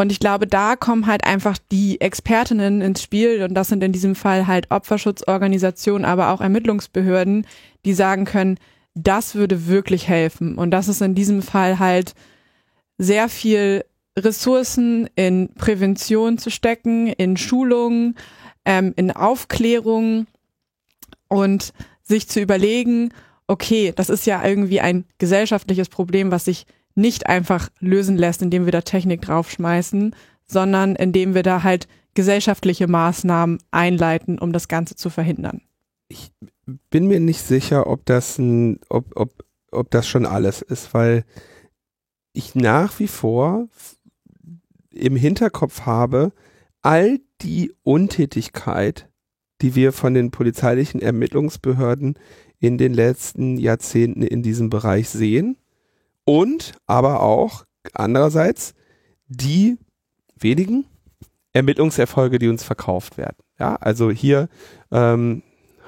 [0.00, 3.92] Und ich glaube, da kommen halt einfach die Expertinnen ins Spiel und das sind in
[3.92, 7.46] diesem Fall halt Opferschutzorganisationen, aber auch Ermittlungsbehörden,
[7.84, 8.56] die sagen können,
[8.94, 10.56] das würde wirklich helfen.
[10.56, 12.14] Und das ist in diesem Fall halt
[12.96, 13.84] sehr viel
[14.18, 18.14] Ressourcen in Prävention zu stecken, in Schulung,
[18.64, 20.26] ähm, in Aufklärung
[21.28, 23.12] und sich zu überlegen,
[23.48, 26.64] okay, das ist ja irgendwie ein gesellschaftliches Problem, was sich
[27.00, 30.14] nicht einfach lösen lässt, indem wir da Technik draufschmeißen,
[30.46, 35.62] sondern indem wir da halt gesellschaftliche Maßnahmen einleiten, um das Ganze zu verhindern.
[36.08, 36.32] Ich
[36.90, 41.24] bin mir nicht sicher, ob das ein, ob, ob, ob das schon alles ist, weil
[42.32, 43.68] ich nach wie vor
[44.90, 46.32] im Hinterkopf habe,
[46.82, 49.08] all die Untätigkeit,
[49.62, 52.18] die wir von den polizeilichen Ermittlungsbehörden
[52.58, 55.56] in den letzten Jahrzehnten in diesem Bereich sehen
[56.24, 57.64] und aber auch
[57.94, 58.74] andererseits
[59.28, 59.78] die
[60.38, 60.86] wenigen
[61.52, 63.36] Ermittlungserfolge, die uns verkauft werden.
[63.58, 64.48] Ja, also hier,
[64.90, 65.42] ähm,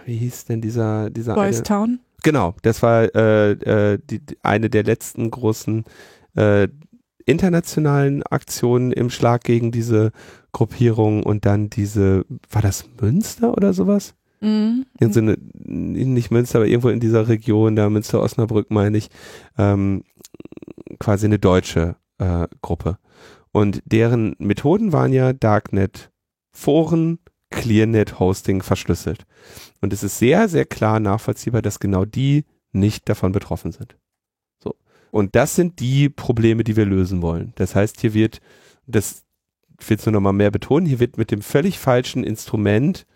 [0.05, 2.01] wie hieß denn dieser dieser Boys eine, Town?
[2.23, 5.85] Genau, das war äh, äh, die, eine der letzten großen
[6.37, 6.69] äh,
[7.25, 10.13] internationalen Aktionen im Schlag gegen diese
[10.53, 14.15] Gruppierung und dann diese, war das Münster oder sowas?
[14.43, 14.87] Mhm.
[14.99, 19.09] In so eine, nicht Münster, aber irgendwo in dieser Region, da Münster Osnabrück meine ich,
[19.57, 20.03] ähm,
[20.99, 22.99] quasi eine deutsche äh, Gruppe.
[23.53, 26.11] Und deren Methoden waren ja Darknet,
[26.51, 27.21] Foren,
[27.51, 29.27] ClearNet, Hosting verschlüsselt.
[29.81, 33.97] Und es ist sehr, sehr klar nachvollziehbar, dass genau die nicht davon betroffen sind.
[34.59, 34.75] So.
[35.13, 37.53] Und das sind die Probleme, die wir lösen wollen.
[37.57, 38.41] Das heißt, hier wird,
[38.87, 39.25] das
[39.81, 43.07] ich will es nur noch mal mehr betonen, hier wird mit dem völlig falschen Instrument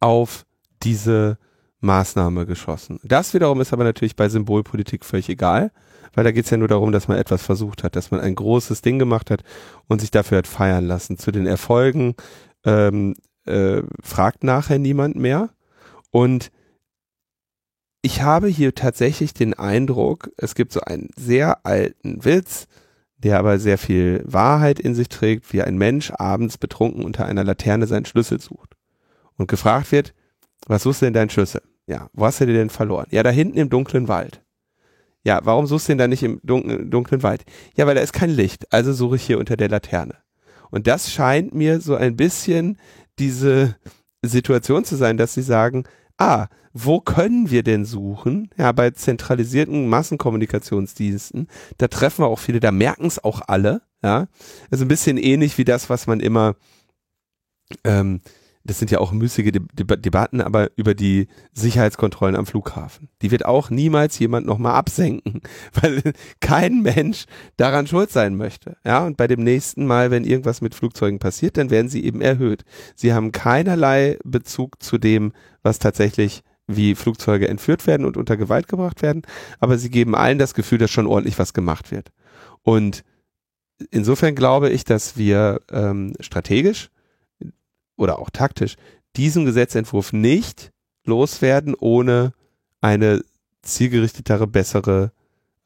[0.00, 0.44] auf
[0.82, 1.38] diese
[1.84, 2.98] Maßnahme geschossen.
[3.04, 5.70] Das wiederum ist aber natürlich bei Symbolpolitik völlig egal,
[6.14, 8.34] weil da geht es ja nur darum, dass man etwas versucht hat, dass man ein
[8.34, 9.44] großes Ding gemacht hat
[9.86, 11.18] und sich dafür hat feiern lassen.
[11.18, 12.14] Zu den Erfolgen
[12.64, 13.14] ähm,
[13.44, 15.50] äh, fragt nachher niemand mehr.
[16.10, 16.50] Und
[18.02, 22.66] ich habe hier tatsächlich den Eindruck, es gibt so einen sehr alten Witz,
[23.16, 27.44] der aber sehr viel Wahrheit in sich trägt, wie ein Mensch abends betrunken unter einer
[27.44, 28.76] Laterne seinen Schlüssel sucht
[29.36, 30.14] und gefragt wird,
[30.66, 31.62] was suchst du denn deinen Schlüssel?
[31.86, 33.06] Ja, wo hast du den denn verloren?
[33.10, 34.42] Ja, da hinten im dunklen Wald.
[35.24, 37.44] Ja, warum suchst du den da nicht im dunklen, Wald?
[37.76, 40.16] Ja, weil da ist kein Licht, also suche ich hier unter der Laterne.
[40.70, 42.78] Und das scheint mir so ein bisschen
[43.18, 43.76] diese
[44.22, 45.84] Situation zu sein, dass sie sagen,
[46.18, 48.50] ah, wo können wir denn suchen?
[48.58, 51.48] Ja, bei zentralisierten Massenkommunikationsdiensten,
[51.78, 54.26] da treffen wir auch viele, da merken es auch alle, ja.
[54.70, 56.56] Also ein bisschen ähnlich wie das, was man immer,
[57.84, 58.20] ähm,
[58.64, 63.08] das sind ja auch müßige De De Debatten, aber über die Sicherheitskontrollen am Flughafen.
[63.20, 65.42] Die wird auch niemals jemand nochmal absenken,
[65.80, 66.02] weil
[66.40, 67.26] kein Mensch
[67.56, 68.76] daran schuld sein möchte.
[68.84, 72.22] Ja, und bei dem nächsten Mal, wenn irgendwas mit Flugzeugen passiert, dann werden sie eben
[72.22, 72.64] erhöht.
[72.96, 75.32] Sie haben keinerlei Bezug zu dem,
[75.62, 79.22] was tatsächlich wie Flugzeuge entführt werden und unter Gewalt gebracht werden,
[79.60, 82.10] aber sie geben allen das Gefühl, dass schon ordentlich was gemacht wird.
[82.62, 83.04] Und
[83.90, 86.88] insofern glaube ich, dass wir ähm, strategisch
[87.96, 88.76] oder auch taktisch
[89.16, 90.72] diesen Gesetzentwurf nicht
[91.04, 92.32] loswerden, ohne
[92.80, 93.22] eine
[93.62, 95.12] zielgerichtetere, bessere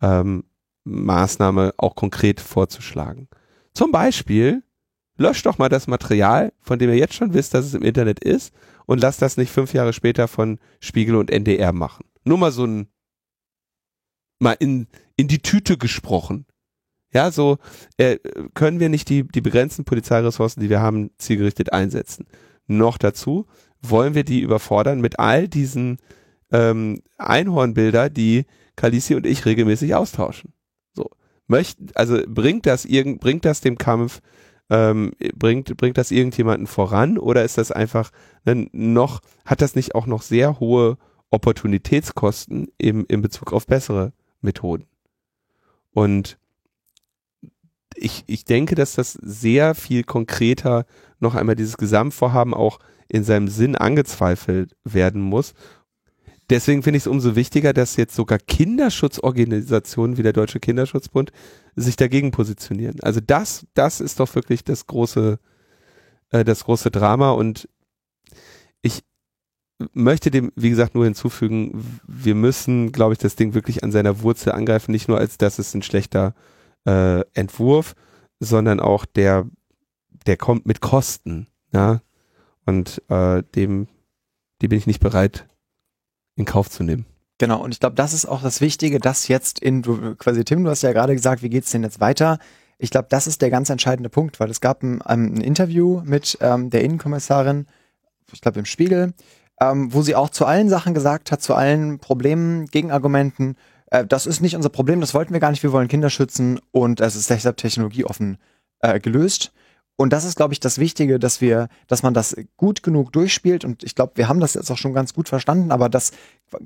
[0.00, 0.44] ähm,
[0.84, 3.28] Maßnahme auch konkret vorzuschlagen.
[3.74, 4.62] Zum Beispiel,
[5.18, 8.20] löscht doch mal das Material, von dem ihr jetzt schon wisst, dass es im Internet
[8.20, 8.54] ist,
[8.86, 12.06] und lasst das nicht fünf Jahre später von Spiegel und NDR machen.
[12.24, 12.88] Nur mal so ein,
[14.38, 14.86] mal in,
[15.16, 16.46] in die Tüte gesprochen.
[17.18, 17.58] Ja, so
[17.96, 18.18] äh,
[18.54, 22.26] können wir nicht die, die begrenzten Polizeiressourcen, die wir haben, zielgerichtet einsetzen.
[22.68, 23.46] Noch dazu
[23.82, 25.98] wollen wir die überfordern mit all diesen
[26.52, 28.44] ähm, Einhornbilder, die
[28.76, 30.52] Kalisi und ich regelmäßig austauschen.
[30.92, 31.10] So
[31.48, 34.20] möchten, also bringt das irgend, bringt das dem Kampf,
[34.70, 38.12] ähm, bringt bringt das irgendjemanden voran oder ist das einfach
[38.44, 40.98] ne, noch hat das nicht auch noch sehr hohe
[41.30, 44.86] Opportunitätskosten im in Bezug auf bessere Methoden?
[45.90, 46.38] Und
[48.00, 50.86] ich, ich denke, dass das sehr viel konkreter
[51.20, 55.54] noch einmal dieses Gesamtvorhaben auch in seinem Sinn angezweifelt werden muss.
[56.50, 61.30] Deswegen finde ich es umso wichtiger, dass jetzt sogar Kinderschutzorganisationen wie der Deutsche Kinderschutzbund
[61.76, 63.00] sich dagegen positionieren.
[63.02, 65.38] Also das, das ist doch wirklich das große,
[66.30, 67.68] äh, das große Drama und
[68.80, 69.02] ich
[69.92, 74.22] möchte dem, wie gesagt, nur hinzufügen, wir müssen, glaube ich, das Ding wirklich an seiner
[74.22, 76.34] Wurzel angreifen, nicht nur als, dass es ein schlechter
[76.88, 77.94] äh, Entwurf,
[78.40, 79.46] sondern auch der,
[80.26, 82.00] der kommt mit Kosten, ja.
[82.64, 83.88] Und äh, dem,
[84.60, 85.46] die bin ich nicht bereit,
[86.36, 87.06] in Kauf zu nehmen.
[87.38, 90.64] Genau, und ich glaube, das ist auch das Wichtige, dass jetzt in, du, quasi Tim,
[90.64, 92.38] du hast ja gerade gesagt, wie geht's denn jetzt weiter?
[92.78, 96.38] Ich glaube, das ist der ganz entscheidende Punkt, weil es gab ein, ein Interview mit
[96.40, 97.66] ähm, der Innenkommissarin,
[98.32, 99.14] ich glaube im Spiegel,
[99.60, 103.56] ähm, wo sie auch zu allen Sachen gesagt hat, zu allen Problemen, Gegenargumenten,
[103.90, 106.60] äh, das ist nicht unser Problem, das wollten wir gar nicht, wir wollen Kinder schützen
[106.70, 108.38] und es ist deshalb technologieoffen
[108.80, 109.52] äh, gelöst.
[110.00, 113.64] Und das ist, glaube ich, das Wichtige, dass wir, dass man das gut genug durchspielt.
[113.64, 116.12] Und ich glaube, wir haben das jetzt auch schon ganz gut verstanden, aber das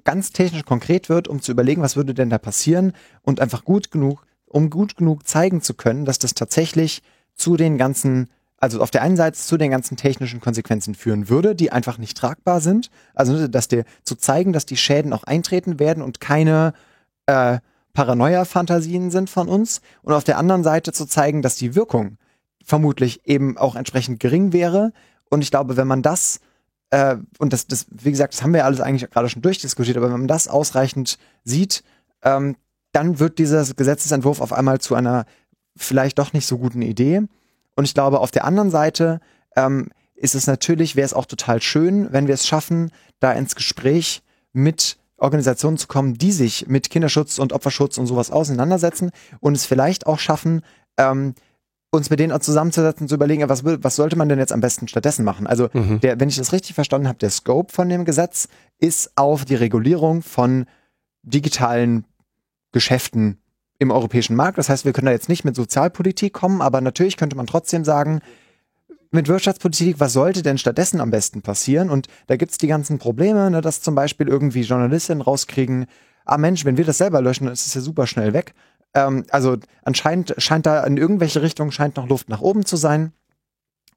[0.05, 2.93] ganz technisch konkret wird, um zu überlegen, was würde denn da passieren
[3.23, 7.03] und einfach gut genug, um gut genug zeigen zu können, dass das tatsächlich
[7.35, 8.28] zu den ganzen
[8.59, 12.16] also auf der einen Seite zu den ganzen technischen Konsequenzen führen würde, die einfach nicht
[12.16, 12.90] tragbar sind.
[13.12, 16.73] Also dass der zu zeigen, dass die Schäden auch eintreten werden und keine
[17.32, 17.59] äh,
[17.94, 19.80] Paranoia-Fantasien sind von uns.
[20.02, 22.18] Und auf der anderen Seite zu zeigen, dass die Wirkung
[22.64, 24.92] vermutlich eben auch entsprechend gering wäre.
[25.30, 26.40] Und ich glaube, wenn man das
[26.92, 30.06] äh, und das, das, wie gesagt, das haben wir alles eigentlich gerade schon durchdiskutiert, aber
[30.06, 31.82] wenn man das ausreichend sieht,
[32.22, 32.56] ähm,
[32.92, 35.24] dann wird dieser Gesetzesentwurf auf einmal zu einer
[35.74, 37.22] vielleicht doch nicht so guten Idee.
[37.74, 39.20] Und ich glaube, auf der anderen Seite
[39.56, 42.90] ähm, ist es natürlich, wäre es auch total schön, wenn wir es schaffen,
[43.20, 44.22] da ins Gespräch
[44.52, 49.65] mit Organisationen zu kommen, die sich mit Kinderschutz und Opferschutz und sowas auseinandersetzen und es
[49.65, 50.62] vielleicht auch schaffen,
[50.99, 51.35] ähm,
[51.90, 55.24] uns mit denen zusammenzusetzen, zu überlegen, was, was sollte man denn jetzt am besten stattdessen
[55.24, 55.47] machen?
[55.47, 56.01] Also, mhm.
[56.01, 59.55] der, wenn ich das richtig verstanden habe, der Scope von dem Gesetz ist auf die
[59.55, 60.65] Regulierung von
[61.23, 62.07] digitalen
[62.73, 63.39] Geschäften
[63.78, 64.59] im europäischen Markt.
[64.59, 67.85] Das heißt, wir können da jetzt nicht mit Sozialpolitik kommen, aber natürlich könnte man trotzdem
[67.85, 68.20] sagen,
[69.12, 71.90] mit Wirtschaftspolitik, was sollte denn stattdessen am besten passieren?
[71.90, 75.86] Und da gibt's die ganzen Probleme, ne, dass zum Beispiel irgendwie Journalistinnen rauskriegen,
[76.24, 78.55] ah Mensch, wenn wir das selber löschen, dann ist es ja super schnell weg.
[78.94, 83.12] Ähm, also anscheinend scheint da in irgendwelche Richtungen scheint noch Luft nach oben zu sein.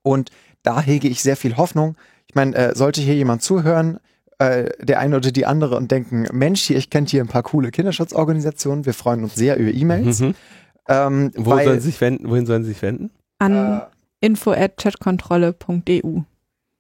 [0.04, 0.30] Und
[0.64, 1.96] da hege ich sehr viel Hoffnung.
[2.28, 4.00] Ich meine, äh, sollte hier jemand zuhören,
[4.40, 7.44] äh, der eine oder die andere und denken, Mensch, hier, ich kenne hier ein paar
[7.44, 10.20] coole Kinderschutzorganisationen, wir freuen uns sehr über E-Mails.
[10.20, 10.36] Mhm.
[10.88, 12.30] Ähm, Wo weil, sollen sie sich wenden?
[12.30, 13.12] Wohin sollen sie sich wenden?
[13.40, 13.82] An äh,
[14.22, 16.22] info at chatkontrolle.eu.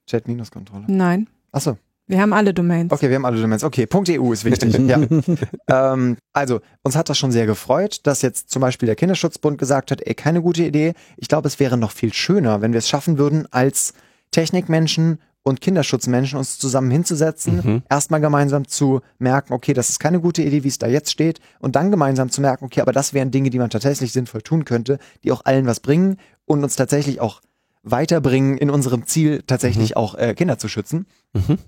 [0.07, 0.85] Chat-Kontrolle?
[0.87, 1.27] Nein.
[1.51, 1.77] Achso.
[2.07, 2.91] Wir haben alle Domains.
[2.91, 3.63] Okay, wir haben alle Domains.
[3.63, 4.77] Okay, .eu ist wichtig.
[4.87, 4.99] ja.
[5.93, 9.89] ähm, also, uns hat das schon sehr gefreut, dass jetzt zum Beispiel der Kinderschutzbund gesagt
[9.89, 10.93] hat, ey, keine gute Idee.
[11.17, 13.93] Ich glaube, es wäre noch viel schöner, wenn wir es schaffen würden, als
[14.29, 17.83] Technikmenschen und Kinderschutzmenschen uns zusammen hinzusetzen, mhm.
[17.87, 21.39] erstmal gemeinsam zu merken, okay, das ist keine gute Idee, wie es da jetzt steht,
[21.59, 24.65] und dann gemeinsam zu merken, okay, aber das wären Dinge, die man tatsächlich sinnvoll tun
[24.65, 27.41] könnte, die auch allen was bringen und uns tatsächlich auch
[27.83, 29.97] weiterbringen in unserem Ziel, tatsächlich mhm.
[29.97, 31.05] auch äh, Kinder zu schützen.
[31.33, 31.59] Mhm.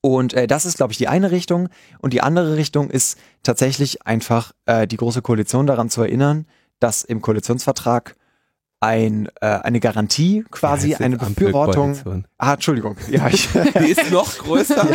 [0.00, 1.68] Und äh, das ist, glaube ich, die eine Richtung.
[2.00, 6.46] Und die andere Richtung ist tatsächlich einfach äh, die große Koalition daran zu erinnern,
[6.80, 8.16] dass im Koalitionsvertrag
[8.82, 12.24] ein, äh, eine Garantie quasi, ja, eine Befürwortung.
[12.36, 12.96] Ah, Entschuldigung.
[13.08, 13.48] Ja, ich,
[13.78, 14.84] die ist noch größer.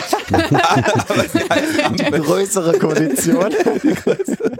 [1.97, 3.49] die größere Koalition.
[3.83, 4.51] Die größte,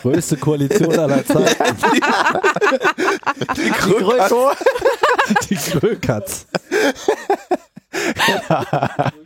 [0.00, 1.76] größte Koalition aller Zeiten.
[3.56, 4.52] Die, die Kröko.
[5.50, 6.46] Die Krökatz.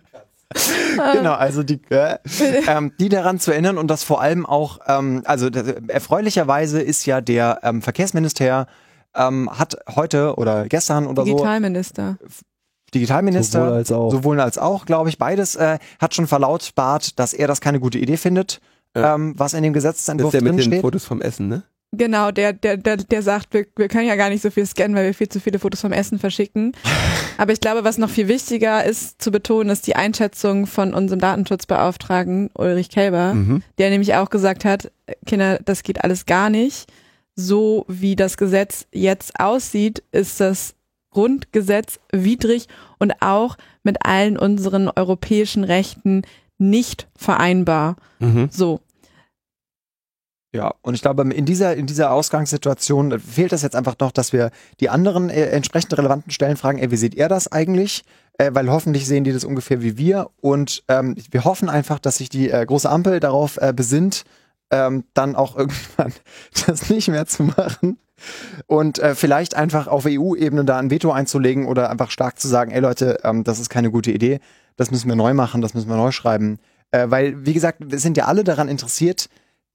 [1.12, 2.18] genau, also die, äh,
[2.66, 7.04] ähm, die daran zu erinnern und das vor allem auch, ähm, also das, erfreulicherweise ist
[7.06, 8.66] ja der ähm, Verkehrsminister
[9.14, 12.18] ähm, hat heute oder gestern oder Digitalminister.
[12.20, 12.44] so
[12.94, 17.34] Digitalminister, sowohl als auch, sowohl als auch glaube ich, beides äh, hat schon verlautbart, dass
[17.34, 18.60] er das keine gute Idee findet,
[18.96, 19.14] ja.
[19.14, 20.66] ähm, was in dem Gesetzentwurf drin steht.
[20.66, 21.62] mit den Fotos vom Essen, ne?
[21.92, 24.94] Genau, der, der, der, der sagt, wir, wir können ja gar nicht so viel scannen,
[24.94, 26.72] weil wir viel zu viele Fotos vom Essen verschicken.
[27.38, 31.20] Aber ich glaube, was noch viel wichtiger ist zu betonen, ist die Einschätzung von unserem
[31.20, 33.62] Datenschutzbeauftragten Ulrich Kelber, mhm.
[33.78, 34.90] der nämlich auch gesagt hat,
[35.24, 36.92] Kinder, das geht alles gar nicht.
[37.34, 40.74] So wie das Gesetz jetzt aussieht, ist das
[41.10, 42.66] Grundgesetz widrig
[42.98, 46.22] und auch mit allen unseren europäischen Rechten
[46.58, 47.96] nicht vereinbar.
[48.18, 48.48] Mhm.
[48.50, 48.80] So.
[50.54, 54.32] Ja, und ich glaube, in dieser, in dieser Ausgangssituation fehlt es jetzt einfach noch, dass
[54.32, 54.50] wir
[54.80, 58.02] die anderen äh, entsprechend relevanten Stellen fragen, ey, wie seht ihr das eigentlich?
[58.38, 60.30] Äh, weil hoffentlich sehen die das ungefähr wie wir.
[60.40, 64.24] Und ähm, wir hoffen einfach, dass sich die äh, große Ampel darauf äh, besinnt,
[64.70, 66.14] ähm, dann auch irgendwann
[66.66, 67.98] das nicht mehr zu machen.
[68.66, 72.70] Und äh, vielleicht einfach auf EU-Ebene da ein Veto einzulegen oder einfach stark zu sagen,
[72.70, 74.40] ey Leute, ähm, das ist keine gute Idee,
[74.76, 76.58] das müssen wir neu machen, das müssen wir neu schreiben.
[76.90, 79.28] Äh, weil, wie gesagt, wir sind ja alle daran interessiert,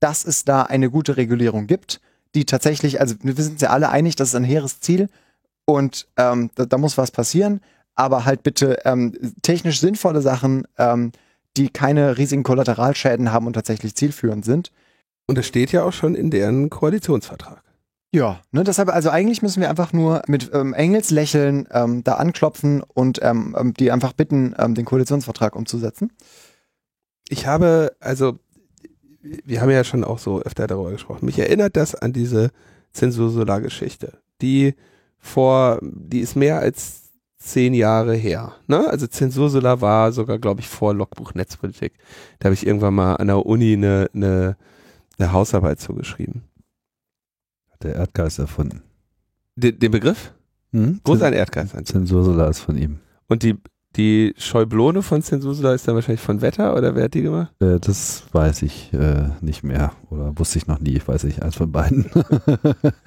[0.04, 2.02] dass es da eine gute Regulierung gibt,
[2.36, 5.08] die tatsächlich, also wir sind uns ja alle einig, das ist ein hehres Ziel
[5.64, 7.62] und ähm, da, da, muss was passieren,
[7.96, 11.14] aber halt bitte ähm, technisch sinnvolle Sachen, ähm,
[11.56, 14.72] die keine riesigen Kollateralschäden haben und tatsächlich zielführend sind.
[15.26, 17.64] Und das steht ja auch schon in deren Koalitionsvertrag.
[18.12, 22.84] Ja, ne, deshalb, also eigentlich müssen wir einfach nur mit ähm, Engelslächeln ähm, da anklopfen
[22.84, 26.12] und ähm, ähm die einfach bitten, ähm, den Koalitionsvertrag umzusetzen.
[27.30, 28.40] Ich habe, also
[29.24, 31.26] wir haben ja schon auch so öfter darüber gesprochen.
[31.26, 32.52] Mich erinnert das an diese
[32.92, 34.76] Zensursolar-Geschichte, die
[35.18, 37.04] vor, die ist mehr als
[37.38, 38.54] zehn Jahre her.
[38.68, 38.88] Ne?
[38.90, 41.94] Also Zensursolar war sogar, glaube ich, vor Logbuch Netzpolitik.
[42.40, 44.58] Da habe ich irgendwann mal an der Uni eine, eine,
[45.18, 46.44] eine Hausarbeit zugeschrieben.
[47.72, 48.82] Hat der Erdgeist erfunden.
[49.56, 50.34] Den, den Begriff?
[50.72, 51.00] Hm?
[51.04, 51.76] Wo ist ein Erdgeist?
[51.86, 53.00] Zensursolar ist von ihm.
[53.28, 53.58] Und die,
[53.96, 57.54] die Scheublone von Zensursula ist dann wahrscheinlich von Wetter oder wer hat die gemacht?
[57.62, 61.56] Äh, das weiß ich äh, nicht mehr oder wusste ich noch nie, weiß ich, eins
[61.56, 62.10] von beiden.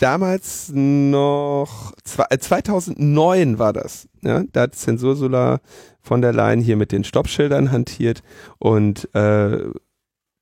[0.00, 4.08] Damals noch, zwei- äh, 2009 war das.
[4.22, 5.60] Ja, da hat Zensursula
[6.00, 8.22] von der Leyen hier mit den Stoppschildern hantiert
[8.58, 9.58] und äh,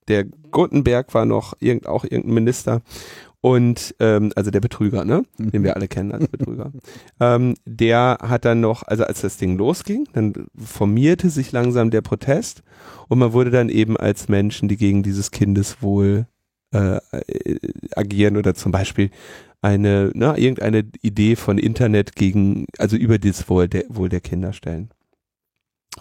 [0.08, 2.82] der Gutenberg war noch irgend, auch irgendein Minister
[3.40, 5.22] und ähm, also der Betrüger, ne?
[5.38, 6.72] den wir alle kennen als Betrüger.
[7.20, 12.02] ähm, der hat dann noch, also als das Ding losging, dann formierte sich langsam der
[12.02, 12.62] Protest
[13.08, 16.26] und man wurde dann eben als Menschen, die gegen dieses Kindeswohl
[16.72, 17.00] äh,
[17.96, 19.10] agieren oder zum Beispiel
[19.62, 24.52] eine, na, irgendeine Idee von Internet gegen, also über das Wohl der, Wohl der Kinder
[24.52, 24.90] stellen.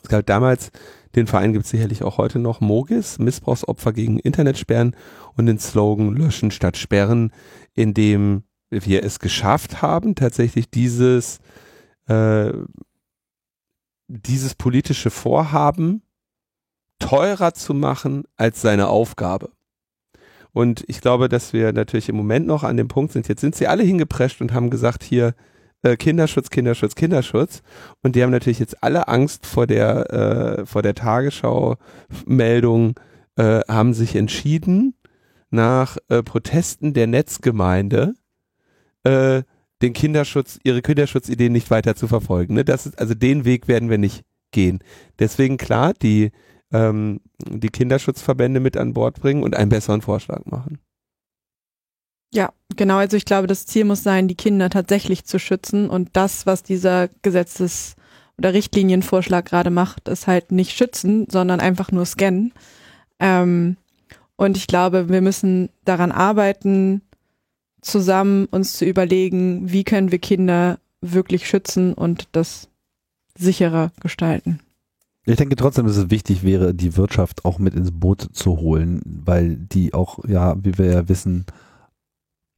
[0.01, 0.71] Es gab damals,
[1.15, 4.95] den Verein gibt es sicherlich auch heute noch, Mogis, Missbrauchsopfer gegen Internetsperren
[5.35, 7.31] und den Slogan Löschen statt Sperren,
[7.73, 11.39] in dem wir es geschafft haben, tatsächlich dieses,
[12.07, 12.51] äh,
[14.07, 16.03] dieses politische Vorhaben
[16.99, 19.51] teurer zu machen als seine Aufgabe.
[20.51, 23.55] Und ich glaube, dass wir natürlich im Moment noch an dem Punkt sind, jetzt sind
[23.55, 25.33] sie alle hingeprescht und haben gesagt, hier
[25.83, 27.61] äh, Kinderschutz, Kinderschutz, Kinderschutz.
[28.01, 32.99] Und die haben natürlich jetzt alle Angst vor der, äh, vor der Tagesschau-Meldung,
[33.37, 34.95] äh, haben sich entschieden,
[35.51, 38.13] nach äh, Protesten der Netzgemeinde
[39.03, 39.43] äh,
[39.81, 42.53] den Kinderschutz, ihre Kinderschutzideen nicht weiter zu verfolgen.
[42.53, 42.65] Ne?
[42.65, 44.79] Das ist, also den Weg werden wir nicht gehen.
[45.17, 46.31] Deswegen klar, die
[46.71, 50.79] ähm, die Kinderschutzverbände mit an Bord bringen und einen besseren Vorschlag machen.
[52.33, 52.97] Ja, genau.
[52.97, 55.89] Also ich glaube, das Ziel muss sein, die Kinder tatsächlich zu schützen.
[55.89, 57.95] Und das, was dieser Gesetzes-
[58.37, 62.53] oder Richtlinienvorschlag gerade macht, ist halt nicht schützen, sondern einfach nur scannen.
[63.19, 63.77] Ähm,
[64.35, 67.01] und ich glaube, wir müssen daran arbeiten,
[67.81, 72.69] zusammen uns zu überlegen, wie können wir Kinder wirklich schützen und das
[73.37, 74.59] sicherer gestalten.
[75.25, 79.01] Ich denke trotzdem, dass es wichtig wäre, die Wirtschaft auch mit ins Boot zu holen,
[79.05, 81.45] weil die auch, ja, wie wir ja wissen,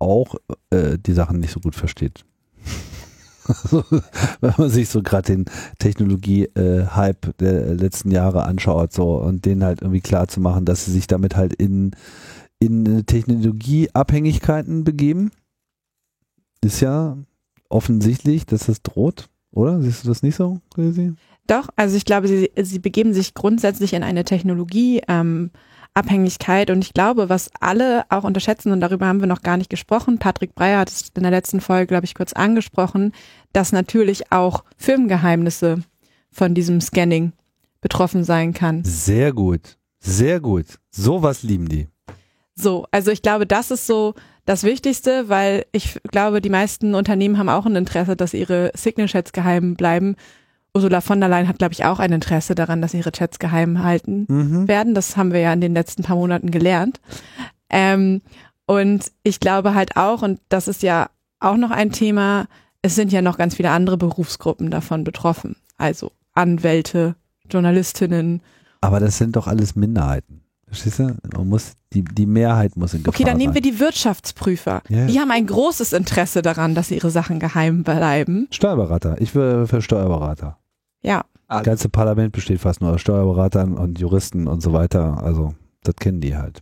[0.02, 0.36] auch
[0.72, 2.26] äh, die Sachen nicht so gut versteht.
[4.42, 5.46] Wenn man sich so gerade den
[5.80, 10.92] Technologie-Hype der letzten Jahre anschaut, so und denen halt irgendwie klar zu machen, dass sie
[10.92, 11.92] sich damit halt in,
[12.60, 15.32] in Technologieabhängigkeiten begeben,
[16.64, 17.18] ist ja
[17.70, 19.82] offensichtlich, dass das droht, oder?
[19.82, 21.14] Siehst du das nicht so, Resi?
[21.48, 25.02] Doch, also ich glaube, sie, sie begeben sich grundsätzlich in eine Technologie.
[25.08, 25.52] Ähm,
[25.94, 29.70] Abhängigkeit und ich glaube, was alle auch unterschätzen und darüber haben wir noch gar nicht
[29.70, 33.14] gesprochen, Patrick Breyer hat es in der letzten Folge, glaube ich, kurz angesprochen,
[33.52, 35.84] dass natürlich auch Firmengeheimnisse
[36.32, 37.34] von diesem Scanning
[37.82, 38.84] betroffen sein kann.
[38.86, 40.66] Sehr gut, sehr gut.
[40.92, 41.88] Sowas lieben die.
[42.56, 44.14] So, also ich glaube, das ist so
[44.46, 49.34] das Wichtigste, weil ich glaube, die meisten Unternehmen haben auch ein Interesse, dass ihre Signal-Chats
[49.34, 50.16] geheim bleiben.
[50.74, 53.84] Ursula von der Leyen hat, glaube ich, auch ein Interesse daran, dass ihre Chats geheim
[53.84, 54.68] halten Mhm.
[54.68, 54.94] werden.
[54.96, 57.00] Das haben wir ja in den letzten paar Monaten gelernt.
[57.70, 58.22] Ähm,
[58.66, 62.46] und ich glaube halt auch, und das ist ja auch noch ein Thema,
[62.82, 65.56] es sind ja noch ganz viele andere Berufsgruppen davon betroffen.
[65.78, 67.16] Also Anwälte,
[67.50, 68.42] Journalistinnen.
[68.80, 70.42] Aber das sind doch alles Minderheiten.
[70.68, 71.16] Verstehst du?
[71.36, 73.72] Man muss, die, die Mehrheit muss in Gefahr Okay, dann nehmen wir sein.
[73.74, 74.82] die Wirtschaftsprüfer.
[74.88, 75.06] Ja.
[75.08, 78.48] Die haben ein großes Interesse daran, dass ihre Sachen geheim bleiben.
[78.52, 79.20] Steuerberater.
[79.20, 80.58] Ich wäre für Steuerberater.
[81.04, 85.24] Ja, Das ganze Parlament besteht fast nur aus Steuerberatern und Juristen und so weiter.
[85.24, 85.54] Also,
[85.84, 86.62] das kennen die halt.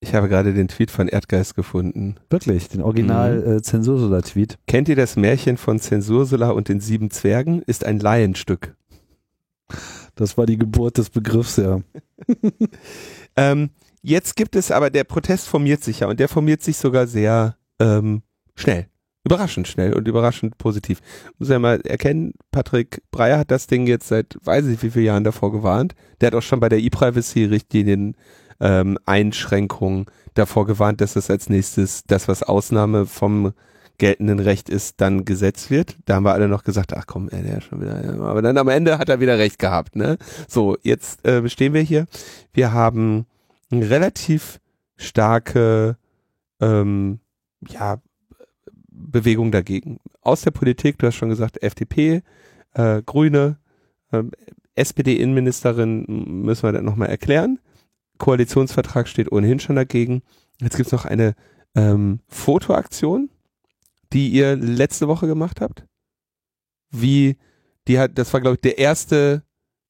[0.00, 2.16] Ich habe gerade den Tweet von Erdgeist gefunden.
[2.30, 3.52] Wirklich, den original Mhm.
[3.56, 4.58] äh, Zensursula-Tweet.
[4.66, 7.62] Kennt ihr das Märchen von Zensursula und den sieben Zwergen?
[7.62, 8.76] Ist ein Laienstück.
[10.14, 11.80] Das war die Geburt des Begriffs, ja.
[13.36, 13.70] Ähm,
[14.02, 17.56] jetzt gibt es aber, der Protest formiert sich ja und der formiert sich sogar sehr
[17.80, 18.22] ähm,
[18.54, 18.86] schnell.
[19.26, 21.00] Überraschend schnell und überraschend positiv.
[21.38, 25.06] Muss ja mal erkennen, Patrick Breyer hat das Ding jetzt seit weiß ich wie vielen
[25.06, 25.96] Jahren davor gewarnt.
[26.20, 28.16] Der hat auch schon bei der E-Privacy-Richtlinien
[28.60, 33.52] ähm, Einschränkungen davor gewarnt, dass das als nächstes, das was Ausnahme vom
[33.98, 35.96] geltenden Recht ist, dann gesetzt wird.
[36.04, 38.04] Da haben wir alle noch gesagt, ach komm, der ist schon wieder.
[38.04, 38.12] ja.
[38.20, 39.96] Aber dann am Ende hat er wieder recht gehabt.
[39.96, 40.18] Ne?
[40.46, 42.06] So, jetzt äh, stehen wir hier.
[42.52, 43.26] Wir haben
[43.72, 44.60] eine relativ
[44.96, 45.96] starke
[46.60, 47.18] ähm,
[47.68, 47.98] ja,
[48.96, 49.98] Bewegung dagegen.
[50.22, 52.22] Aus der Politik, du hast schon gesagt, FDP,
[52.74, 53.58] äh, Grüne,
[54.12, 54.30] ähm,
[54.74, 56.04] SPD-Innenministerin
[56.44, 57.58] müssen wir dann nochmal erklären.
[58.18, 60.22] Koalitionsvertrag steht ohnehin schon dagegen.
[60.60, 61.34] Jetzt gibt's noch eine
[61.74, 63.30] ähm, Fotoaktion,
[64.12, 65.84] die ihr letzte Woche gemacht habt.
[66.90, 67.36] Wie,
[67.88, 69.42] die hat, das war, glaube ich, der erste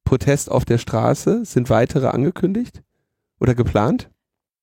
[0.05, 1.45] Protest auf der Straße.
[1.45, 2.83] Sind weitere angekündigt
[3.41, 4.11] oder geplant?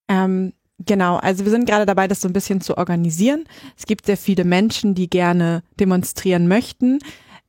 [0.07, 0.53] Ähm,
[0.85, 3.45] genau, also wir sind gerade dabei, das so ein bisschen zu organisieren.
[3.77, 6.99] Es gibt sehr viele Menschen, die gerne demonstrieren möchten.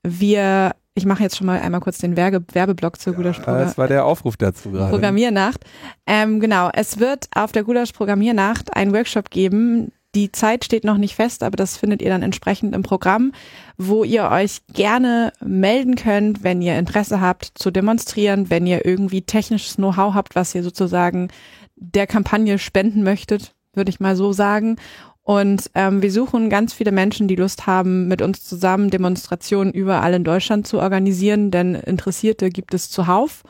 [0.03, 3.89] wir, ich mache jetzt schon mal einmal kurz den Werbe Werbeblock zur Gulasch Das war
[3.89, 4.91] der Aufruf dazu gerade.
[4.91, 5.65] Programmiernacht.
[6.07, 9.93] Ähm, genau, es wird auf der Gulasch Programmiernacht einen Workshop geben.
[10.15, 13.33] Die Zeit steht noch nicht fest, aber das findet ihr dann entsprechend im Programm,
[13.77, 19.23] wo ihr euch gerne melden könnt, wenn ihr Interesse habt zu demonstrieren, wenn ihr irgendwie
[19.23, 21.29] technisches Know-how habt, was ihr sozusagen
[21.93, 24.77] der Kampagne spenden möchtet, würde ich mal so sagen.
[25.23, 30.13] Und ähm, wir suchen ganz viele Menschen, die Lust haben, mit uns zusammen Demonstrationen überall
[30.15, 33.43] in Deutschland zu organisieren, denn Interessierte gibt es zuhauf.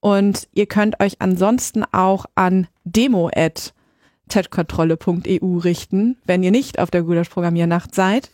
[0.00, 7.28] Und ihr könnt euch ansonsten auch an demo@chatkontrolle.eu richten, wenn ihr nicht auf der Gulasch
[7.28, 8.30] Programmiernacht seid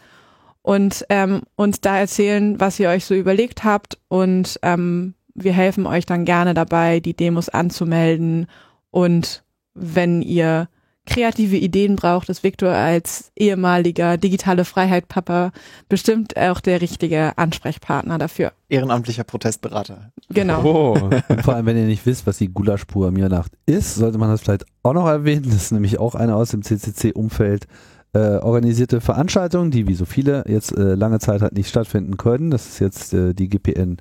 [0.63, 5.87] und ähm, uns da erzählen, was ihr euch so überlegt habt und ähm, wir helfen
[5.87, 8.47] euch dann gerne dabei, die Demos anzumelden
[8.95, 9.43] und
[9.75, 10.69] wenn ihr
[11.05, 15.51] kreative Ideen braucht, ist Viktor als ehemaliger digitale Freiheit Papa
[15.89, 18.53] bestimmt auch der richtige Ansprechpartner dafür.
[18.69, 20.13] Ehrenamtlicher Protestberater.
[20.31, 20.63] Genau.
[20.63, 21.11] Oh.
[21.29, 24.65] Und vor allem, wenn ihr nicht wisst, was die Gulasch-Programmiernacht ist, sollte man das vielleicht
[24.85, 25.43] auch noch erwähnen.
[25.47, 27.67] Das ist nämlich auch eine aus dem CCC-Umfeld
[28.13, 32.53] äh, organisierte Veranstaltung, die wie so viele jetzt äh, lange Zeit halt nicht stattfinden können.
[32.53, 33.97] Das ist jetzt äh, die GPN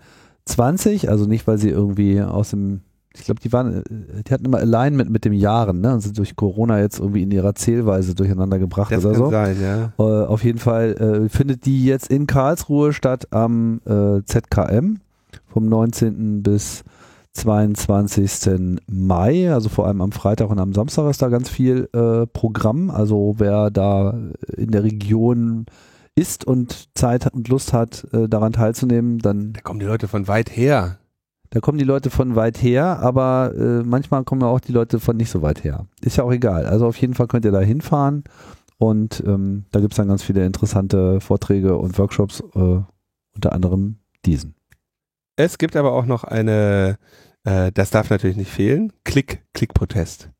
[0.45, 2.82] 20, also nicht, weil sie irgendwie aus dem
[3.15, 5.94] ich glaube, die waren, äh, die hatten immer Alignment mit dem Jahren, ne?
[5.94, 9.30] Und sind durch Corona jetzt irgendwie in ihrer Zählweise durcheinander gebracht Das oder kann so.
[9.31, 9.94] sein, ja.
[9.98, 14.98] Äh, auf jeden Fall äh, findet die jetzt in Karlsruhe statt am äh, ZKM
[15.48, 16.41] vom 19.
[16.44, 16.84] bis
[17.34, 18.80] 22.
[18.88, 22.90] Mai, also vor allem am Freitag und am Samstag ist da ganz viel äh, Programm.
[22.91, 24.15] Also wer da
[24.56, 25.65] in der Region
[26.15, 30.27] ist und Zeit und Lust hat, äh, daran teilzunehmen, dann Da kommen die Leute von
[30.27, 30.98] weit her.
[31.53, 34.99] Da kommen die Leute von weit her, aber äh, manchmal kommen ja auch die Leute
[34.99, 35.85] von nicht so weit her.
[36.01, 36.65] Ist ja auch egal.
[36.65, 38.23] Also auf jeden Fall könnt ihr da hinfahren
[38.80, 42.80] und ähm, da gibt's dann ganz viele interessante Vorträge und Workshops, äh,
[43.35, 44.55] unter anderem diesen.
[45.35, 46.97] Es gibt aber auch noch eine,
[47.43, 50.31] äh, das darf natürlich nicht fehlen, Klick, Klick-Protest.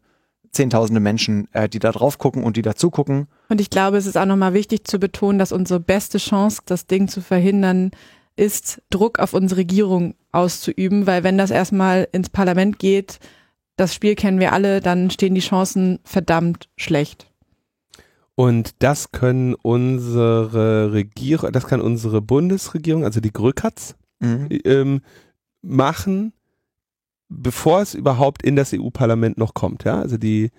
[0.55, 3.27] Zehntausende Menschen, äh, die da drauf gucken und die da zugucken.
[3.49, 6.87] Und ich glaube, es ist auch nochmal wichtig zu betonen, dass unsere beste Chance, das
[6.87, 7.91] Ding zu verhindern,
[8.35, 13.19] ist, Druck auf unsere Regierung auszuüben, weil wenn das erstmal ins Parlament geht,
[13.77, 17.27] das Spiel kennen wir alle, dann stehen die Chancen verdammt schlecht.
[18.35, 25.01] Und das können unsere Regierung, das kann unsere Bundesregierung, also die Grökatz, ähm,
[25.61, 26.33] machen,
[27.29, 29.83] bevor es überhaupt in das EU-Parlament noch kommt.
[29.83, 29.99] Ja?
[29.99, 30.51] Also die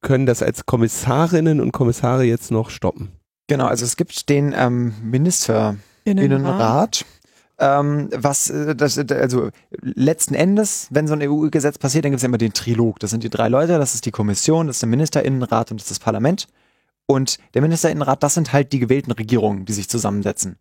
[0.00, 3.10] können das als Kommissarinnen und Kommissare jetzt noch stoppen.
[3.48, 4.94] Genau, also es gibt den ähm,
[6.04, 7.04] Ministerinnenrat.
[7.58, 9.50] Ähm, was äh, das, also
[9.82, 12.98] letzten Endes, wenn so ein EU-Gesetz passiert, dann gibt es ja immer den Trilog.
[13.00, 15.84] Das sind die drei Leute, das ist die Kommission, das ist der Ministerinnenrat und das
[15.86, 16.46] ist das Parlament.
[17.06, 20.56] Und der Ministerinnenrat, das sind halt die gewählten Regierungen, die sich zusammensetzen.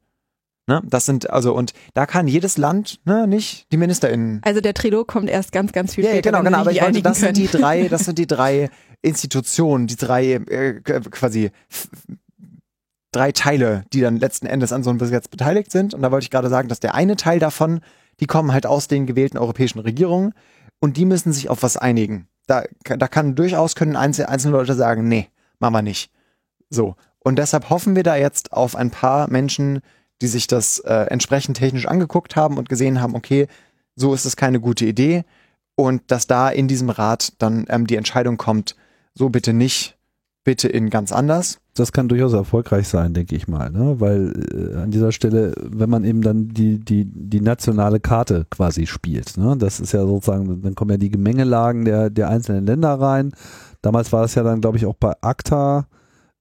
[0.67, 0.81] Ne?
[0.85, 4.41] Das sind, also, und da kann jedes Land, ne, nicht die MinisterInnen.
[4.43, 6.31] Also der Trilog kommt erst ganz, ganz viel Ja, ja, später.
[6.31, 6.69] genau, wenn genau.
[6.69, 7.63] sich Aber ich meine, das sind die können.
[7.63, 8.69] drei, das sind die drei
[9.01, 11.51] Institutionen, die drei äh, quasi
[13.11, 15.93] drei Teile, die dann letzten Endes an so einem Gesetz beteiligt sind.
[15.93, 17.81] Und da wollte ich gerade sagen, dass der eine Teil davon,
[18.19, 20.33] die kommen halt aus den gewählten europäischen Regierungen
[20.79, 22.27] und die müssen sich auf was einigen.
[22.47, 25.27] Da, da kann durchaus können einzelne, einzelne Leute sagen, nee,
[25.59, 26.11] machen wir nicht.
[26.69, 26.95] So.
[27.19, 29.81] Und deshalb hoffen wir da jetzt auf ein paar Menschen,
[30.21, 33.47] die sich das äh, entsprechend technisch angeguckt haben und gesehen haben, okay,
[33.95, 35.25] so ist es keine gute Idee.
[35.75, 38.75] Und dass da in diesem Rat dann ähm, die Entscheidung kommt,
[39.13, 39.97] so bitte nicht,
[40.49, 41.59] bitte in ganz anders.
[41.75, 43.99] Das kann durchaus erfolgreich sein, denke ich mal, ne?
[43.99, 48.87] weil äh, an dieser Stelle, wenn man eben dann die, die, die nationale Karte quasi
[48.87, 49.55] spielt, ne?
[49.59, 53.31] das ist ja sozusagen, dann kommen ja die Gemengelagen der, der einzelnen Länder rein.
[53.83, 55.85] Damals war es ja dann, glaube ich, auch bei ACTA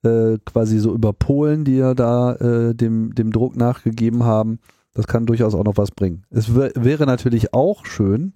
[0.04, 4.58] äh, quasi so über Polen, die ja da äh, dem, dem Druck nachgegeben haben.
[4.94, 6.22] Das kann durchaus auch noch was bringen.
[6.30, 8.32] Es wär, wäre natürlich auch schön,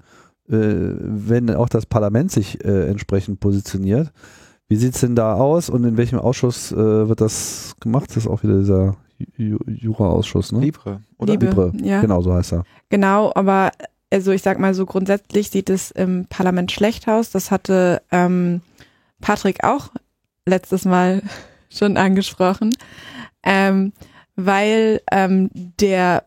[0.51, 4.12] äh, wenn auch das Parlament sich äh, entsprechend positioniert.
[4.68, 6.76] Wie sieht's denn da aus und in welchem Ausschuss äh,
[7.09, 8.10] wird das gemacht?
[8.10, 10.60] Das ist auch wieder dieser Ju- Ju- Jura-Ausschuss, ne?
[10.60, 11.32] Libre, oder?
[11.32, 12.01] Liebe, Libre, ja.
[12.01, 12.64] Genau, so heißt er.
[12.89, 13.70] Genau, aber
[14.10, 17.30] also ich sag mal so grundsätzlich sieht es im Parlament schlecht aus.
[17.30, 18.60] Das hatte ähm,
[19.20, 19.90] Patrick auch
[20.47, 21.22] letztes Mal
[21.70, 22.70] schon angesprochen,
[23.43, 23.93] ähm,
[24.36, 26.24] weil ähm, der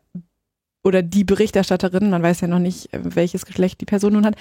[0.86, 4.36] oder die Berichterstatterin, man weiß ja noch nicht, äh, welches Geschlecht die Person nun hat,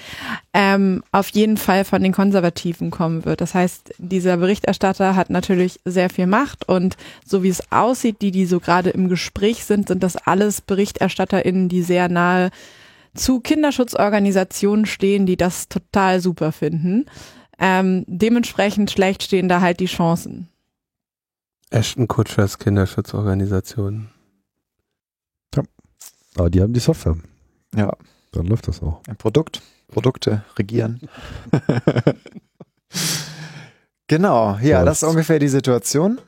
[0.53, 3.41] ähm, auf jeden Fall von den Konservativen kommen wird.
[3.41, 8.31] Das heißt, dieser Berichterstatter hat natürlich sehr viel Macht und so wie es aussieht, die,
[8.31, 12.51] die so gerade im Gespräch sind, sind das alles BerichterstatterInnen, die sehr nahe
[13.15, 17.05] zu Kinderschutzorganisationen stehen, die das total super finden.
[17.57, 20.49] Ähm, dementsprechend schlecht stehen da halt die Chancen.
[21.71, 24.09] Ashton Kutschers Kinderschutzorganisation.
[26.35, 27.17] Aber die haben die Software.
[27.75, 27.93] Ja,
[28.31, 29.01] Dann läuft das auch.
[29.07, 29.61] ein Produkt.
[29.87, 30.99] Produkte regieren.
[34.07, 36.19] genau, ja, das ist ungefähr die Situation.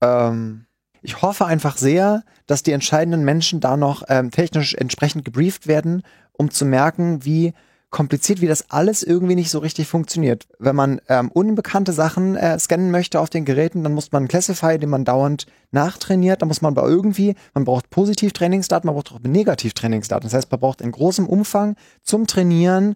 [0.00, 0.66] Ähm,
[1.02, 6.02] ich hoffe einfach sehr, dass die entscheidenden Menschen da noch ähm, technisch entsprechend gebrieft werden,
[6.32, 7.52] um zu merken, wie
[7.90, 10.46] kompliziert, wie das alles irgendwie nicht so richtig funktioniert.
[10.58, 14.28] Wenn man ähm, unbekannte Sachen äh, scannen möchte auf den Geräten, dann muss man einen
[14.28, 16.42] Classify, den man dauernd nachtrainiert.
[16.42, 20.26] Da muss man aber irgendwie, man braucht Positivtrainingsdaten, man braucht auch Negativtrainingsdaten.
[20.28, 22.94] Das heißt, man braucht in großem Umfang zum Trainieren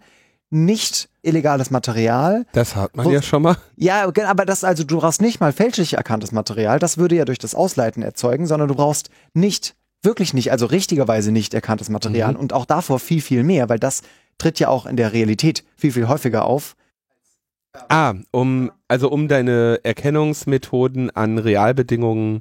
[0.50, 2.44] nicht illegales Material.
[2.52, 3.56] Das hat man Wo- ja schon mal.
[3.76, 7.38] Ja, aber das also, du brauchst nicht mal fälschlich erkanntes Material, das würde ja durch
[7.38, 12.40] das Ausleiten erzeugen, sondern du brauchst nicht, wirklich nicht, also richtigerweise nicht erkanntes Material Mhm.
[12.40, 14.02] und auch davor viel, viel mehr, weil das
[14.42, 16.74] tritt ja auch in der Realität viel, viel häufiger auf.
[17.88, 22.40] Ah, um, also um deine Erkennungsmethoden an Realbedingungen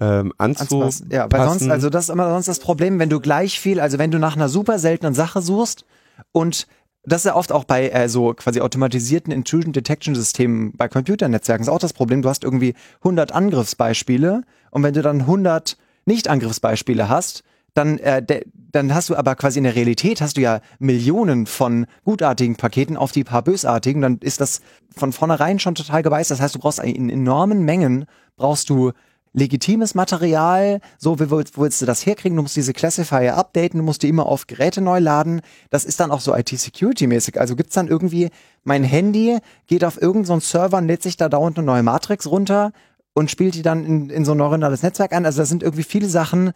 [0.00, 1.10] ähm, anzupassen.
[1.12, 3.98] Ja, weil sonst, also das ist immer sonst das Problem, wenn du gleich viel, also
[3.98, 5.84] wenn du nach einer super seltenen Sache suchst
[6.32, 6.66] und
[7.04, 11.64] das ist ja oft auch bei äh, so quasi automatisierten Intrusion Detection Systemen bei Computernetzwerken
[11.64, 12.22] ist auch das Problem.
[12.22, 15.76] Du hast irgendwie 100 Angriffsbeispiele und wenn du dann 100
[16.06, 20.40] Nicht-Angriffsbeispiele hast, dann, äh, de, dann hast du aber quasi in der Realität hast du
[20.40, 24.60] ja Millionen von gutartigen Paketen auf die paar bösartigen, dann ist das
[24.94, 26.30] von vornherein schon total geweißt.
[26.30, 28.92] Das heißt, du brauchst in enormen Mengen brauchst du
[29.34, 32.36] legitimes Material, so wie willst, willst du das herkriegen?
[32.36, 35.40] Du musst diese Classifier updaten, du musst die immer auf Geräte neu laden.
[35.70, 37.40] Das ist dann auch so IT-Security-mäßig.
[37.40, 38.28] Also gibt's dann irgendwie,
[38.64, 42.72] mein Handy geht auf irgendeinen so Server lädt sich da dauernd eine neue Matrix runter
[43.14, 45.24] und spielt die dann in, in so ein neuronales Netzwerk ein.
[45.24, 46.52] Also das sind irgendwie viele Sachen,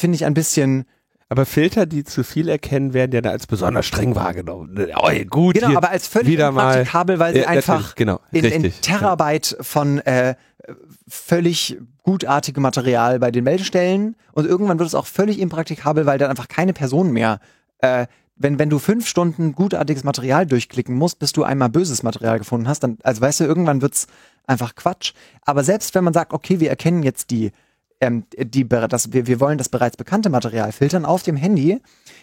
[0.00, 0.84] finde ich ein bisschen
[1.28, 4.88] Aber Filter, die zu viel erkennen, werden ja da als besonders streng wahrgenommen.
[4.96, 8.72] Oh, gut, Genau, aber als völlig unpraktikabel, weil sie Ja, einfach genau, in, in.
[8.82, 10.34] Terabyte von äh,
[11.08, 16.30] völlig gutartigem Material bei den Meldestellen und irgendwann wird es auch völlig impraktikabel, weil dann
[16.30, 17.40] einfach keine Person mehr
[17.80, 18.06] äh,
[18.42, 22.68] wenn, wenn du fünf Stunden gutartiges Material durchklicken musst, bis du einmal böses Material gefunden
[22.68, 24.06] hast, dann, also weißt du, irgendwann wird's
[24.46, 25.12] einfach Quatsch.
[25.44, 27.52] Aber selbst wenn man sagt, okay, wir erkennen jetzt die,
[28.00, 31.80] ähm, die, das, wir, wir wollen das bereits bekannte Material filtern auf dem Handy.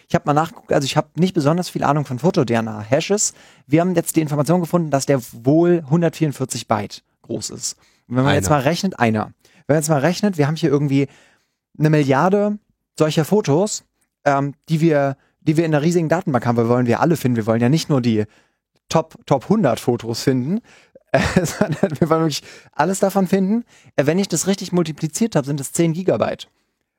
[0.08, 3.34] Ich habe mal nachgeguckt, also ich habe nicht besonders viel Ahnung von Foto-DNA-Hashes.
[3.66, 7.76] Wir haben jetzt die Information gefunden, dass der wohl 144 Byte groß ist.
[8.08, 8.58] Und wenn man jetzt Einer.
[8.58, 9.32] mal rechnet, einer.
[9.66, 11.06] Wenn man jetzt mal rechnet, wir haben hier irgendwie
[11.78, 12.58] eine Milliarde
[12.98, 13.84] solcher Fotos,
[14.24, 17.16] ähm, die wir, die wir in einer riesigen Datenbank haben, weil wir wollen wir alle
[17.16, 17.36] finden.
[17.36, 18.24] Wir wollen ja nicht nur die
[18.88, 20.60] Top, Top 100 Fotos finden,
[21.42, 23.64] sondern wir wollen wirklich alles davon finden.
[23.96, 26.48] Äh, wenn ich das richtig multipliziert habe, sind es 10 Gigabyte.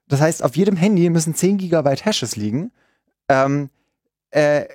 [0.08, 2.72] Das heißt, auf jedem Handy müssen 10 Gigabyte Hashes liegen.
[3.28, 3.70] Ähm,
[4.32, 4.66] äh,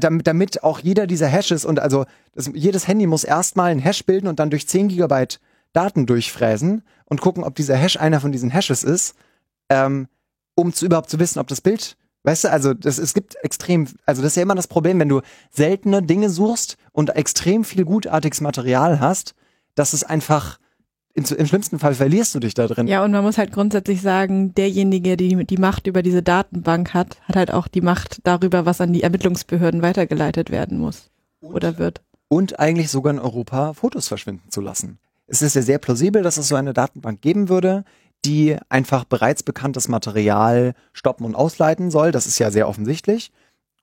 [0.00, 2.04] damit, damit auch jeder dieser Hashes und also
[2.34, 5.40] das, jedes Handy muss erstmal einen Hash bilden und dann durch 10 Gigabyte
[5.72, 9.16] Daten durchfräsen und gucken, ob dieser Hash einer von diesen Hashes ist,
[9.68, 10.06] ähm,
[10.54, 13.86] um zu überhaupt zu wissen, ob das Bild, weißt du, also das, es gibt extrem,
[14.04, 15.20] also das ist ja immer das Problem, wenn du
[15.50, 19.34] seltene Dinge suchst und extrem viel gutartiges Material hast,
[19.74, 20.58] dass es einfach
[21.14, 22.88] in, im schlimmsten Fall verlierst du dich da drin.
[22.88, 26.92] Ja, und man muss halt grundsätzlich sagen, derjenige, der die, die Macht über diese Datenbank
[26.92, 31.10] hat, hat halt auch die Macht darüber, was an die Ermittlungsbehörden weitergeleitet werden muss
[31.40, 32.00] oder wird.
[32.28, 34.98] und eigentlich sogar in Europa Fotos verschwinden zu lassen.
[35.26, 37.84] Es ist ja sehr plausibel, dass es so eine Datenbank geben würde,
[38.24, 42.12] die einfach bereits bekanntes Material stoppen und ausleiten soll.
[42.12, 43.32] Das ist ja sehr offensichtlich.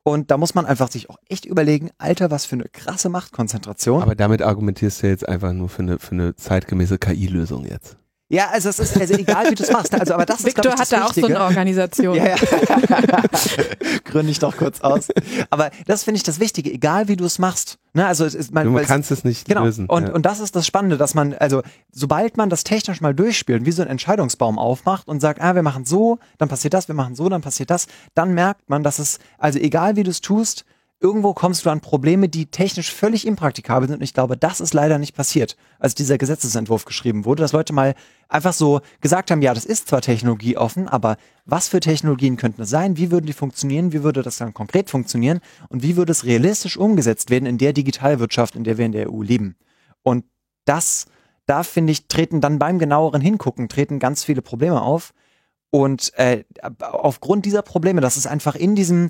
[0.03, 4.01] Und da muss man einfach sich auch echt überlegen, Alter, was für eine krasse Machtkonzentration.
[4.01, 7.97] Aber damit argumentierst du jetzt einfach nur für eine, für eine zeitgemäße KI-Lösung jetzt.
[8.31, 9.93] Ja, also es ist also egal, wie du es machst.
[9.93, 11.35] Also, aber das ist, Victor glaub ich, das hatte auch so Wichtige.
[11.37, 12.15] eine Organisation.
[12.15, 12.35] Ja, ja.
[14.05, 15.07] Gründe ich doch kurz aus.
[15.49, 17.77] Aber das finde ich das Wichtige, egal wie du es machst.
[17.93, 19.65] Ne, also es ist, man, es- kannst es nicht Genau.
[19.65, 19.85] lösen.
[19.87, 20.13] Und, ja.
[20.13, 23.71] und das ist das Spannende, dass man, also sobald man das technisch mal durchspielt, wie
[23.71, 27.15] so ein Entscheidungsbaum aufmacht und sagt, ah, wir machen so, dann passiert das, wir machen
[27.15, 30.63] so, dann passiert das, dann merkt man, dass es, also egal wie du es tust,
[31.01, 33.97] irgendwo kommst du an Probleme, die technisch völlig impraktikabel sind.
[33.97, 37.73] Und ich glaube, das ist leider nicht passiert, als dieser Gesetzesentwurf geschrieben wurde, dass Leute
[37.73, 37.95] mal
[38.29, 42.69] einfach so gesagt haben, ja, das ist zwar technologieoffen, aber was für Technologien könnten es
[42.69, 42.97] sein?
[42.97, 43.91] Wie würden die funktionieren?
[43.91, 45.41] Wie würde das dann konkret funktionieren?
[45.69, 49.11] Und wie würde es realistisch umgesetzt werden in der Digitalwirtschaft, in der wir in der
[49.11, 49.55] EU leben?
[50.03, 50.25] Und
[50.65, 51.07] das,
[51.47, 55.13] da finde ich, treten dann beim genaueren Hingucken, treten ganz viele Probleme auf.
[55.71, 56.43] Und äh,
[56.79, 59.09] aufgrund dieser Probleme, dass es einfach in diesem,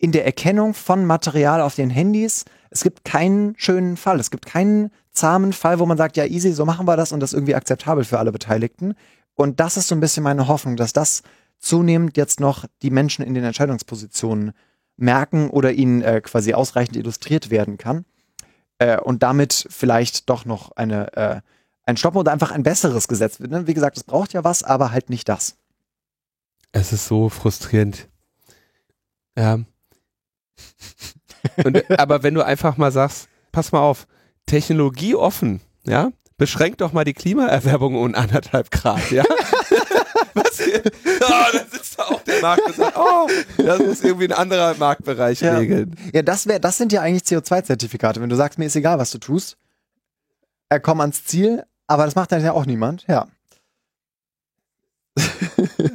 [0.00, 4.18] in der Erkennung von Material auf den Handys, es gibt keinen schönen Fall.
[4.18, 7.20] Es gibt keinen zahmen Fall, wo man sagt, ja, easy, so machen wir das und
[7.20, 8.94] das ist irgendwie akzeptabel für alle Beteiligten.
[9.34, 11.22] Und das ist so ein bisschen meine Hoffnung, dass das
[11.58, 14.52] zunehmend jetzt noch die Menschen in den Entscheidungspositionen
[14.96, 18.06] merken oder ihnen äh, quasi ausreichend illustriert werden kann.
[18.78, 21.40] Äh, und damit vielleicht doch noch eine, äh,
[21.84, 23.50] ein Stopp oder einfach ein besseres Gesetz wird.
[23.50, 23.66] Ne?
[23.66, 25.56] Wie gesagt, es braucht ja was, aber halt nicht das.
[26.72, 28.08] Es ist so frustrierend.
[29.36, 29.58] Ja.
[31.64, 34.06] Und, aber wenn du einfach mal sagst, pass mal auf,
[34.46, 39.24] Technologie offen, ja, beschränkt doch mal die Klimaerwärmung um anderthalb Grad, ja.
[40.34, 40.60] Was?
[40.60, 43.28] Oh, da sitzt da auch der Markt und sagt, oh,
[43.58, 45.58] das muss irgendwie ein anderer Marktbereich Ja.
[45.58, 45.96] regeln.
[46.12, 48.20] Ja, das wäre, das sind ja eigentlich CO2-Zertifikate.
[48.20, 49.56] Wenn du sagst, mir ist egal, was du tust,
[50.68, 53.04] äh, komm ans Ziel, aber das macht dann ja auch niemand.
[53.08, 53.26] Ja.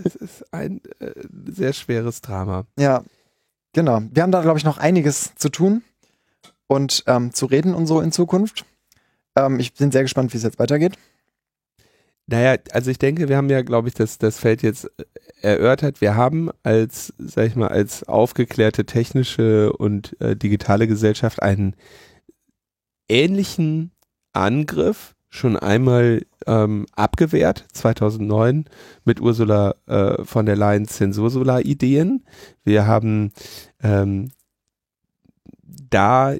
[0.05, 1.11] Es ist ein äh,
[1.47, 2.65] sehr schweres Drama.
[2.77, 3.03] Ja,
[3.75, 4.01] genau.
[4.11, 5.83] Wir haben da, glaube ich, noch einiges zu tun
[6.65, 8.65] und ähm, zu reden und so in Zukunft.
[9.35, 10.97] Ähm, ich bin sehr gespannt, wie es jetzt weitergeht.
[12.27, 15.03] Naja, also ich denke, wir haben ja, glaube ich, das, das Feld jetzt äh,
[15.41, 16.01] erörtert.
[16.01, 21.75] Wir haben als, sag ich mal, als aufgeklärte technische und äh, digitale Gesellschaft einen
[23.07, 23.91] ähnlichen
[24.33, 28.65] Angriff schon einmal ähm, abgewehrt, 2009
[29.03, 32.25] mit Ursula äh, von der Leyen Zensursolar-Ideen.
[32.63, 33.31] Wir haben
[33.83, 34.31] ähm,
[35.89, 36.35] da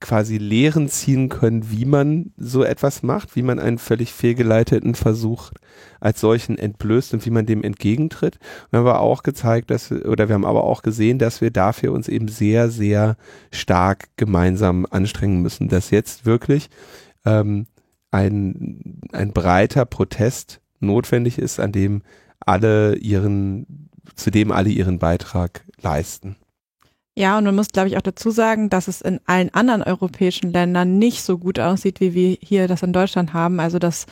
[0.00, 5.50] quasi Lehren ziehen können, wie man so etwas macht, wie man einen völlig fehlgeleiteten Versuch
[6.00, 8.36] als solchen entblößt und wie man dem entgegentritt.
[8.36, 11.50] Und wir haben aber auch gezeigt, dass oder wir haben aber auch gesehen, dass wir
[11.50, 13.16] dafür uns eben sehr, sehr
[13.52, 16.70] stark gemeinsam anstrengen müssen, dass jetzt wirklich
[17.26, 17.66] ähm,
[18.10, 22.02] ein, ein breiter Protest notwendig ist, an dem
[22.40, 26.36] alle ihren, zu dem alle ihren Beitrag leisten.
[27.16, 30.52] Ja, und man muss, glaube ich, auch dazu sagen, dass es in allen anderen europäischen
[30.52, 33.60] Ländern nicht so gut aussieht, wie wir hier das in Deutschland haben.
[33.60, 34.06] Also, dass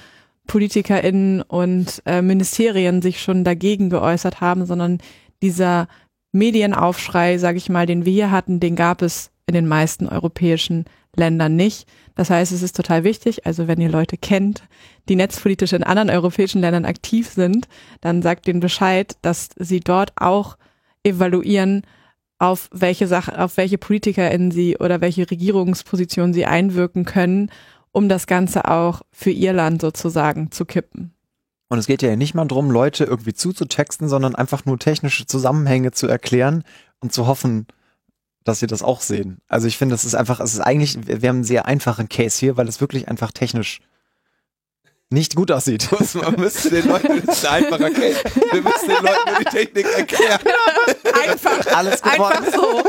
[0.46, 4.98] PolitikerInnen und äh, Ministerien sich schon dagegen geäußert haben, sondern
[5.42, 5.88] dieser
[6.32, 10.84] Medienaufschrei, sage ich mal, den wir hier hatten, den gab es in den meisten europäischen
[11.16, 11.88] Ländern nicht.
[12.18, 14.64] Das heißt, es ist total wichtig, also wenn ihr Leute kennt,
[15.08, 17.68] die netzpolitisch in anderen europäischen Ländern aktiv sind,
[18.00, 20.58] dann sagt denen Bescheid, dass sie dort auch
[21.04, 21.82] evaluieren,
[22.40, 27.52] auf welche Sache, auf welche PolitikerInnen sie oder welche Regierungsposition sie einwirken können,
[27.92, 31.14] um das Ganze auch für ihr Land sozusagen zu kippen.
[31.68, 35.92] Und es geht ja nicht mal darum, Leute irgendwie zuzutexten, sondern einfach nur technische Zusammenhänge
[35.92, 36.64] zu erklären
[36.98, 37.68] und zu hoffen,
[38.48, 39.38] dass sie das auch sehen.
[39.48, 42.38] Also ich finde, es ist einfach, es ist eigentlich, wir haben einen sehr einfachen Case
[42.38, 43.80] hier, weil es wirklich einfach technisch
[45.10, 45.88] nicht gut aussieht.
[45.98, 48.18] Muss, man müsste den Leuten das ist ein einfacher Case.
[48.52, 50.40] Wir müssen den Leuten nur die Technik erklären.
[51.28, 52.32] Einfach, Alles gewonnen.
[52.32, 52.82] einfach so.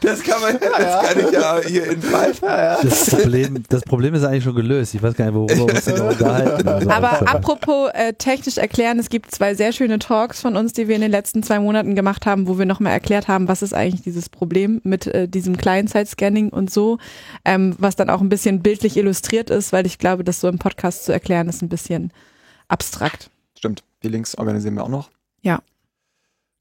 [0.00, 2.40] Das kann man, das kann ich ja hier in Five.
[2.40, 4.94] Das Problem, das Problem ist eigentlich schon gelöst.
[4.94, 6.68] Ich weiß gar nicht, worüber wir uns noch unterhalten.
[6.78, 10.86] Also, Aber apropos äh, technisch erklären, es gibt zwei sehr schöne Talks von uns, die
[10.86, 13.74] wir in den letzten zwei Monaten gemacht haben, wo wir nochmal erklärt haben, was ist
[13.74, 16.98] eigentlich dieses Problem mit äh, diesem Client-Side-Scanning und so,
[17.44, 20.58] ähm, was dann auch ein bisschen bildlich illustriert ist, weil ich glaube, das so im
[20.58, 22.12] Podcast zu erklären ist ein bisschen
[22.68, 23.30] abstrakt.
[23.56, 23.82] Stimmt.
[24.02, 25.10] Die Links organisieren wir auch noch.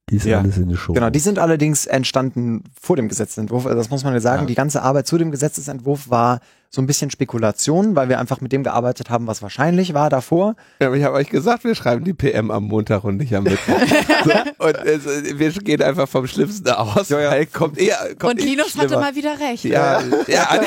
[0.09, 0.39] die ist Ja.
[0.39, 0.93] alles in der Show.
[0.93, 3.65] Genau, die sind allerdings entstanden vor dem Gesetzentwurf.
[3.65, 4.43] Also das muss man ja sagen.
[4.43, 4.47] Ja.
[4.47, 8.51] Die ganze Arbeit zu dem Gesetzentwurf war so ein bisschen Spekulation, weil wir einfach mit
[8.51, 10.55] dem gearbeitet haben, was wahrscheinlich war davor.
[10.79, 13.43] Ja, aber ich habe euch gesagt, wir schreiben die PM am Montag und nicht am
[13.45, 13.79] Mittwoch.
[14.25, 14.31] so,
[14.65, 17.09] und äh, wir gehen einfach vom Schlimmsten aus.
[17.09, 17.31] Ja, ja.
[17.31, 19.01] weil Kommt eher, kommt Und eh Linus hatte schlimmer.
[19.01, 19.63] mal wieder recht.
[19.63, 20.47] Ja, ja.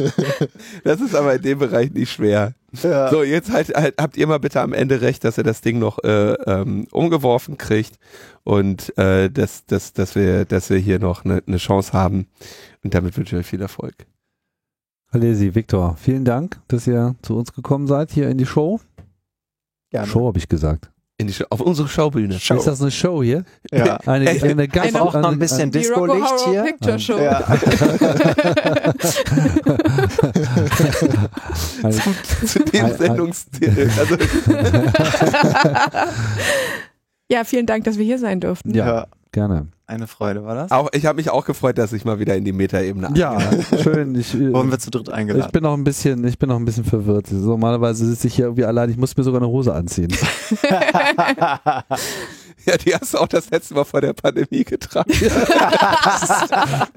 [0.84, 2.54] das ist aber in dem Bereich nicht schwer.
[2.82, 3.10] Ja.
[3.10, 5.78] So, jetzt halt, halt habt ihr mal bitte am Ende recht, dass ihr das Ding
[5.78, 7.98] noch äh, ähm, umgeworfen kriegt
[8.44, 12.26] und äh, dass, dass, dass, wir, dass wir hier noch eine, eine Chance haben.
[12.82, 13.94] Und damit wünsche ich euch viel Erfolg.
[15.12, 18.80] Halesi, Viktor, vielen Dank, dass ihr zu uns gekommen seid hier in die Show.
[19.90, 20.06] Gerne.
[20.06, 20.90] Show habe ich gesagt.
[21.18, 22.38] In die Show, auf unsere Schaubühne.
[22.40, 22.54] Show.
[22.54, 23.44] Ist das eine Show hier?
[23.70, 23.96] Ja.
[24.06, 26.62] Eine, eine ganz Eine- Auch noch ein bisschen Disco-Licht hier.
[26.62, 27.18] Picture Show.
[27.18, 27.44] Ja.
[31.82, 31.92] eine,
[32.46, 33.90] Zu dem Sendungstitel.
[33.98, 34.16] Also,
[37.30, 38.74] Ja, vielen Dank, dass wir hier sein durften.
[38.74, 39.06] Ja.
[39.32, 39.68] Gerne.
[39.86, 40.70] Eine Freude war das.
[40.72, 43.38] auch, ich habe mich auch gefreut, dass ich mal wieder in die Metaebene Ja,
[43.82, 44.14] schön.
[44.14, 45.50] Ich, Wurden wir zu dritt ich eingeladen.
[45.52, 47.30] bin noch ein bisschen, ich bin noch ein bisschen verwirrt.
[47.30, 48.90] Normalerweise sitze ich hier irgendwie allein.
[48.90, 50.12] Ich muss mir sogar eine Hose anziehen.
[52.66, 55.10] Ja, die hast du auch das letzte Mal vor der Pandemie getragen.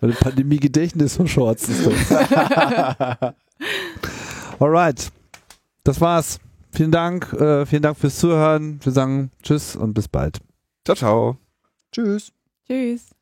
[0.02, 3.34] Meine Pandemie-Gedächtnis von Shorts ist das.
[4.60, 5.10] Alright.
[5.86, 6.40] Das war's.
[6.74, 7.32] Vielen Dank.
[7.32, 8.82] Äh, vielen Dank fürs Zuhören.
[8.84, 10.40] Wir sagen Tschüss und bis bald.
[10.84, 11.43] ciao, ciao.
[11.94, 12.34] Tschüss.
[12.68, 13.13] Tschüss.